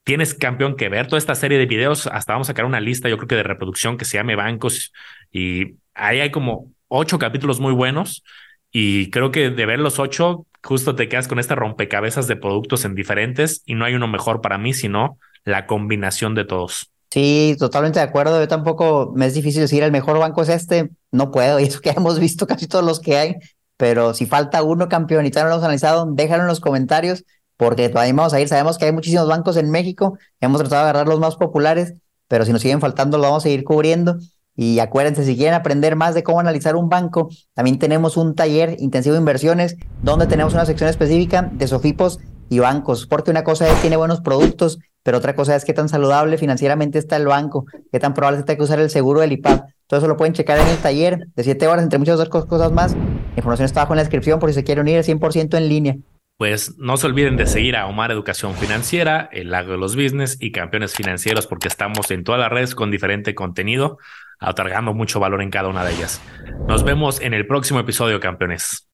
tienes 0.04 0.34
campeón 0.34 0.76
que 0.76 0.88
ver 0.88 1.06
toda 1.06 1.18
esta 1.18 1.34
serie 1.34 1.58
de 1.58 1.66
videos, 1.66 2.06
hasta 2.06 2.34
vamos 2.34 2.48
a 2.48 2.52
sacar 2.52 2.66
una 2.66 2.80
lista, 2.80 3.08
yo 3.08 3.16
creo 3.16 3.28
que 3.28 3.36
de 3.36 3.42
reproducción 3.42 3.96
que 3.96 4.04
se 4.04 4.18
llame 4.18 4.36
bancos 4.36 4.92
y 5.32 5.76
ahí 5.94 6.20
hay 6.20 6.30
como 6.30 6.70
ocho 6.88 7.18
capítulos 7.18 7.58
muy 7.58 7.72
buenos 7.72 8.22
y 8.70 9.10
creo 9.10 9.30
que 9.30 9.50
de 9.50 9.66
ver 9.66 9.78
los 9.78 9.98
ocho, 9.98 10.46
justo 10.62 10.94
te 10.94 11.08
quedas 11.08 11.28
con 11.28 11.38
este 11.38 11.54
rompecabezas 11.54 12.26
de 12.26 12.36
productos 12.36 12.84
en 12.84 12.94
diferentes 12.94 13.62
y 13.66 13.74
no 13.74 13.84
hay 13.84 13.94
uno 13.94 14.08
mejor 14.08 14.40
para 14.40 14.58
mí, 14.58 14.74
sino 14.74 15.18
la 15.44 15.66
combinación 15.66 16.34
de 16.34 16.44
todos. 16.44 16.90
Sí, 17.10 17.54
totalmente 17.56 18.00
de 18.00 18.04
acuerdo. 18.06 18.40
Yo 18.40 18.48
tampoco 18.48 19.12
me 19.14 19.26
es 19.26 19.34
difícil 19.34 19.60
decir 19.60 19.84
el 19.84 19.92
mejor 19.92 20.18
banco 20.18 20.42
es 20.42 20.48
este. 20.48 20.90
No 21.12 21.30
puedo, 21.30 21.60
y 21.60 21.64
eso 21.64 21.80
que 21.80 21.90
hemos 21.90 22.18
visto 22.18 22.46
casi 22.46 22.66
todos 22.66 22.84
los 22.84 22.98
que 22.98 23.16
hay. 23.16 23.36
Pero 23.76 24.14
si 24.14 24.26
falta 24.26 24.62
uno 24.64 24.88
campeón 24.88 25.24
y 25.24 25.30
todavía 25.30 25.44
no 25.44 25.50
lo 25.50 25.54
hemos 25.56 25.64
analizado, 25.64 26.06
déjalo 26.10 26.42
en 26.42 26.48
los 26.48 26.60
comentarios, 26.60 27.24
porque 27.56 27.88
todavía 27.88 28.14
vamos 28.14 28.34
a 28.34 28.40
ir. 28.40 28.48
Sabemos 28.48 28.78
que 28.78 28.86
hay 28.86 28.92
muchísimos 28.92 29.28
bancos 29.28 29.56
en 29.56 29.70
México. 29.70 30.18
Hemos 30.40 30.60
tratado 30.60 30.84
de 30.84 30.90
agarrar 30.90 31.08
los 31.08 31.20
más 31.20 31.36
populares, 31.36 31.94
pero 32.28 32.44
si 32.44 32.52
nos 32.52 32.62
siguen 32.62 32.80
faltando, 32.80 33.18
lo 33.18 33.24
vamos 33.24 33.42
a 33.42 33.44
seguir 33.44 33.64
cubriendo. 33.64 34.16
Y 34.56 34.78
acuérdense, 34.78 35.24
si 35.24 35.36
quieren 35.36 35.54
aprender 35.54 35.96
más 35.96 36.14
de 36.14 36.22
cómo 36.22 36.38
analizar 36.38 36.76
un 36.76 36.88
banco, 36.88 37.28
también 37.54 37.78
tenemos 37.78 38.16
un 38.16 38.34
taller 38.34 38.76
intensivo 38.78 39.14
de 39.14 39.18
inversiones 39.18 39.76
donde 40.02 40.26
tenemos 40.26 40.54
una 40.54 40.64
sección 40.64 40.88
específica 40.88 41.50
de 41.52 41.66
sofipos 41.66 42.20
y 42.48 42.60
bancos, 42.60 43.06
porque 43.06 43.30
una 43.30 43.42
cosa 43.42 43.68
es 43.68 43.80
tiene 43.80 43.96
buenos 43.96 44.20
productos, 44.20 44.78
pero 45.02 45.18
otra 45.18 45.34
cosa 45.34 45.56
es 45.56 45.64
qué 45.64 45.72
tan 45.72 45.88
saludable 45.88 46.38
financieramente 46.38 46.98
está 46.98 47.16
el 47.16 47.26
banco, 47.26 47.66
qué 47.90 47.98
tan 47.98 48.14
probable 48.14 48.44
es 48.46 48.56
que 48.56 48.62
usar 48.62 48.78
el 48.78 48.90
seguro 48.90 49.20
del 49.20 49.32
IPAP. 49.32 49.66
Todo 49.86 49.98
eso 49.98 50.08
lo 50.08 50.16
pueden 50.16 50.34
checar 50.34 50.58
en 50.58 50.68
el 50.68 50.78
taller 50.78 51.26
de 51.34 51.42
7 51.42 51.66
horas, 51.66 51.82
entre 51.82 51.98
muchas 51.98 52.20
otras 52.20 52.46
cosas 52.46 52.70
más. 52.70 52.94
La 52.94 53.36
información 53.36 53.66
está 53.66 53.80
abajo 53.80 53.94
en 53.94 53.98
la 53.98 54.02
descripción 54.02 54.38
por 54.38 54.50
si 54.50 54.54
se 54.54 54.64
quieren 54.64 54.82
unir 54.82 55.02
100% 55.02 55.56
en 55.56 55.68
línea. 55.68 55.96
Pues 56.36 56.76
no 56.78 56.96
se 56.96 57.06
olviden 57.06 57.36
de 57.36 57.46
seguir 57.46 57.76
a 57.76 57.86
Omar 57.86 58.10
Educación 58.10 58.54
Financiera, 58.54 59.28
El 59.30 59.50
Lago 59.50 59.72
de 59.72 59.78
los 59.78 59.94
Business 59.94 60.36
y 60.40 60.50
Campeones 60.50 60.94
Financieros 60.94 61.46
porque 61.46 61.68
estamos 61.68 62.10
en 62.10 62.24
todas 62.24 62.40
las 62.40 62.50
redes 62.50 62.74
con 62.74 62.90
diferente 62.90 63.36
contenido, 63.36 63.98
otorgando 64.40 64.94
mucho 64.94 65.20
valor 65.20 65.42
en 65.42 65.50
cada 65.50 65.68
una 65.68 65.84
de 65.84 65.92
ellas. 65.92 66.20
Nos 66.66 66.82
vemos 66.82 67.20
en 67.20 67.34
el 67.34 67.46
próximo 67.46 67.78
episodio, 67.78 68.18
campeones. 68.18 68.88